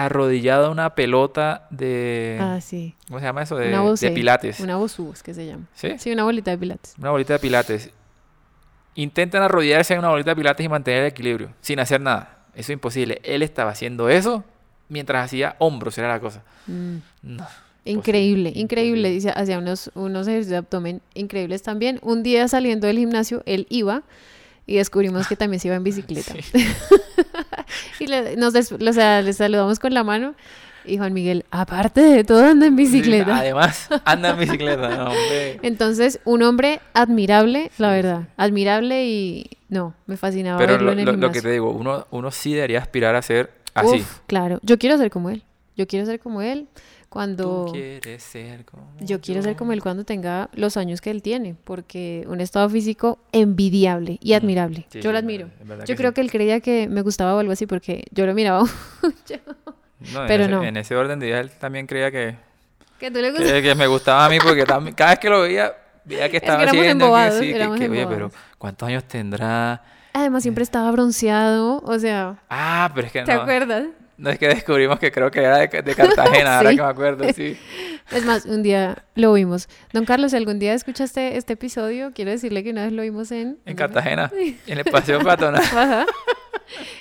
arrodillado 0.05 0.67
a 0.67 0.69
una 0.69 0.93
pelota 0.93 1.67
de... 1.71 2.37
Ah, 2.39 2.61
sí. 2.61 2.93
¿Cómo 3.07 3.19
se 3.19 3.25
llama 3.25 3.41
eso? 3.41 3.55
De, 3.55 3.69
Una 3.69 3.93
de 3.93 4.11
pilates. 4.11 4.59
Una 4.59 4.75
vozú, 4.75 5.11
es 5.11 5.23
que 5.23 5.33
se 5.33 5.47
llama. 5.47 5.65
¿Sí? 5.73 5.95
Sí, 5.97 6.11
una 6.11 6.23
bolita 6.23 6.51
de 6.51 6.57
pilates. 6.57 6.93
Una 6.99 7.09
bolita 7.09 7.33
de 7.33 7.39
pilates. 7.39 7.89
Intentan 8.93 9.41
arrodillarse 9.41 9.93
en 9.93 9.99
una 9.99 10.09
bolita 10.09 10.31
de 10.31 10.35
pilates 10.35 10.65
y 10.65 10.69
mantener 10.69 11.01
el 11.01 11.07
equilibrio, 11.07 11.51
sin 11.61 11.79
hacer 11.79 11.99
nada. 11.99 12.45
Eso 12.53 12.71
es 12.71 12.75
imposible. 12.75 13.19
Él 13.23 13.41
estaba 13.41 13.71
haciendo 13.71 14.07
eso 14.09 14.43
mientras 14.87 15.25
hacía 15.25 15.55
hombros, 15.57 15.97
era 15.97 16.09
la 16.09 16.19
cosa. 16.19 16.43
Mm. 16.67 16.97
No. 17.23 17.47
Increíble, 17.83 18.51
increíble. 18.53 19.09
Dice, 19.09 19.31
hacía 19.31 19.57
unos, 19.57 19.89
unos 19.95 20.27
ejercicios 20.27 20.51
de 20.51 20.57
abdomen 20.57 21.01
increíbles 21.15 21.63
también. 21.63 21.99
Un 22.03 22.21
día 22.21 22.47
saliendo 22.47 22.85
del 22.85 22.97
gimnasio, 22.97 23.41
él 23.45 23.65
iba 23.69 24.03
y 24.67 24.75
descubrimos 24.75 25.27
que 25.27 25.35
también 25.35 25.59
se 25.59 25.69
iba 25.69 25.75
en 25.75 25.83
bicicleta. 25.83 26.33
Sí. 26.43 26.65
y 27.99 28.07
le, 28.07 28.35
nos 28.35 28.53
des- 28.53 28.71
o 28.71 28.93
sea, 28.93 29.21
le 29.21 29.33
saludamos 29.33 29.79
con 29.79 29.93
la 29.93 30.03
mano. 30.03 30.35
Y 30.85 30.97
Juan 30.97 31.11
Miguel, 31.11 31.43
aparte 31.51 31.99
de 31.99 32.23
todo, 32.23 32.45
anda 32.45 32.65
en 32.65 32.77
bicicleta. 32.77 33.39
Además, 33.39 33.89
anda 34.05 34.29
en 34.29 34.39
bicicleta. 34.39 34.87
No, 34.95 35.03
hombre. 35.07 35.59
Entonces, 35.61 36.21
un 36.23 36.43
hombre 36.43 36.79
admirable, 36.93 37.71
la 37.77 37.91
verdad. 37.91 38.29
Admirable 38.37 39.05
y 39.05 39.49
no, 39.67 39.95
me 40.05 40.15
fascinaba 40.15 40.57
Pero 40.59 40.73
verlo 40.73 40.85
lo, 40.87 40.91
en 40.93 40.99
el 40.99 41.05
lo- 41.07 41.11
lo 41.13 41.31
que 41.33 41.41
te 41.41 41.51
digo, 41.51 41.71
uno, 41.71 42.07
uno 42.11 42.31
sí 42.31 42.53
debería 42.53 42.79
aspirar 42.79 43.15
a 43.15 43.21
ser 43.21 43.51
así. 43.73 43.97
Uf, 43.97 44.19
claro. 44.27 44.59
Yo 44.63 44.77
quiero 44.77 44.97
ser 44.97 45.09
como 45.11 45.29
él. 45.29 45.43
Yo 45.75 45.87
quiero 45.87 46.05
ser 46.05 46.21
como 46.21 46.41
él 46.41 46.67
cuando... 47.09 47.65
Tú 47.67 47.71
quieres 47.73 48.21
ser 48.23 48.65
como 48.65 48.83
Yo 48.99 49.21
quiero 49.21 49.41
ser 49.41 49.55
como 49.55 49.71
él 49.73 49.81
cuando 49.81 50.03
tenga 50.03 50.49
los 50.53 50.75
años 50.77 51.01
que 51.01 51.09
él 51.09 51.21
tiene, 51.21 51.55
porque 51.63 52.25
un 52.27 52.41
estado 52.41 52.69
físico 52.69 53.19
envidiable 53.31 54.17
y 54.21 54.33
admirable. 54.33 54.79
Mm, 54.79 54.91
Sí, 54.91 55.01
yo 55.01 55.11
lo 55.11 55.17
es 55.17 55.23
admiro. 55.23 55.47
es 55.81 55.89
Yo 55.89 55.95
creo 55.95 56.09
sí. 56.11 56.15
que 56.15 56.21
él 56.21 56.31
creía 56.31 56.59
que 56.59 56.87
me 56.87 57.01
gustaba 57.01 57.35
o 57.35 57.39
algo 57.39 57.51
así 57.53 57.65
porque 57.65 58.03
yo 58.11 58.25
lo 58.25 58.33
miraba. 58.33 58.63
No, 60.13 60.21
en 60.21 60.27
pero 60.27 60.43
ese, 60.43 60.51
no. 60.51 60.63
En 60.63 60.77
ese 60.77 60.95
orden 60.95 61.19
de 61.19 61.27
ideas, 61.27 61.41
él 61.41 61.51
también 61.59 61.87
creía 61.87 62.11
que, 62.11 62.35
que 62.99 63.09
tú 63.09 63.19
le 63.19 63.31
gustas. 63.31 63.51
que, 63.51 63.61
que 63.63 63.73
me 63.75 63.87
gustaba 63.87 64.25
a 64.25 64.29
mí 64.29 64.37
porque 64.39 64.63
también, 64.63 64.95
cada 64.95 65.09
vez 65.11 65.19
que 65.19 65.29
lo 65.29 65.41
veía, 65.41 65.73
veía 66.05 66.29
que 66.29 66.37
Es 66.37 66.43
que 66.43 66.47
estaba 66.47 66.63
haciendo 66.63 66.83
que 66.83 66.89
embobados, 66.91 67.39
sí, 67.39 67.45
que- 67.47 67.55
éramos 67.55 67.79
que, 67.79 67.89
oye, 67.89 68.05
pero. 68.07 68.31
¿cuántos 68.59 68.87
años 68.87 69.03
tendrá? 69.05 69.81
Además 70.13 70.43
siempre 70.43 70.63
estaba 70.63 70.91
bronceado, 70.91 71.81
o 71.83 71.97
sea, 71.99 72.37
Ah, 72.49 72.91
pero 72.93 73.07
es 73.07 73.13
que 73.13 73.23
¿te 73.23 73.33
no. 73.33 73.41
acuerdas? 73.41 73.85
No 74.17 74.29
es 74.31 74.39
que 74.39 74.47
descubrimos 74.47 74.97
que 74.99 75.11
creo 75.11 75.29
que 75.29 75.39
era 75.39 75.57
de, 75.59 75.67
de 75.67 75.95
Cartagena, 75.95 76.57
ahora 76.57 76.69
Sí. 76.71 76.75
que 76.75 76.81
me 76.81 76.87
acuerdo, 76.89 77.33
sí. 77.33 77.57
Es 78.11 78.25
más, 78.25 78.45
un 78.45 78.63
día 78.63 79.03
lo 79.15 79.33
vimos. 79.33 79.67
Don 79.93 80.05
Carlos, 80.05 80.31
si 80.31 80.37
algún 80.37 80.59
día 80.59 80.73
escuchaste 80.73 81.35
este 81.37 81.53
episodio, 81.53 82.13
quiero 82.15 82.31
decirle 82.31 82.63
que 82.63 82.71
una 82.71 82.83
vez 82.85 82.93
lo 82.93 83.01
vimos 83.01 83.31
en... 83.31 83.59
En 83.65 83.75
Cartagena, 83.75 84.31
en 84.67 84.77
el 84.77 84.85
paseo 84.85 85.19
peatonal. 85.19 85.61
Ajá. 85.61 86.05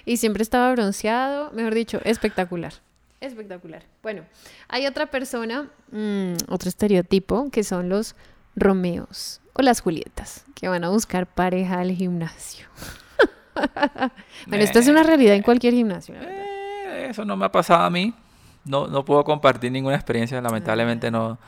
Y 0.05 0.17
siempre 0.19 0.43
estaba 0.43 0.71
bronceado, 0.73 1.53
mejor 1.53 1.75
dicho, 1.75 2.01
espectacular. 2.05 2.73
Espectacular. 3.21 3.83
Bueno, 4.03 4.25
hay 4.69 4.87
otra 4.87 5.07
persona, 5.07 5.69
mm, 5.91 6.35
otro 6.49 6.69
estereotipo, 6.69 7.51
que 7.51 7.65
son 7.65 7.89
los 7.89 8.15
Romeos 8.57 9.41
o 9.55 9.63
las 9.63 9.81
Julietas, 9.81 10.45
que 10.55 10.69
van 10.69 10.85
a 10.85 10.91
buscar 10.91 11.27
pareja 11.27 11.81
al 11.81 11.93
gimnasio. 11.93 12.67
bueno, 14.47 14.63
esto 14.65 14.79
es 14.81 14.89
una 14.89 15.03
realidad 15.03 15.35
en 15.35 15.43
cualquier 15.43 15.73
gimnasio. 15.75 16.15
la 16.15 16.21
verdad. 16.21 16.46
Eso 17.09 17.25
no 17.25 17.37
me 17.37 17.45
ha 17.47 17.53
pasado 17.53 17.85
a 17.85 17.91
mí. 17.91 18.15
No, 18.65 18.87
no 18.89 19.05
puedo 19.05 19.23
compartir 19.25 19.71
ninguna 19.73 19.95
experiencia, 19.97 20.41
lamentablemente 20.41 21.11
no. 21.11 21.39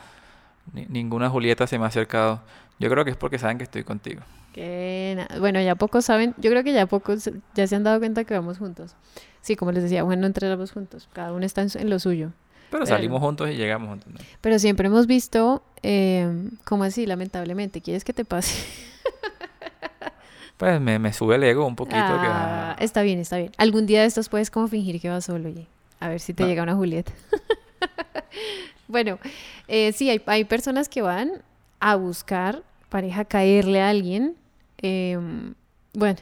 ni- 0.73 0.87
ninguna 0.87 1.29
Julieta 1.31 1.66
se 1.66 1.79
me 1.79 1.85
ha 1.85 1.88
acercado. 1.88 2.40
Yo 2.79 2.88
creo 2.90 3.05
que 3.05 3.11
es 3.11 3.16
porque 3.16 3.38
saben 3.38 3.59
que 3.59 3.64
estoy 3.64 3.83
contigo. 3.85 4.23
Que 4.53 5.27
Bueno, 5.40 5.61
ya 5.61 5.75
pocos 5.75 6.05
saben, 6.05 6.35
yo 6.38 6.51
creo 6.51 6.62
que 6.64 6.73
ya 6.73 6.87
pocos 6.87 7.31
ya 7.55 7.66
se 7.66 7.77
han 7.77 7.83
dado 7.85 7.99
cuenta 7.99 8.25
que 8.25 8.35
vamos 8.35 8.59
juntos. 8.59 8.94
Sí, 9.40 9.57
como 9.57 9.73
les 9.73 9.83
decía, 9.83 10.03
bueno, 10.05 10.27
entrenamos 10.27 10.73
juntos, 10.73 11.09
cada 11.12 11.33
uno 11.33 11.44
está 11.44 11.62
en, 11.62 11.90
lo 11.90 11.99
suyo. 11.99 12.33
Pero 12.71 12.85
Pero- 12.85 12.87
salimos 12.87 13.21
juntos 13.21 13.49
y 13.51 13.55
llegamos 13.55 13.88
juntos. 13.88 14.12
¿no? 14.12 14.18
Pero 14.40 14.59
siempre 14.59 14.87
hemos 14.88 15.07
visto, 15.07 15.62
eh, 15.83 16.51
como 16.64 16.85
así, 16.85 17.07
lamentablemente, 17.07 17.81
¿quieres 17.81 18.05
que 18.05 18.12
te 18.12 18.25
pase? 18.25 18.55
Pues 20.59 20.81
me, 20.81 20.99
me 20.99 21.12
sube 21.12 21.37
el 21.37 21.44
ego 21.44 21.64
un 21.66 21.77
poquito. 21.77 21.97
que, 21.97 22.03
Ah, 22.05 22.77
está 22.81 23.03
bien, 23.03 23.18
está 23.21 23.38
bien. 23.38 23.53
Algún 23.57 23.87
día 23.87 24.01
de 24.03 24.07
estos 24.07 24.29
puedes 24.29 24.51
como 24.51 24.68
fingir 24.68 25.01
que 25.01 25.09
vas 25.09 25.25
solo, 25.25 25.49
oye. 25.49 25.66
A 26.01 26.09
ver 26.09 26.21
si 26.21 26.35
te 26.35 26.44
llega 26.47 26.62
una 26.62 26.75
Julieta. 26.75 27.12
bueno, 28.88 29.18
eh, 29.66 29.92
sí, 29.92 30.11
hay, 30.11 30.21
hay 30.27 30.44
personas 30.44 30.88
que 30.88 31.03
van 31.03 31.42
a 31.81 31.97
buscar 31.97 32.62
pareja, 32.88 33.25
caerle 33.25 33.81
a 33.81 33.88
alguien. 33.90 34.37
em, 34.79 35.55
bueno, 35.94 36.18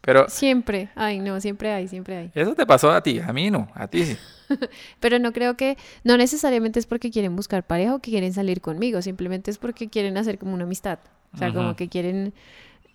Pero 0.00 0.28
siempre, 0.28 0.88
ay 0.94 1.20
no, 1.20 1.40
siempre 1.40 1.72
hay, 1.72 1.86
siempre 1.88 2.16
hay. 2.16 2.30
eso 2.34 2.54
te 2.54 2.66
pasó 2.66 2.90
a 2.90 3.02
ti, 3.02 3.20
a 3.20 3.32
mí 3.32 3.50
no, 3.50 3.68
a 3.74 3.86
ti 3.86 4.04
sí. 4.04 4.16
Pero 5.00 5.18
no 5.18 5.32
creo 5.32 5.56
que, 5.56 5.76
no 6.04 6.16
necesariamente 6.16 6.78
es 6.78 6.86
porque 6.86 7.10
quieren 7.10 7.36
buscar 7.36 7.64
pareja 7.64 7.94
o 7.94 7.98
que 8.00 8.10
quieren 8.10 8.32
salir 8.32 8.60
conmigo, 8.60 9.00
simplemente 9.02 9.50
es 9.50 9.58
porque 9.58 9.88
quieren 9.88 10.16
hacer 10.16 10.38
como 10.38 10.54
una 10.54 10.64
amistad. 10.64 10.98
O 11.34 11.38
sea, 11.38 11.52
como 11.52 11.76
que 11.76 11.88
quieren 11.88 12.34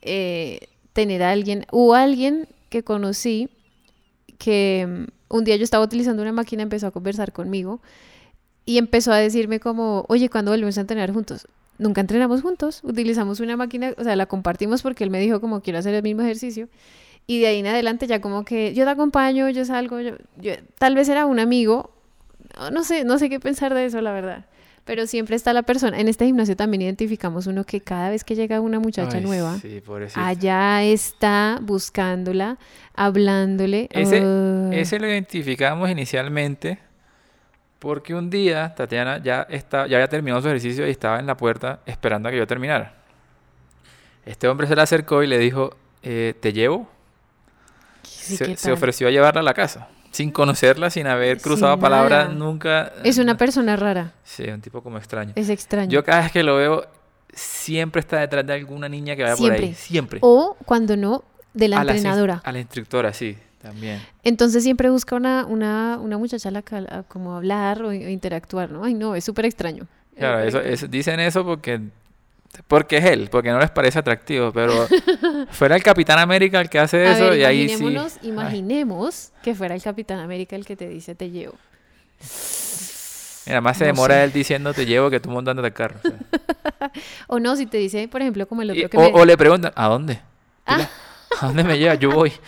eh, 0.04 0.68
tener 0.98 1.22
a 1.22 1.30
alguien, 1.30 1.68
o 1.70 1.94
alguien 1.94 2.48
que 2.70 2.82
conocí 2.84 3.50
que 4.40 4.88
mm, 4.90 5.36
un 5.36 5.44
día 5.44 5.56
yo 5.56 5.64
estaba 5.64 5.86
utilizando 5.86 6.24
una 6.24 6.32
máquina, 6.32 6.64
empezó 6.64 6.88
a 6.88 6.92
conversar 6.92 7.34
conmigo 7.34 7.82
y 8.66 8.80
empezó 8.80 9.12
a 9.12 9.18
decirme 9.18 9.60
como, 9.60 10.06
oye, 10.10 10.28
¿cuándo 10.28 10.50
volvemos 10.50 10.76
a 10.80 10.82
entrenar 10.82 11.14
juntos? 11.14 11.48
Nunca 11.78 12.02
entrenamos 12.02 12.42
juntos, 12.42 12.80
utilizamos 12.84 13.40
una 13.42 13.56
máquina, 13.56 13.94
o 13.96 14.04
sea, 14.04 14.16
la 14.16 14.26
compartimos 14.26 14.82
porque 14.82 15.04
él 15.04 15.12
me 15.12 15.20
dijo 15.20 15.40
como 15.40 15.62
quiero 15.62 15.78
hacer 15.78 15.94
el 15.94 16.02
mismo 16.02 16.24
ejercicio 16.24 16.68
y 17.28 17.42
de 17.42 17.46
ahí 17.46 17.60
en 17.60 17.68
adelante 17.68 18.08
ya 18.08 18.20
como 18.20 18.44
que 18.44 18.74
yo 18.74 18.84
te 18.84 18.90
acompaño, 18.90 19.50
yo 19.50 19.66
salgo, 19.66 20.00
yo, 20.00 20.14
tal 20.80 20.96
vez 20.96 21.08
era 21.10 21.28
un 21.28 21.38
amigo, 21.38 21.92
no 22.74 22.84
sé, 22.84 23.04
no 23.04 23.20
sé 23.20 23.30
qué 23.30 23.40
pensar 23.40 23.76
de 23.76 23.86
eso, 23.86 24.02
la 24.02 24.14
verdad. 24.14 24.46
Pero 24.88 25.06
siempre 25.06 25.36
está 25.36 25.54
la 25.54 25.64
persona. 25.64 26.00
En 26.00 26.08
este 26.08 26.26
gimnasio 26.26 26.56
también 26.56 26.82
identificamos 26.82 27.46
uno 27.46 27.66
que 27.66 27.82
cada 27.82 28.10
vez 28.10 28.24
que 28.24 28.36
llega 28.36 28.62
una 28.62 28.80
muchacha 28.80 29.18
Ay, 29.18 29.24
nueva, 29.24 29.60
Sí, 29.60 29.84
allá 30.16 30.84
está 30.84 31.60
buscándola, 31.62 32.58
hablándole. 32.96 33.90
Ese, 33.92 34.22
Ah, 34.24 34.70
ese 34.72 34.98
lo 35.00 35.08
identificamos 35.08 35.90
inicialmente 35.90 36.80
porque 37.80 38.16
un 38.16 38.30
día 38.30 38.74
Tatiana 38.74 39.22
ya, 39.22 39.46
está, 39.50 39.88
ya 39.88 39.98
había 39.98 40.08
terminado 40.08 40.42
su 40.42 40.48
ejercicio 40.48 40.88
y 40.88 40.92
estaba 40.92 41.20
en 41.20 41.28
la 41.28 41.38
puerta 41.38 41.82
esperando 41.86 42.30
a 42.30 42.32
que 42.32 42.38
yo 42.38 42.48
terminara. 42.48 42.96
Este 44.26 44.48
hombre 44.48 44.68
se 44.68 44.76
le 44.76 44.82
acercó 44.82 45.22
y 45.22 45.28
le 45.28 45.38
dijo, 45.38 45.76
eh, 46.02 46.34
¿te 46.40 46.54
llevo? 46.54 46.90
sí, 48.04 48.56
se, 48.56 48.72
ofreció 48.72 49.08
a 49.08 49.12
llevarla 49.12 49.42
a 49.42 49.44
la 49.44 49.54
casa, 49.54 49.88
sin 50.18 50.32
conocerla, 50.32 50.90
sin 50.90 51.06
haber 51.08 51.40
cruzado 51.40 51.74
Sin 51.74 51.82
palabra 51.82 52.24
nada. 52.24 52.34
nunca. 52.34 52.92
Es 53.04 53.18
una 53.20 53.38
persona 53.38 53.76
rara, 53.76 54.14
Sí, 54.24 54.44
un 54.50 54.62
tipo 54.62 54.82
como 54.82 54.98
extraño. 54.98 55.34
es 55.36 55.50
extraño. 55.50 55.92
Yo 55.92 56.04
cada 56.04 56.22
vez 56.22 56.32
que 56.32 56.42
lo 56.44 56.56
veo, 56.56 56.88
siempre 57.34 58.00
está 58.00 58.20
detrás 58.20 58.46
de 58.46 58.54
alguna 58.54 58.90
niña 58.90 59.16
que 59.16 59.24
vaya 59.24 59.36
por 59.36 59.52
ahí. 59.52 59.58
Siempre. 59.60 59.76
Siempre. 59.76 60.20
O 60.24 60.58
cuando 60.66 60.98
no, 60.98 61.24
de 61.54 61.68
la 61.68 61.80
A 61.80 61.82
entrenadora. 61.82 62.42
A 62.44 62.52
la 62.52 62.60
instructora, 62.60 63.14
sí, 63.14 63.38
también. 63.62 64.02
Entonces 64.24 64.64
siempre 64.64 64.90
busca 64.90 65.16
una, 65.16 65.46
una, 65.46 65.98
una 66.02 66.18
muchacha 66.18 66.50
a 66.50 66.52
la 66.52 66.62
que 66.62 66.76
a 66.78 67.04
como 67.08 67.36
hablar 67.36 67.82
o, 67.84 67.94
interactuar, 67.94 68.72
¿no? 68.72 68.84
Ay, 68.84 68.94
no, 68.94 69.16
es 69.16 69.24
súper 69.24 69.46
extraño. 69.46 69.88
Claro, 70.18 70.38
súper 70.38 70.48
eso, 70.48 70.58
extraño. 70.58 70.74
eso- 70.74 70.88
dicen 70.88 71.20
eso 71.20 71.46
porque 71.46 71.80
Porque 72.68 72.98
es 72.98 73.06
él, 73.06 73.30
porque 73.32 73.50
no 73.52 73.60
les 73.60 73.70
parece 73.72 74.00
atractivo, 74.00 74.52
pero 74.52 74.88
fuera 75.52 75.76
el 75.76 75.84
Capitán 75.84 76.20
América 76.20 76.60
el 76.60 76.70
que 76.70 76.80
hace 76.80 77.06
A 77.08 77.14
eso 77.16 77.30
ver, 77.30 77.40
y 77.40 77.44
ahí 77.44 77.70
sí. 77.70 77.84
Ay, 77.86 78.12
imaginemos 78.30 79.32
que 79.44 79.54
fuera 79.56 79.76
el 79.76 79.82
Capitán 79.82 80.20
América 80.20 80.56
el 80.56 80.66
que 80.66 80.76
te 80.76 80.88
dice 80.88 81.16
te 81.16 81.30
llevo. 81.30 81.54
mira, 83.46 83.62
más 83.62 83.78
se 83.78 83.84
no 83.86 83.88
demora 83.94 84.16
sé. 84.16 84.24
él 84.26 84.32
diciendo 84.34 84.74
te 84.74 84.86
llevo 84.86 85.10
que 85.10 85.20
tú 85.20 85.30
montándote 85.30 85.68
al 85.68 85.74
carro. 85.74 86.00
o 86.04 86.08
sea. 86.08 86.18
O 87.28 87.40
no, 87.40 87.56
si 87.56 87.66
te 87.66 87.78
dice, 87.78 88.08
por 88.08 88.22
ejemplo, 88.22 88.48
como 88.48 88.62
el 88.62 88.70
Y- 88.76 88.86
otro 88.86 88.90
que 88.90 88.98
o, 88.98 89.02
me... 89.14 89.22
o 89.22 89.26
le 89.26 89.38
preguntan, 89.38 89.72
¿a 89.76 89.88
dónde? 89.88 90.20
Ah. 90.66 90.88
¿A 91.42 91.48
dónde 91.48 91.64
me 91.64 91.78
lleva? 91.78 91.96
Yo 91.96 92.12
voy. 92.12 92.32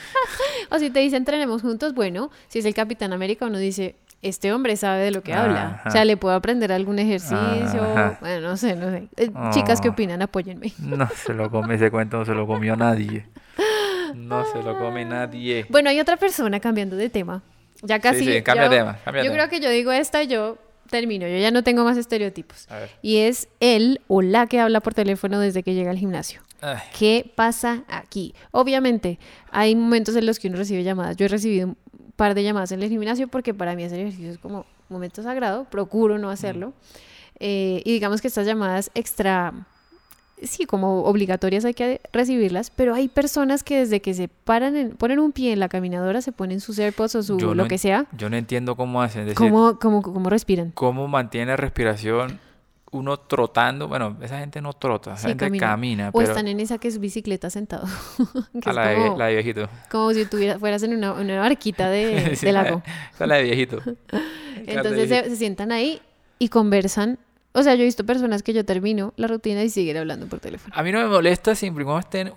O 0.71 0.77
si 0.77 0.91
te 0.91 0.99
dice 0.99 1.17
entrenemos 1.17 1.63
juntos, 1.63 1.95
bueno, 1.95 2.29
si 2.47 2.59
es 2.59 2.65
el 2.65 2.75
Capitán 2.75 3.11
América, 3.11 3.47
uno 3.47 3.57
dice, 3.57 3.95
este 4.21 4.51
hombre 4.53 4.75
sabe 4.75 5.03
de 5.03 5.11
lo 5.11 5.21
que 5.23 5.33
habla. 5.33 5.81
O 5.85 5.91
sea, 5.91 6.03
le 6.05 6.17
puedo 6.17 6.35
aprender 6.35 6.71
algún 6.71 6.99
ejercicio. 6.99 7.37
Ajá. 7.83 8.17
Bueno, 8.19 8.49
no 8.49 8.57
sé, 8.57 8.75
no 8.75 8.89
sé. 8.91 9.07
Eh, 9.17 9.31
Chicas, 9.51 9.79
¿qué 9.81 9.89
Oh. 9.89 9.91
opinan? 9.91 10.21
Apóyenme. 10.21 10.73
No 10.79 11.07
se 11.15 11.33
lo 11.33 11.49
come 11.49 11.75
ese 11.75 11.89
cuento, 11.89 12.17
no 12.17 12.25
se 12.25 12.33
lo 12.33 12.45
comió 12.47 12.75
nadie. 12.75 13.25
No 14.15 14.45
se 14.51 14.61
lo 14.63 14.77
come 14.77 15.05
nadie. 15.05 15.65
Bueno, 15.69 15.89
hay 15.89 15.99
otra 15.99 16.17
persona 16.17 16.59
cambiando 16.59 16.95
de 16.95 17.09
tema. 17.09 17.43
Ya 17.81 17.99
casi. 17.99 18.25
sí, 18.25 18.41
cambia 18.41 18.65
ya- 18.65 18.69
de 18.69 18.77
tema, 18.77 18.97
cambia 19.05 19.21
de 19.21 19.27
yo 19.27 19.31
tema. 19.33 19.47
creo 19.47 19.49
que 19.59 19.63
yo 19.65 19.69
digo 19.71 19.91
esta 19.91 20.21
y 20.23 20.27
yo 20.27 20.57
termino. 20.89 21.27
Yo 21.27 21.37
ya 21.37 21.51
no 21.51 21.63
tengo 21.63 21.83
más 21.85 21.95
estereotipos. 21.97 22.69
A 22.69 22.75
ver. 22.79 22.89
Y 23.01 23.17
es 23.17 23.47
él 23.59 24.01
o 24.07 24.21
la 24.21 24.47
que 24.47 24.59
habla 24.59 24.81
por 24.81 24.93
teléfono 24.93 25.39
desde 25.39 25.63
que 25.63 25.73
llega 25.73 25.91
al 25.91 25.97
gimnasio. 25.97 26.41
Ay, 26.61 26.77
¿Qué 26.97 27.31
pasa 27.35 27.83
aquí? 27.87 28.33
Obviamente, 28.51 29.17
hay 29.51 29.75
momentos 29.75 30.15
en 30.17 30.25
los 30.25 30.39
que 30.39 30.49
uno 30.49 30.57
recibe 30.57 30.83
llamadas. 30.83 31.15
Yo 31.15 31.25
he 31.25 31.29
recibido 31.29 31.67
un 31.69 31.77
par 32.19 32.35
de 32.35 32.43
llamadas 32.43 32.71
en 32.73 32.83
el 32.83 32.89
gimnasio 32.89 33.27
porque 33.29 33.53
para 33.53 33.75
mí 33.75 33.83
hacer 33.85 33.99
ejercicio 34.01 34.29
es 34.31 34.37
como 34.37 34.65
momento 34.89 35.23
sagrado. 35.23 35.63
Procuro 35.71 36.17
no 36.19 36.29
hacerlo. 36.29 36.73
Eh, 37.39 37.81
y 37.85 37.93
digamos 37.93 38.21
que 38.21 38.27
estas 38.27 38.45
llamadas 38.45 38.91
extra, 38.95 39.53
sí, 40.41 40.65
como 40.65 41.03
obligatorias 41.05 41.63
hay 41.63 41.73
que 41.73 42.01
recibirlas, 42.11 42.69
pero 42.71 42.93
hay 42.93 43.07
personas 43.07 43.63
que 43.63 43.77
desde 43.79 44.01
que 44.01 44.13
se 44.13 44.27
paran, 44.27 44.75
en- 44.75 44.89
ponen 44.91 45.19
un 45.19 45.31
pie 45.31 45.53
en 45.53 45.59
la 45.59 45.69
caminadora, 45.69 46.21
se 46.21 46.31
ponen 46.33 46.59
sus 46.59 46.77
AirPods 46.79 47.15
o 47.15 47.23
su 47.23 47.37
Yo 47.39 47.55
lo 47.55 47.63
no 47.63 47.67
que 47.69 47.77
sea, 47.77 48.07
Yo 48.17 48.29
no 48.29 48.35
entiendo 48.35 48.75
cómo 48.75 49.01
hacen. 49.01 49.21
Decir, 49.25 49.37
cómo, 49.37 49.79
cómo, 49.79 50.01
cómo 50.01 50.29
respiran. 50.29 50.71
cómo 50.71 51.07
mantiene 51.07 51.47
la 51.47 51.57
respiración 51.57 52.39
uno 52.91 53.17
trotando. 53.17 53.87
Bueno, 53.87 54.17
esa 54.21 54.39
gente 54.39 54.61
no 54.61 54.73
trota, 54.73 55.13
esa 55.13 55.21
Sí, 55.23 55.27
gente 55.29 55.45
camina. 55.45 55.67
camina. 55.67 56.09
O 56.09 56.11
pero 56.13 56.29
están 56.31 56.47
en 56.47 56.59
esa 56.59 56.77
que 56.77 56.87
es 56.87 56.99
bicicleta 56.99 57.49
sentado. 57.49 57.85
que 58.61 58.69
a 58.69 58.71
es 58.71 58.75
la, 58.75 58.87
de, 58.89 59.17
la 59.17 59.25
de 59.27 59.33
viejito. 59.35 59.69
como 59.91 60.11
si 60.13 60.25
tuviera, 60.25 60.57
fueras 60.59 60.83
en 60.83 60.93
una, 60.95 61.13
una 61.13 61.39
barquita 61.39 61.89
de, 61.89 62.35
Sí, 62.35 62.45
de 62.47 62.51
la- 62.51 62.63
lago. 62.63 62.81
Esa 63.13 63.23
es 63.23 63.27
la 63.29 63.35
de 63.35 63.43
viejito. 63.43 63.81
Entonces 64.67 65.09
se, 65.09 65.29
se 65.29 65.35
sientan 65.35 65.71
ahí 65.71 66.01
y 66.39 66.49
conversan. 66.49 67.19
O 67.51 67.63
sea, 67.63 67.73
yo 67.75 67.81
he 67.81 67.85
visto 67.85 68.05
personas 68.05 68.43
que 68.43 68.53
yo 68.53 68.63
termino 68.63 69.13
la 69.17 69.27
rutina 69.27 69.63
y 69.63 69.69
siguen 69.69 69.97
hablando 69.97 70.27
por 70.27 70.39
teléfono. 70.39 70.73
A 70.77 70.83
mí 70.83 70.91
no 70.91 70.99
me 70.99 71.07
molesta 71.07 71.55
siempre 71.55 71.81
y 71.83 71.85
cuando 71.85 71.99
estén 72.01 72.31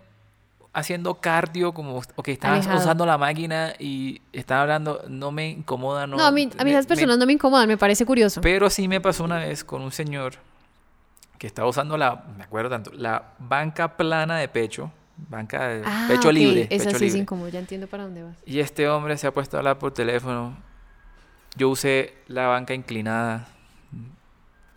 haciendo 0.74 1.14
cardio, 1.16 1.72
como 1.74 2.00
o 2.16 2.22
que 2.22 2.32
están 2.32 2.54
Alejado. 2.54 2.78
usando 2.78 3.04
la 3.06 3.18
máquina 3.18 3.74
y 3.78 4.22
están 4.32 4.58
hablando, 4.60 5.02
no 5.08 5.30
me 5.30 5.48
incomoda, 5.50 6.06
no. 6.06 6.16
No, 6.16 6.24
a 6.24 6.32
mí, 6.32 6.48
a 6.58 6.64
mí 6.64 6.70
esas 6.70 6.86
personas 6.86 7.18
no 7.18 7.26
me 7.26 7.34
incomodan, 7.34 7.68
me 7.68 7.76
parece 7.76 8.06
curioso. 8.06 8.40
Pero 8.40 8.70
sí 8.70 8.88
me 8.88 9.00
pasó 9.00 9.24
una 9.24 9.36
vez 9.38 9.64
con 9.64 9.82
un 9.82 9.92
señor 9.92 10.34
que 11.38 11.46
estaba 11.46 11.68
usando 11.68 11.96
la, 11.96 12.24
me 12.36 12.44
acuerdo 12.44 12.70
tanto, 12.70 12.90
la 12.94 13.32
banca 13.38 13.96
plana 13.96 14.38
de 14.38 14.48
pecho, 14.48 14.90
banca 15.28 15.68
de 15.68 15.82
Ah, 15.84 16.06
pecho 16.08 16.28
ok, 16.28 16.34
libre, 16.34 16.66
es 16.70 17.00
libre. 17.00 17.18
incómodo, 17.18 17.48
ya 17.48 17.58
entiendo 17.58 17.86
para 17.86 18.04
dónde 18.04 18.22
vas. 18.22 18.36
Y 18.46 18.60
este 18.60 18.88
hombre 18.88 19.18
se 19.18 19.26
ha 19.26 19.32
puesto 19.34 19.56
a 19.56 19.60
hablar 19.60 19.78
por 19.78 19.92
teléfono. 19.92 20.56
Yo 21.56 21.68
usé 21.68 22.14
la 22.28 22.46
banca 22.46 22.72
inclinada. 22.72 23.46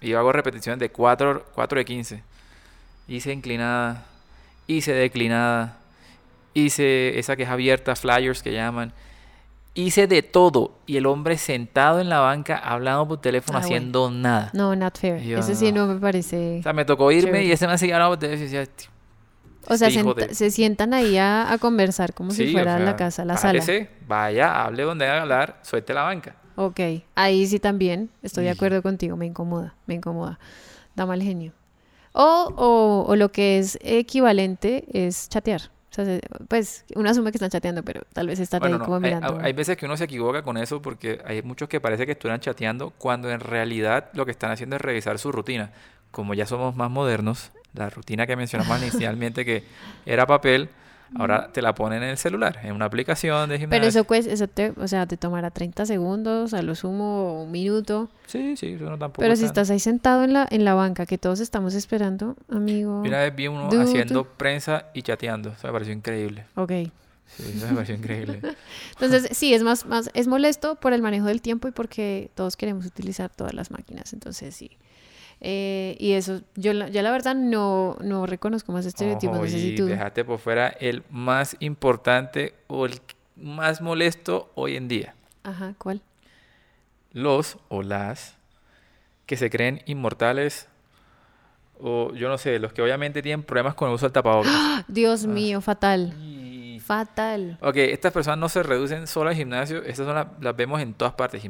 Y 0.01 0.09
yo 0.09 0.19
hago 0.19 0.33
repeticiones 0.33 0.77
de 0.79 0.89
4, 0.91 1.45
4 1.55 1.77
de 1.79 1.85
15. 1.85 2.23
Hice 3.07 3.31
inclinada. 3.31 4.03
Hice 4.67 4.91
declinada. 4.93 5.77
Hice 6.55 7.19
esa 7.19 7.35
que 7.35 7.43
es 7.43 7.49
abierta, 7.49 7.95
flyers 7.95 8.41
que 8.41 8.51
llaman. 8.53 8.91
Hice 9.75 10.07
de 10.07 10.23
todo. 10.23 10.71
Y 10.87 10.95
el 10.97 11.05
hombre 11.05 11.37
sentado 11.37 11.99
en 11.99 12.07
la 12.09 12.19
banca 12.21 12.57
hablando 12.57 13.07
por 13.07 13.19
teléfono 13.21 13.57
Ah, 13.57 13.61
bueno. 13.61 13.75
haciendo 13.75 14.09
nada. 14.09 14.49
No, 14.53 14.73
not 14.75 14.97
fair. 14.97 15.21
Yo 15.21 15.39
Ese 15.39 15.53
sí 15.53 15.71
no. 15.73 15.85
me 15.85 15.99
parece. 15.99 16.59
O 16.61 16.63
sea, 16.63 16.71
me 16.73 16.85
tocó 16.85 17.11
irme 17.11 17.23
Chévere. 17.31 17.45
y 17.45 17.51
ese 17.51 17.67
me 17.67 17.77
seguía 17.77 17.95
hablando 17.97 18.13
por 18.13 18.19
teléfono 18.19 18.41
y 18.41 18.49
decía, 18.49 18.65
"Tío, 18.73 18.87
O 19.67 19.75
sea, 19.75 19.89
este 19.89 20.01
de- 20.27 20.33
se 20.33 20.49
sientan 20.49 20.93
ahí 20.93 21.17
a, 21.17 21.51
a 21.51 21.57
conversar 21.57 22.13
como 22.13 22.31
si 22.31 22.45
sí, 22.45 22.49
o 22.49 22.51
fuera 22.53 22.79
la 22.79 22.95
casa, 22.95 23.25
la 23.25 23.35
sala. 23.35 23.59
párese, 23.59 23.89
vaya, 24.07 24.63
hable 24.63 24.83
donde 24.83 25.05
haga 25.07 25.23
hablar, 25.23 25.59
suelte 25.63 25.93
la 25.93 26.03
banca. 26.03 26.35
Ok, 26.55 26.79
ahí 27.15 27.45
sí 27.47 27.59
también 27.59 28.09
estoy 28.23 28.45
de 28.45 28.51
acuerdo 28.51 28.81
contigo, 28.81 29.17
me 29.17 29.25
incomoda, 29.25 29.75
me 29.87 29.95
incomoda, 29.95 30.39
da 30.95 31.05
mal 31.05 31.21
genio. 31.21 31.51
O, 32.13 32.53
o, 32.55 33.05
o 33.11 33.15
lo 33.17 33.29
que 33.33 33.57
es 33.59 33.77
equivalente 33.81 34.85
es 34.93 35.27
chatear. 35.27 35.63
O 35.95 36.03
sea, 36.03 36.05
se- 36.05 36.21
pues 36.49 36.83
uno 36.95 37.09
asume 37.09 37.31
que 37.31 37.37
están 37.37 37.49
chateando, 37.49 37.81
pero 37.83 38.01
tal 38.11 38.27
vez 38.27 38.39
Bueno, 38.59 38.65
ahí 38.75 38.79
no, 38.79 38.85
como 38.85 38.97
hay, 38.97 39.01
mirando. 39.01 39.39
hay 39.41 39.53
veces 39.53 39.77
que 39.77 39.85
uno 39.85 39.95
se 39.95 40.03
equivoca 40.03 40.43
con 40.43 40.57
eso 40.57 40.81
porque 40.81 41.21
hay 41.25 41.41
muchos 41.41 41.69
que 41.69 41.79
parece 41.79 42.05
que 42.05 42.11
estuvieran 42.13 42.41
chateando 42.41 42.89
cuando 42.97 43.31
en 43.31 43.39
realidad 43.39 44.09
lo 44.13 44.25
que 44.25 44.31
están 44.31 44.51
haciendo 44.51 44.75
es 44.75 44.81
revisar 44.81 45.17
su 45.19 45.31
rutina. 45.31 45.71
Como 46.11 46.33
ya 46.33 46.45
somos 46.45 46.75
más 46.75 46.91
modernos, 46.91 47.51
la 47.73 47.89
rutina 47.89 48.27
que 48.27 48.35
mencionamos 48.35 48.77
inicialmente 48.81 49.45
que 49.45 49.63
era 50.05 50.25
papel, 50.27 50.69
ahora 51.13 51.49
te 51.51 51.61
la 51.61 51.75
ponen 51.75 52.03
en 52.03 52.09
el 52.09 52.17
celular, 52.17 52.59
en 52.63 52.73
una 52.73 52.85
aplicación 52.85 53.49
de 53.49 53.59
gimnasio. 53.59 53.79
Pero 53.79 53.87
eso, 53.87 54.03
pues, 54.03 54.25
eso 54.25 54.47
te, 54.47 54.73
o 54.77 54.87
sea, 54.87 55.05
te 55.05 55.17
tomará 55.17 55.51
30 55.51 55.85
segundos, 55.85 56.53
a 56.53 56.61
lo 56.61 56.75
sumo 56.75 57.43
un 57.43 57.51
minuto. 57.51 58.09
Sí, 58.25 58.57
sí, 58.57 58.73
eso 58.73 58.85
no 58.85 58.97
tampoco 58.97 59.21
Pero 59.21 59.35
si 59.35 59.45
estás 59.45 59.69
ahí 59.69 59.79
sentado 59.79 60.23
en 60.23 60.33
la, 60.33 60.47
en 60.49 60.65
la 60.65 60.73
banca, 60.73 61.05
que 61.05 61.17
todos 61.17 61.39
estamos 61.39 61.73
esperando, 61.75 62.35
amigo. 62.49 63.01
Vez 63.01 63.35
vi 63.35 63.47
uno 63.47 63.69
haciendo 63.81 64.25
prensa 64.25 64.85
y 64.93 65.01
chateando, 65.01 65.49
eso 65.49 65.67
me 65.67 65.73
pareció 65.73 65.93
increíble. 65.93 66.45
Ok. 66.55 66.71
Sí, 67.27 67.43
eso 67.55 67.67
me 67.67 67.73
pareció 67.73 67.95
increíble. 67.95 68.41
Entonces, 68.91 69.29
sí, 69.31 69.53
es 69.53 69.63
más, 69.63 69.85
más, 69.85 70.09
es 70.13 70.27
molesto 70.27 70.75
por 70.75 70.93
el 70.93 71.01
manejo 71.01 71.25
del 71.25 71.41
tiempo 71.41 71.67
y 71.67 71.71
porque 71.71 72.29
todos 72.35 72.55
queremos 72.55 72.85
utilizar 72.85 73.29
todas 73.29 73.53
las 73.53 73.71
máquinas. 73.71 74.13
Entonces, 74.13 74.55
sí. 74.55 74.77
Eh, 75.47 75.95
y 75.99 76.13
eso, 76.13 76.41
yo 76.55 76.73
la, 76.73 76.89
ya 76.89 77.03
la 77.03 77.11
verdad 77.11 77.35
no, 77.35 77.97
no 78.01 78.25
reconozco 78.25 78.71
más 78.71 78.85
estereotipos. 78.85 79.35
Ojo, 79.35 79.45
no 79.45 79.51
sé 79.51 79.59
si 79.59 79.75
tú. 79.75 79.85
dejaste 79.85 80.25
por 80.25 80.39
fuera 80.39 80.69
el 80.69 81.03
más 81.11 81.55
importante 81.59 82.55
o 82.67 82.87
el 82.87 82.99
más 83.35 83.79
molesto 83.79 84.51
hoy 84.55 84.75
en 84.75 84.87
día. 84.87 85.13
Ajá, 85.43 85.75
¿cuál? 85.77 86.01
los 87.15 87.57
o 87.69 87.81
las 87.81 88.35
que 89.25 89.37
se 89.37 89.49
creen 89.49 89.81
inmortales 89.85 90.67
o 91.79 92.13
yo 92.13 92.29
no 92.29 92.37
sé, 92.37 92.59
los 92.59 92.73
que 92.73 92.81
obviamente 92.81 93.21
tienen 93.21 93.43
problemas 93.43 93.73
con 93.73 93.89
el 93.89 93.95
uso 93.95 94.05
del 94.05 94.13
tapabocas. 94.13 94.85
Dios 94.87 95.25
mío, 95.25 95.61
fatal. 95.61 96.13
Fatal. 96.86 97.57
Ok, 97.61 97.77
estas 97.77 98.11
personas 98.13 98.38
no 98.38 98.47
se 98.47 98.61
reducen 98.61 99.07
solo 99.07 99.29
al 99.31 99.36
gimnasio, 99.36 99.79
estas 99.83 100.05
son 100.05 100.13
las, 100.15 100.27
las 100.39 100.55
vemos 100.55 100.79
en 100.81 100.93
todas 100.93 101.15
partes, 101.15 101.41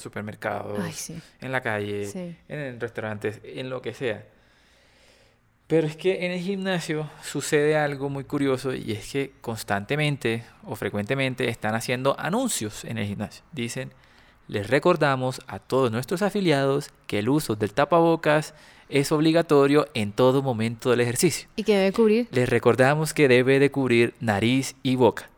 supermercados, 0.00 0.78
Ay, 0.80 0.92
sí. 0.92 1.20
en 1.40 1.50
la 1.52 1.60
calle, 1.60 2.06
Sí. 2.06 2.36
en 2.48 2.78
restaurantes, 2.80 3.40
en 3.42 3.70
lo 3.70 3.82
que 3.82 3.92
sea. 3.92 4.24
Pero 5.66 5.86
es 5.86 5.96
que 5.96 6.26
en 6.26 6.32
el 6.32 6.40
gimnasio 6.40 7.10
sucede 7.22 7.76
algo 7.76 8.08
muy 8.08 8.24
curioso 8.24 8.74
y 8.74 8.92
es 8.92 9.10
que 9.10 9.32
constantemente 9.40 10.44
o 10.64 10.76
frecuentemente 10.76 11.48
están 11.48 11.74
haciendo 11.74 12.14
anuncios 12.20 12.84
en 12.84 12.98
el 12.98 13.06
gimnasio. 13.06 13.42
Dicen, 13.50 13.90
les 14.46 14.68
recordamos 14.68 15.40
a 15.46 15.58
todos 15.58 15.90
nuestros 15.90 16.20
afiliados 16.22 16.90
que 17.06 17.18
el 17.18 17.30
uso 17.30 17.56
del 17.56 17.72
tapabocas 17.72 18.54
es 18.88 19.10
obligatorio 19.12 19.86
en 19.94 20.12
todo 20.12 20.42
momento 20.42 20.90
del 20.90 21.00
ejercicio. 21.00 21.48
¿Y 21.56 21.64
qué 21.64 21.76
debe 21.76 21.92
cubrir? 21.92 22.28
Les 22.30 22.48
recordamos 22.48 23.14
que 23.14 23.28
debe 23.28 23.58
de 23.58 23.70
cubrir 23.70 24.14
nariz 24.20 24.76
y 24.82 24.96
boca. 24.96 25.28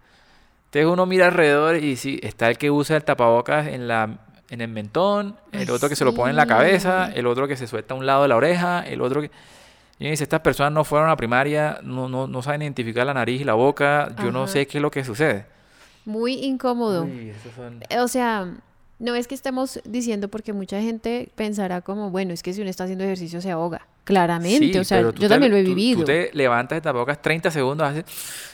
Entonces 0.66 0.90
uno 0.92 1.06
mira 1.06 1.26
alrededor 1.26 1.76
y 1.76 1.96
sí, 1.96 2.18
está 2.22 2.48
el 2.48 2.58
que 2.58 2.70
usa 2.70 2.96
el 2.96 3.04
tapabocas 3.04 3.68
en, 3.68 3.88
la, 3.88 4.18
en 4.50 4.60
el 4.60 4.68
mentón, 4.68 5.36
el 5.52 5.60
Ay, 5.60 5.70
otro 5.70 5.88
que 5.88 5.96
se 5.96 6.04
lo 6.04 6.14
pone 6.14 6.30
en 6.30 6.36
la 6.36 6.46
cabeza, 6.46 7.10
el 7.14 7.26
otro 7.26 7.48
que 7.48 7.56
se 7.56 7.66
suelta 7.66 7.94
a 7.94 7.96
un 7.96 8.04
lado 8.04 8.22
de 8.22 8.28
la 8.28 8.36
oreja, 8.36 8.80
el 8.86 9.00
otro 9.00 9.22
que... 9.22 9.30
Y 9.98 10.10
dice, 10.10 10.24
estas 10.24 10.40
personas 10.40 10.72
no 10.74 10.84
fueron 10.84 11.08
a 11.08 11.16
primaria, 11.16 11.78
no, 11.82 12.06
no, 12.10 12.26
no 12.26 12.42
saben 12.42 12.60
identificar 12.60 13.06
la 13.06 13.14
nariz 13.14 13.40
y 13.40 13.44
la 13.44 13.54
boca, 13.54 14.14
yo 14.22 14.30
no 14.30 14.46
sé 14.46 14.66
qué 14.66 14.76
es 14.76 14.82
lo 14.82 14.90
que 14.90 15.02
sucede. 15.04 15.46
Muy 16.04 16.34
incómodo. 16.44 17.04
Uy, 17.04 17.32
son- 17.56 17.80
O 17.98 18.06
sea, 18.06 18.46
no 18.98 19.14
es 19.14 19.26
que 19.28 19.34
estemos 19.34 19.80
diciendo 19.84 20.28
porque 20.28 20.52
mucha 20.52 20.80
gente 20.80 21.28
pensará 21.34 21.80
como, 21.82 22.10
bueno, 22.10 22.32
es 22.32 22.42
que 22.42 22.52
si 22.52 22.60
uno 22.62 22.70
está 22.70 22.84
haciendo 22.84 23.04
ejercicio 23.04 23.40
se 23.40 23.50
ahoga. 23.50 23.86
Claramente, 24.04 24.72
Sí, 24.72 24.78
o 24.78 24.84
sea, 24.84 25.00
yo 25.00 25.12
te 25.12 25.28
también 25.28 25.50
lo 25.50 25.58
he 25.58 25.62
vivido. 25.64 25.98
Tú, 26.00 26.04
te 26.06 26.30
levantas 26.32 26.76
el 26.76 26.82
tapabocas 26.82 27.20
30 27.20 27.50
segundos, 27.50 27.88
haces 27.88 28.04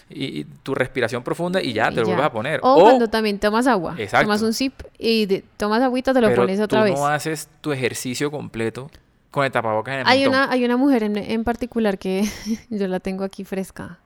y, 0.09 0.40
y 0.40 0.45
tu 0.45 0.74
respiración 0.74 1.22
profunda 1.22 1.62
y 1.62 1.74
ya 1.74 1.90
y 1.93 1.95
te 1.95 2.01
lo 2.01 2.07
vuelves 2.07 2.24
a 2.24 2.32
poner. 2.32 2.61
O, 2.62 2.80
cuando 2.80 3.09
también 3.09 3.38
tomas 3.38 3.66
agua. 3.66 3.95
Exacto. 3.99 4.24
Tomas 4.26 4.40
un 4.43 4.55
sip 4.55 4.72
y 4.99 5.26
de- 5.26 5.45
tomas 5.59 5.82
agüita, 5.82 6.14
te 6.14 6.22
lo 6.22 6.28
pero 6.28 6.43
pones 6.43 6.59
otra 6.59 6.80
tú 6.80 6.84
vez. 6.84 6.95
no 6.95 7.07
haces 7.07 7.49
tu 7.61 7.70
ejercicio 7.70 8.30
completo 8.30 8.90
con 9.30 9.45
el 9.45 9.53
tapabocas 9.53 9.95
en 9.95 10.01
el 10.01 10.07
Hay 10.07 10.26
una, 10.26 10.51
hay 10.51 10.64
una 10.64 10.78
mujer 10.78 11.03
en, 11.03 11.18
en 11.18 11.45
particular 11.45 11.99
que 11.99 12.24
yo 12.70 12.88
la 12.88 12.99
tengo 13.01 13.22
aquí 13.22 13.45
fresca, 13.45 13.99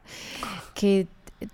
que 0.74 1.06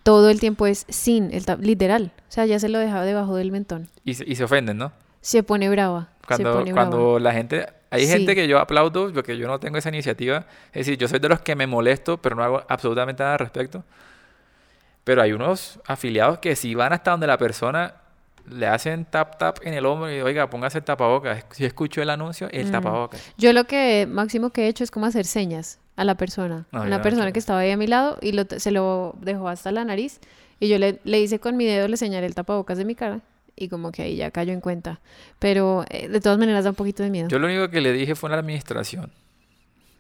todo 0.02 0.30
el 0.30 0.40
tiempo 0.40 0.66
es 0.66 0.86
sin, 0.88 1.32
el 1.32 1.44
literal. 1.60 2.12
O 2.28 2.32
sea, 2.32 2.46
ya 2.46 2.58
se 2.58 2.68
lo 2.68 2.78
dejaba 2.78 3.04
debajo 3.04 3.36
del 3.36 3.50
mentón. 3.52 3.88
Y, 4.04 4.14
se, 4.14 4.24
y 4.28 4.36
se 4.36 4.44
ofenden, 4.44 4.78
¿no? 4.78 4.92
Se 5.20 5.42
pone 5.42 5.68
brava. 5.68 6.08
se 6.20 6.26
Cuando, 6.26 6.52
brava. 6.62 6.72
cuando 6.72 7.18
la 7.18 7.32
gente 7.32 7.66
Hay 7.90 8.06
Sí. 8.06 8.12
gente 8.12 8.34
que 8.34 8.48
yo 8.48 8.58
aplaudo 8.58 9.12
porque 9.12 9.36
yo 9.36 9.46
no 9.46 9.60
tengo 9.60 9.76
esa 9.78 9.90
iniciativa. 9.90 10.46
Es 10.72 10.86
decir, 10.86 10.96
yo 10.98 11.08
soy 11.08 11.18
de 11.18 11.28
los 11.28 11.40
que 11.40 11.54
me 11.54 11.66
molesto, 11.66 12.16
pero 12.18 12.36
no 12.36 12.42
hago 12.42 12.62
absolutamente 12.68 13.22
nada 13.22 13.34
al 13.34 13.38
respecto. 13.40 13.84
Pero 15.04 15.20
hay 15.22 15.32
unos 15.32 15.78
afiliados 15.86 16.38
que 16.38 16.54
si 16.56 16.74
van 16.74 16.92
hasta 16.92 17.10
donde 17.10 17.26
la 17.26 17.36
persona 17.38 17.94
le 18.50 18.66
hacen 18.66 19.04
tap 19.04 19.38
tap 19.38 19.58
en 19.62 19.74
el 19.74 19.86
hombro 19.86 20.12
y 20.14 20.20
oiga, 20.20 20.48
póngase 20.50 20.78
el 20.78 20.84
tapabocas. 20.84 21.44
Si 21.50 21.64
escucho 21.64 22.02
el 22.02 22.10
anuncio, 22.10 22.48
el 22.50 22.66
Mm. 22.68 22.70
tapabocas. 22.72 23.32
Yo 23.38 23.52
lo 23.52 23.64
que 23.64 24.06
máximo 24.10 24.50
que 24.50 24.64
he 24.64 24.68
hecho 24.68 24.84
es 24.84 24.90
como 24.90 25.06
hacer 25.06 25.24
señas 25.26 25.78
a 25.96 26.04
la 26.04 26.16
persona. 26.16 26.66
No, 26.72 26.82
Una 26.82 26.96
no 26.98 27.02
persona 27.02 27.32
que 27.32 27.38
estaba 27.38 27.60
ahí 27.60 27.70
a 27.70 27.76
mi 27.76 27.86
lado 27.86 28.18
y 28.22 28.32
lo, 28.32 28.44
se 28.56 28.70
lo 28.70 29.14
dejó 29.20 29.48
hasta 29.48 29.70
la 29.72 29.84
nariz. 29.84 30.20
Y 30.60 30.68
yo 30.68 30.78
le, 30.78 31.00
le 31.04 31.20
hice 31.20 31.38
con 31.40 31.56
mi 31.56 31.64
dedo, 31.66 31.88
le 31.88 31.96
señalé 31.96 32.26
el 32.26 32.34
tapabocas 32.34 32.78
de 32.78 32.84
mi 32.84 32.94
cara. 32.94 33.20
Y 33.54 33.68
como 33.68 33.92
que 33.92 34.02
ahí 34.02 34.16
ya 34.16 34.30
cayó 34.30 34.52
en 34.52 34.60
cuenta. 34.60 35.00
Pero 35.38 35.84
eh, 35.90 36.08
de 36.08 36.20
todas 36.20 36.38
maneras 36.38 36.64
da 36.64 36.70
un 36.70 36.76
poquito 36.76 37.02
de 37.02 37.10
miedo. 37.10 37.28
Yo 37.28 37.38
lo 37.38 37.46
único 37.48 37.68
que 37.68 37.80
le 37.80 37.92
dije 37.92 38.14
fue 38.14 38.30
a 38.30 38.32
la 38.32 38.38
administración. 38.38 39.12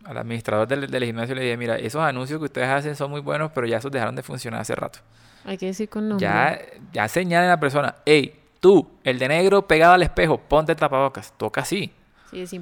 Al 0.04 0.18
administrador 0.18 0.66
del, 0.66 0.90
del 0.90 1.04
gimnasio 1.04 1.34
le 1.34 1.42
dije, 1.42 1.56
mira, 1.56 1.78
esos 1.78 2.02
anuncios 2.02 2.38
que 2.38 2.46
ustedes 2.46 2.68
hacen 2.68 2.96
son 2.96 3.10
muy 3.10 3.20
buenos, 3.20 3.52
pero 3.54 3.66
ya 3.66 3.76
esos 3.78 3.90
dejaron 3.92 4.16
de 4.16 4.22
funcionar 4.22 4.60
hace 4.60 4.74
rato. 4.74 4.98
Hay 5.44 5.58
que 5.58 5.66
decir 5.66 5.88
con 5.88 6.08
nombre. 6.08 6.26
Ya, 6.26 6.58
ya 6.92 7.08
señalen 7.08 7.48
a 7.48 7.52
la 7.54 7.60
persona, 7.60 7.94
hey, 8.04 8.34
tú, 8.60 8.88
el 9.04 9.18
de 9.18 9.28
negro 9.28 9.66
pegado 9.66 9.94
al 9.94 10.02
espejo, 10.02 10.38
ponte 10.38 10.72
el 10.72 10.78
tapabocas. 10.78 11.32
Toca 11.36 11.60
así. 11.62 11.92
Sí, 12.30 12.40
es, 12.40 12.52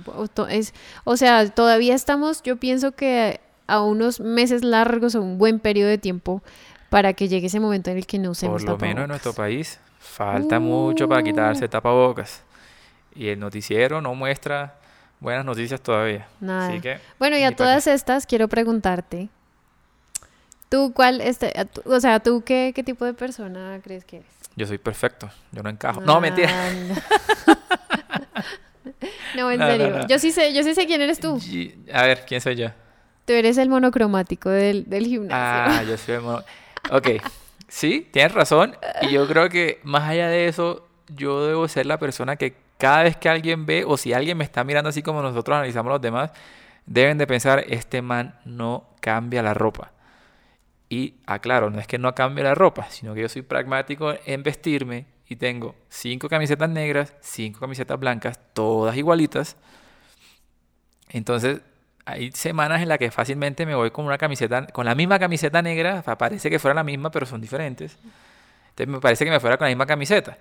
es 0.51 0.74
O 1.05 1.16
sea, 1.16 1.49
todavía 1.49 1.95
estamos, 1.95 2.43
yo 2.43 2.57
pienso 2.57 2.93
que 2.93 3.41
a 3.66 3.80
unos 3.82 4.20
meses 4.20 4.64
largos 4.64 5.14
o 5.14 5.22
un 5.22 5.38
buen 5.38 5.61
periodo 5.61 5.88
de 5.91 5.99
tiempo 5.99 6.43
para 6.88 7.12
que 7.12 7.28
llegue 7.28 7.47
ese 7.47 7.61
momento 7.61 7.91
en 7.91 7.99
el 7.99 8.07
que 8.07 8.18
no 8.18 8.32
usemos 8.32 8.64
Por 8.64 8.72
lo 8.72 8.78
menos 8.78 9.05
en 9.05 9.09
nuestro 9.11 9.32
país 9.32 9.78
falta 10.01 10.59
mucho 10.59 11.09
para 11.09 11.22
quitarse 11.22 11.66
Uh. 11.66 11.68
tapabocas. 11.68 12.43
Y 13.14 13.28
el 13.28 13.38
noticiero 13.38 14.01
no 14.01 14.14
muestra 14.14 14.74
buenas 15.21 15.45
noticias 15.45 15.81
todavía. 15.81 16.27
Nada. 16.41 16.68
Así 16.68 16.81
que, 16.81 16.99
Bueno, 17.18 17.37
y 17.39 17.45
a 17.45 17.55
todas 17.55 17.87
estas 17.87 18.27
quiero 18.27 18.49
preguntarte, 18.49 19.29
¿tú 20.68 20.93
cuál, 20.95 21.21
este, 21.21 21.53
tú- 21.73 21.83
o 21.85 22.01
sea, 22.01 22.21
tú 22.21 22.43
qué, 22.45 22.73
qué 22.75 22.83
tipo 22.83 23.05
de 23.05 23.14
persona 23.14 23.81
crees 23.83 24.05
que 24.05 24.16
eres? 24.18 24.29
yo 24.57 24.66
soy 24.66 24.79
perfecto, 24.79 25.31
yo 25.53 25.62
no 25.62 25.71
encajo. 25.71 26.01
No, 26.01 26.21
mentira. 26.21 26.51
Ah, 26.53 26.71
no. 26.89 26.95
No, 29.37 29.51
en 29.51 29.59
No, 29.61 29.66
no, 29.66 29.71
serio. 29.73 29.91
no. 29.99 30.07
Yo 30.09 30.18
sí 30.18 30.33
sé, 30.33 30.53
yo 30.53 30.62
sí 30.62 30.75
sé 30.75 30.87
quién 30.87 31.01
eres 31.01 31.21
tú. 31.21 31.39
Y- 31.47 31.75
A 31.93 32.03
ver, 32.03 32.25
¿quién 32.27 32.41
soy 32.41 32.57
yo? 32.57 32.68
Tú 33.27 33.33
eres 33.33 33.59
el 33.59 33.68
monocromático 33.68 34.49
del, 34.51 34.89
del 34.89 35.07
gimnasio. 35.07 35.37
Ah, 35.37 35.83
yo 35.85 35.97
soy 35.97 36.14
el 36.16 36.21
mono- 36.23 36.45
Ok, 36.91 37.09
sí, 37.68 38.09
tienes 38.12 38.33
razón. 38.33 38.77
Y 39.03 39.11
yo 39.12 39.27
creo 39.29 39.49
que 39.49 39.81
más 39.85 40.09
allá 40.09 40.29
de 40.29 40.49
eso, 40.49 40.89
yo 41.09 41.47
debo 41.47 41.68
ser 41.68 41.87
la 41.87 41.99
persona 41.99 42.37
que 42.37 42.55
cada 42.81 43.05
vez 43.05 43.16
que 43.16 43.28
alguien 43.28 43.66
ve 43.66 43.85
o 43.87 43.97
si 43.97 44.12
alguien 44.12 44.37
me 44.37 44.45
está 44.45 44.64
mirando 44.64 44.91
así 44.91 45.03
como 45.03 45.22
nosotros 45.22 45.55
analizamos 45.57 45.91
los 45.93 46.01
demás, 46.01 46.33
deben 46.87 47.18
de 47.18 47.26
pensar, 47.28 47.64
este 47.68 48.03
man 48.03 48.35
no 48.45 48.89
cambia 49.01 49.43
la 49.43 49.55
ropa. 49.55 49.93
Y 50.89 51.14
aclaro, 51.26 51.70
no 51.70 51.78
es 51.78 51.87
que 51.87 51.99
no 51.99 52.12
cambie 52.16 52.43
la 52.43 52.55
ropa, 52.57 52.87
sino 52.91 53.14
que 53.14 53.20
yo 53.20 53.28
soy 53.28 53.43
pragmático 53.43 54.12
en 54.26 54.43
vestirme 54.43 55.07
y 55.28 55.37
tengo 55.37 55.76
cinco 55.89 56.28
camisetas 56.28 56.68
negras, 56.68 57.14
cinco 57.20 57.61
camisetas 57.61 58.01
blancas, 58.01 58.41
todas 58.55 58.97
igualitas. 58.97 59.57
Entonces, 61.09 61.61
hay 62.05 62.33
semanas 62.33 62.83
en 62.83 62.89
las 62.89 62.99
que 62.99 63.11
fácilmente 63.11 63.66
me 63.66 63.74
voy 63.74 63.91
con 63.91 64.05
una 64.05 64.18
camiseta, 64.18 64.66
con 64.68 64.87
la 64.87 64.95
misma 64.95 65.18
camiseta 65.18 65.62
negra, 65.62 66.03
pa- 66.03 66.18
parece 66.18 66.51
que 66.51 66.59
fuera 66.59 66.74
la 66.74 66.85
misma, 66.85 67.11
pero 67.11 67.26
son 67.26 67.41
diferentes. 67.41 67.97
Entonces 68.70 68.89
me 68.89 69.01
parece 69.01 69.24
que 69.24 69.31
me 69.31 69.41
fuera 69.41 69.57
con 69.57 69.66
la 69.66 69.70
misma 69.70 69.87
camiseta. 69.87 70.39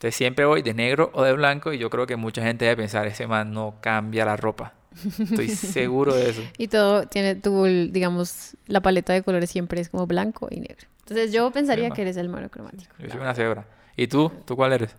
Entonces 0.00 0.16
siempre 0.16 0.46
voy 0.46 0.62
de 0.62 0.72
negro 0.72 1.10
o 1.12 1.24
de 1.24 1.34
blanco 1.34 1.74
y 1.74 1.78
yo 1.78 1.90
creo 1.90 2.06
que 2.06 2.16
mucha 2.16 2.42
gente 2.42 2.64
debe 2.64 2.78
pensar, 2.78 3.06
ese 3.06 3.26
man 3.26 3.52
no 3.52 3.74
cambia 3.82 4.24
la 4.24 4.34
ropa. 4.34 4.72
Estoy 5.18 5.48
seguro 5.50 6.14
de 6.14 6.30
eso. 6.30 6.42
Y 6.56 6.68
todo 6.68 7.06
tiene 7.06 7.34
tu, 7.34 7.64
digamos, 7.64 8.56
la 8.66 8.80
paleta 8.80 9.12
de 9.12 9.22
colores 9.22 9.50
siempre 9.50 9.78
es 9.78 9.90
como 9.90 10.06
blanco 10.06 10.48
y 10.50 10.60
negro. 10.60 10.88
Entonces 11.00 11.34
yo 11.34 11.50
pensaría 11.50 11.90
que 11.90 12.00
eres 12.00 12.16
el 12.16 12.30
monocromático. 12.30 12.94
Yo 12.98 13.10
soy 13.10 13.20
una 13.20 13.34
cebra. 13.34 13.66
¿Y 13.94 14.06
tú? 14.06 14.32
¿Tú 14.46 14.56
cuál 14.56 14.72
eres? 14.72 14.96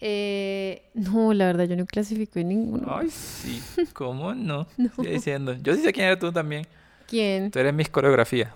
Eh, 0.00 0.82
no, 0.94 1.34
la 1.34 1.46
verdad, 1.46 1.64
yo 1.64 1.74
no 1.74 1.84
clasifico 1.84 2.38
en 2.38 2.50
ninguno. 2.50 2.96
Ay, 2.96 3.10
sí. 3.10 3.60
¿Cómo 3.94 4.32
no? 4.32 4.68
Estoy 4.78 5.06
diciendo. 5.06 5.54
Yo 5.54 5.74
sí 5.74 5.82
sé 5.82 5.92
quién 5.92 6.06
eres 6.06 6.20
tú 6.20 6.30
también. 6.30 6.64
¿Quién? 7.08 7.50
Tú 7.50 7.58
eres 7.58 7.74
mis 7.74 7.88
coreografías. 7.88 8.52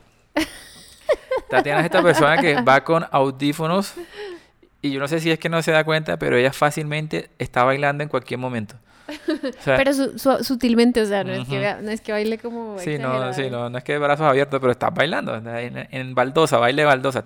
Tatiana 1.51 1.81
es 1.81 1.87
esta 1.87 2.01
persona 2.01 2.41
que 2.41 2.63
va 2.63 2.85
con 2.85 3.05
audífonos 3.11 3.95
y 4.83 4.91
yo 4.91 5.01
no 5.01 5.09
sé 5.09 5.21
si 5.21 5.31
es 5.31 5.39
que 5.39 5.49
no 5.49 5.63
se 5.63 5.71
da 5.71 5.85
cuenta, 5.85 6.19
pero 6.19 6.37
ella 6.37 6.53
fácilmente 6.53 7.31
está 7.39 7.63
bailando 7.63 8.03
en 8.03 8.09
cualquier 8.09 8.39
momento. 8.39 8.75
O 9.43 9.63
sea, 9.63 9.77
pero 9.77 9.93
su, 9.93 10.19
su, 10.19 10.45
sutilmente, 10.45 11.01
o 11.01 11.07
sea, 11.07 11.25
no, 11.25 11.33
uh 11.33 11.37
-huh. 11.37 11.43
es 11.43 11.49
que, 11.49 11.83
no, 11.83 11.91
es 11.91 12.01
que, 12.01 12.13
baile 12.13 12.39
como. 12.39 12.79
Sí 12.79 12.99
no, 12.99 13.33
sí, 13.33 13.51
no, 13.51 13.69
no, 13.69 13.79
es 13.79 13.85
que 13.85 13.99
brazos 13.99 14.27
abiertos, 14.27 14.61
pero 14.61 14.73
está 14.73 14.91
bailando. 14.91 15.35
En, 15.37 15.89
en 15.91 16.15
baldosa, 16.15 16.59
baile 16.59 16.85
baldosa. 16.85 17.25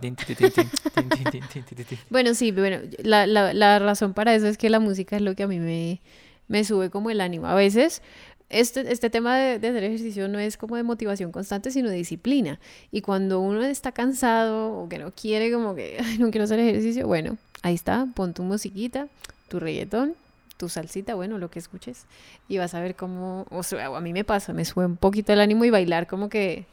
bueno, 2.11 2.35
sí, 2.35 2.53
bueno, 2.53 2.79
la, 2.99 3.27
la, 3.27 3.53
la, 3.53 3.79
razón 3.79 4.15
para 4.15 4.35
eso 4.35 4.47
es 4.47 4.59
que 4.59 4.71
la 4.71 4.81
música 4.81 5.17
es 5.17 5.23
lo 5.23 5.35
que 5.35 5.45
a 5.45 5.47
mí 5.47 5.59
me, 5.59 6.01
me 6.49 6.65
sube 6.65 6.91
como 6.91 7.11
el 7.11 7.21
ánimo. 7.21 7.47
A 7.47 7.55
veces. 7.55 8.03
Este, 8.49 8.93
este 8.93 9.11
tema 9.11 9.37
de, 9.37 9.59
de 9.59 9.69
hacer 9.71 9.83
ejercicio 9.83 10.29
no 10.29 10.39
es 10.39 10.57
como 10.57 10.77
de 10.77 10.85
motivación 10.85 11.33
constante, 11.33 11.73
sino 11.73 11.91
de 11.91 11.97
disciplina. 11.97 12.61
Y 12.93 13.01
cuando 13.01 13.41
uno 13.41 13.65
está 13.65 13.91
cansado 13.91 14.73
o 14.73 14.89
que 14.89 14.99
no 14.99 15.11
quiere, 15.11 15.51
como 15.51 15.75
que 15.75 15.97
Ay, 15.99 16.19
no 16.19 16.31
quiero 16.31 16.45
hacer 16.45 16.61
ejercicio, 16.61 17.09
bueno, 17.09 17.39
ahí 17.67 17.75
está, 17.75 18.07
pon 18.15 18.33
tu 18.33 18.45
musiquita, 18.45 19.09
tu 19.49 19.59
reggaetón, 19.59 20.15
tu 20.57 20.69
salsita, 20.69 21.17
bueno, 21.17 21.37
lo 21.39 21.51
que 21.51 21.59
escuches, 21.59 22.05
y 22.49 22.59
vas 22.59 22.75
a 22.75 22.81
ver 22.81 22.95
cómo, 22.95 23.45
o 23.51 23.63
sea, 23.65 23.87
a 23.87 24.01
mí 24.01 24.13
me 24.13 24.23
pasa, 24.23 24.53
me 24.53 24.65
sube 24.65 24.87
un 24.87 24.97
poquito 24.97 25.33
el 25.33 25.41
ánimo 25.41 25.65
y 25.65 25.71
bailar 25.71 26.07
como 26.07 26.29
que 26.29 26.65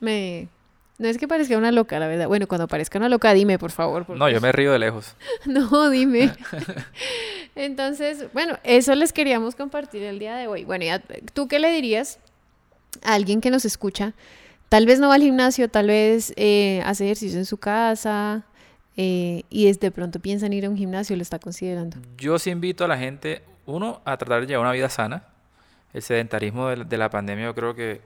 me... 0.00 0.48
No 0.96 1.08
es 1.08 1.18
que 1.18 1.26
parezca 1.26 1.58
una 1.58 1.72
loca, 1.72 1.98
la 1.98 2.06
verdad. 2.06 2.28
Bueno, 2.28 2.46
cuando 2.46 2.68
parezca 2.68 2.98
una 2.98 3.08
loca, 3.08 3.34
dime, 3.34 3.58
por 3.58 3.72
favor. 3.72 4.08
No, 4.10 4.30
yo 4.30 4.40
me 4.40 4.52
río 4.52 4.70
de 4.70 4.78
lejos. 4.78 5.16
no, 5.44 5.90
dime. 5.90 6.30
Entonces, 7.56 8.32
bueno, 8.32 8.58
eso 8.62 8.94
les 8.94 9.12
queríamos 9.12 9.56
compartir 9.56 10.04
el 10.04 10.20
día 10.20 10.36
de 10.36 10.46
hoy. 10.46 10.62
Bueno, 10.64 10.84
ya, 10.84 11.02
¿tú 11.32 11.48
qué 11.48 11.58
le 11.58 11.72
dirías 11.72 12.20
a 13.02 13.14
alguien 13.14 13.40
que 13.40 13.50
nos 13.50 13.64
escucha? 13.64 14.12
Tal 14.68 14.86
vez 14.86 15.00
no 15.00 15.08
va 15.08 15.16
al 15.16 15.22
gimnasio, 15.22 15.68
tal 15.68 15.88
vez 15.88 16.32
eh, 16.36 16.80
hace 16.84 17.06
ejercicio 17.06 17.40
en 17.40 17.44
su 17.44 17.56
casa 17.56 18.44
eh, 18.96 19.42
y 19.50 19.66
desde 19.66 19.90
pronto 19.90 20.20
piensa 20.20 20.46
en 20.46 20.52
ir 20.52 20.66
a 20.66 20.70
un 20.70 20.76
gimnasio, 20.76 21.16
lo 21.16 21.22
está 21.22 21.38
considerando. 21.38 21.96
Yo 22.16 22.38
sí 22.38 22.50
invito 22.50 22.84
a 22.84 22.88
la 22.88 22.98
gente, 22.98 23.42
uno, 23.66 24.00
a 24.04 24.16
tratar 24.16 24.42
de 24.42 24.46
llevar 24.46 24.62
una 24.62 24.72
vida 24.72 24.88
sana. 24.88 25.24
El 25.92 26.02
sedentarismo 26.02 26.68
de, 26.68 26.84
de 26.84 26.98
la 26.98 27.10
pandemia 27.10 27.46
yo 27.46 27.54
creo 27.54 27.74
que 27.74 28.00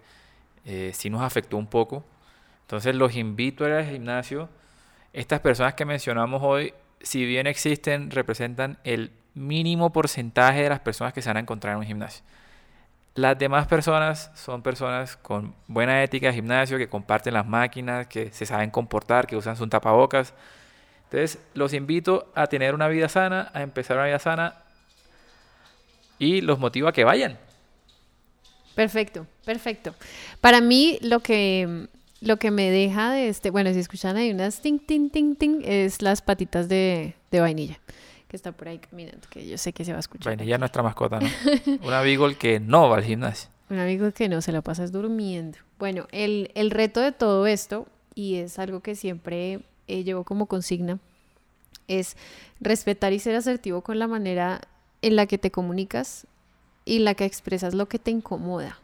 eh, 0.65 0.93
sí 0.95 1.11
nos 1.11 1.23
afectó 1.23 1.57
un 1.57 1.67
poco. 1.67 2.05
Entonces 2.63 2.95
los 2.95 3.17
invito 3.17 3.65
a 3.65 3.69
ir 3.69 3.75
al 3.75 3.87
gimnasio. 3.87 4.49
Estas 5.13 5.41
personas 5.41 5.75
que 5.75 5.85
mencionamos 5.85 6.43
hoy, 6.43 6.75
si 7.01 7.25
bien 7.25 7.47
existen, 7.47 8.11
representan 8.11 8.79
el 8.85 9.11
mínimo 9.35 9.91
porcentaje 9.93 10.63
de 10.65 10.69
las 10.69 10.81
personas 10.81 11.13
que 11.15 11.23
se 11.23 11.31
van 11.31 11.39
a 11.39 11.41
encontrar 11.41 11.73
en 11.73 11.81
un 11.81 11.87
gimnasio. 11.87 12.23
Las 13.15 13.39
demás 13.39 13.67
personas 13.67 14.31
son 14.35 14.63
personas 14.63 15.17
con 15.17 15.55
buena 15.67 16.03
ética 16.03 16.29
de 16.29 16.35
gimnasio, 16.35 16.79
que 16.79 16.89
comparten 16.89 17.35
las 17.35 17.47
máquinas, 17.47 18.07
que 18.07 18.31
se 18.31 18.47
saben 18.47 18.71
comportar, 18.71 19.27
que 19.27 19.37
usan 19.37 19.57
sus 19.57 19.69
tapabocas. 19.69 20.35
Entonces, 21.11 21.39
los 21.55 21.73
invito 21.73 22.31
a 22.35 22.47
tener 22.49 22.75
una 22.75 22.87
vida 22.89 23.09
sana, 23.09 23.51
a 23.55 23.63
empezar 23.63 23.97
una 23.97 24.07
vida 24.07 24.19
sana 24.19 24.57
y 26.19 26.43
los 26.43 26.59
motivo 26.59 26.89
a 26.89 26.93
que 26.93 27.05
vayan. 27.05 27.39
Perfecto, 28.75 29.27
perfecto. 29.45 29.95
Para 30.41 30.61
mí 30.61 30.99
lo 31.01 31.21
que 31.21 31.89
lo 32.21 32.37
que 32.37 32.51
me 32.51 32.71
deja 32.71 33.13
de 33.13 33.29
este, 33.29 33.51
bueno, 33.51 33.73
si 33.73 33.79
escuchan 33.79 34.17
ahí 34.17 34.31
unas 34.31 34.61
ting 34.61 34.79
ting 34.79 35.09
ting 35.11 35.35
ting 35.37 35.63
es 35.65 36.03
las 36.03 36.21
patitas 36.21 36.69
de, 36.69 37.15
de 37.31 37.41
vainilla 37.41 37.79
que 38.29 38.37
está 38.37 38.53
por 38.53 38.69
ahí 38.69 38.79
caminando, 38.79 39.27
que 39.31 39.49
yo 39.49 39.57
sé 39.57 39.73
que 39.73 39.85
se 39.85 39.93
va 39.93 39.99
a 39.99 40.01
escuchar. 40.01 40.37
Vainilla 40.37 40.57
es 40.57 40.61
nuestra 40.61 40.83
mascota, 40.83 41.19
¿no? 41.19 41.29
Una 41.87 42.03
beagle 42.03 42.37
que 42.37 42.61
no 42.61 42.91
va 42.91 42.99
al 42.99 43.05
gimnasio. 43.05 43.49
Un 43.71 43.79
amigo 43.79 44.13
que 44.13 44.29
no 44.29 44.43
se 44.43 44.53
la 44.53 44.61
pasas 44.61 44.93
durmiendo. 44.93 45.59
Bueno, 45.79 46.07
el, 46.13 46.51
el 46.55 46.71
reto 46.71 47.01
de 47.01 47.13
todo 47.13 47.47
esto, 47.47 47.87
y 48.15 48.37
es 48.37 48.59
algo 48.59 48.81
que 48.81 48.95
siempre 48.95 49.61
eh, 49.89 50.05
llevo 50.05 50.25
como 50.25 50.47
consigna, 50.47 50.99
es 51.89 52.17
respetar 52.61 53.13
y 53.13 53.19
ser 53.19 53.35
asertivo 53.35 53.81
con 53.83 53.99
la 53.99 54.07
manera 54.07 54.61
en 55.03 55.17
la 55.17 55.27
que 55.27 55.39
te 55.39 55.51
comunicas 55.51 56.27
y 56.85 57.01
la 57.01 57.15
que 57.15 57.25
expresas 57.25 57.75
lo 57.75 57.89
que 57.89 57.99
te 57.99 58.11
incomoda. 58.11 58.79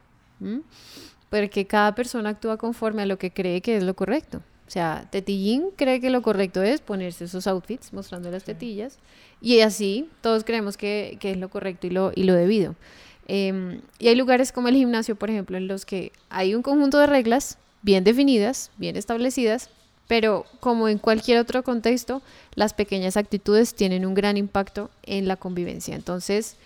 Porque 1.30 1.66
cada 1.66 1.94
persona 1.94 2.30
actúa 2.30 2.56
conforme 2.56 3.02
a 3.02 3.06
lo 3.06 3.18
que 3.18 3.30
cree 3.30 3.60
que 3.60 3.76
es 3.76 3.82
lo 3.82 3.94
correcto. 3.94 4.42
O 4.66 4.70
sea, 4.70 5.06
Tetillín 5.10 5.70
cree 5.76 6.00
que 6.00 6.10
lo 6.10 6.22
correcto 6.22 6.62
es 6.62 6.80
ponerse 6.80 7.24
esos 7.24 7.46
outfits 7.46 7.92
mostrando 7.92 8.30
las 8.30 8.44
tetillas 8.44 8.98
y 9.40 9.60
así 9.60 10.08
todos 10.22 10.42
creemos 10.42 10.76
que, 10.76 11.18
que 11.20 11.32
es 11.32 11.36
lo 11.36 11.50
correcto 11.50 11.86
y 11.86 11.90
lo, 11.90 12.12
y 12.14 12.24
lo 12.24 12.34
debido. 12.34 12.74
Em, 13.26 13.80
y 13.98 14.08
hay 14.08 14.16
lugares 14.16 14.52
como 14.52 14.68
el 14.68 14.74
gimnasio, 14.74 15.16
por 15.16 15.30
ejemplo, 15.30 15.56
en 15.56 15.68
los 15.68 15.84
que 15.86 16.12
hay 16.30 16.54
un 16.54 16.62
conjunto 16.62 16.98
de 16.98 17.06
reglas 17.06 17.58
bien 17.82 18.04
definidas, 18.04 18.70
bien 18.76 18.96
establecidas, 18.96 19.70
pero 20.08 20.44
como 20.60 20.88
en 20.88 20.98
cualquier 20.98 21.38
otro 21.38 21.62
contexto, 21.62 22.22
las 22.54 22.74
pequeñas 22.74 23.16
actitudes 23.16 23.74
tienen 23.74 24.04
un 24.06 24.14
gran 24.14 24.36
impacto 24.36 24.90
en 25.02 25.26
la 25.28 25.36
convivencia. 25.36 25.94
Entonces, 25.94 26.56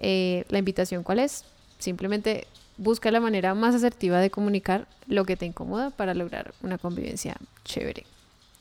Eh, 0.00 0.44
la 0.48 0.58
invitación 0.58 1.04
cuál 1.04 1.20
es? 1.20 1.44
Simplemente 1.78 2.48
busca 2.76 3.12
la 3.12 3.20
manera 3.20 3.54
más 3.54 3.76
asertiva 3.76 4.18
de 4.18 4.28
comunicar 4.28 4.88
lo 5.06 5.24
que 5.24 5.36
te 5.36 5.46
incomoda 5.46 5.90
para 5.90 6.14
lograr 6.14 6.52
una 6.62 6.78
convivencia 6.78 7.36
chévere. 7.64 8.04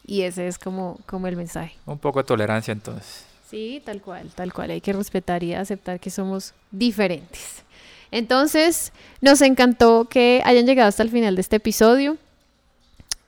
Y 0.06 0.22
ese 0.22 0.48
es 0.48 0.60
como, 0.60 1.00
como 1.08 1.28
el 1.28 1.36
mensaje. 1.36 1.76
Un 1.88 1.98
poco 1.98 2.20
de 2.20 2.26
tolerancia 2.26 2.72
entonces. 2.72 3.26
Sí, 3.50 3.82
tal 3.84 4.00
cual, 4.00 4.30
tal 4.36 4.54
cual. 4.54 4.70
Hay 4.70 4.80
que 4.80 4.94
respetar 4.94 5.44
y 5.44 5.56
aceptar 5.56 6.00
que 6.00 6.12
somos 6.12 6.54
diferentes. 6.72 7.64
Entonces, 8.12 8.94
nos 9.20 9.42
encantó 9.42 10.06
que 10.06 10.44
hayan 10.46 10.68
llegado 10.68 10.88
hasta 10.88 11.02
el 11.02 11.10
final 11.10 11.34
de 11.34 11.42
este 11.42 11.56
episodio. 11.56 12.18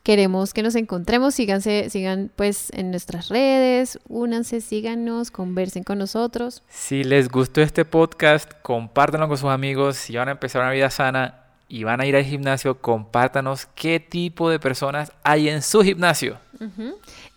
Queremos 0.05 0.53
que 0.53 0.61
nos 0.61 0.75
encontremos, 0.75 1.33
síganse, 1.33 1.89
sigan 1.89 2.29
pues 2.35 2.69
en 2.75 2.91
nuestras 2.91 3.29
redes, 3.29 3.97
únanse, 4.07 4.61
síganos, 4.61 5.31
conversen 5.31 5.83
con 5.83 5.97
nosotros. 5.97 6.61
Si 6.69 7.03
les 7.03 7.27
gustó 7.27 7.63
este 7.63 7.85
podcast, 7.85 8.51
compártanlo 8.61 9.27
con 9.27 9.39
sus 9.39 9.49
amigos. 9.49 9.95
Si 9.95 10.15
van 10.15 10.27
a 10.27 10.33
empezar 10.33 10.61
una 10.61 10.73
vida 10.73 10.91
sana 10.91 11.39
y 11.67 11.85
van 11.85 12.01
a 12.01 12.05
ir 12.05 12.15
al 12.15 12.23
gimnasio, 12.23 12.79
compártanos 12.79 13.65
qué 13.73 13.99
tipo 13.99 14.51
de 14.51 14.59
personas 14.59 15.11
hay 15.23 15.49
en 15.49 15.63
su 15.63 15.81
gimnasio. 15.81 16.37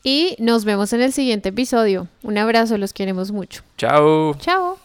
Y 0.03 0.37
nos 0.39 0.67
vemos 0.67 0.93
en 0.93 1.01
el 1.01 1.15
siguiente 1.15 1.49
episodio. 1.49 2.07
Un 2.23 2.37
abrazo, 2.37 2.77
los 2.77 2.93
queremos 2.93 3.33
mucho. 3.33 3.63
Chao. 3.79 4.35
Chao. 4.35 4.78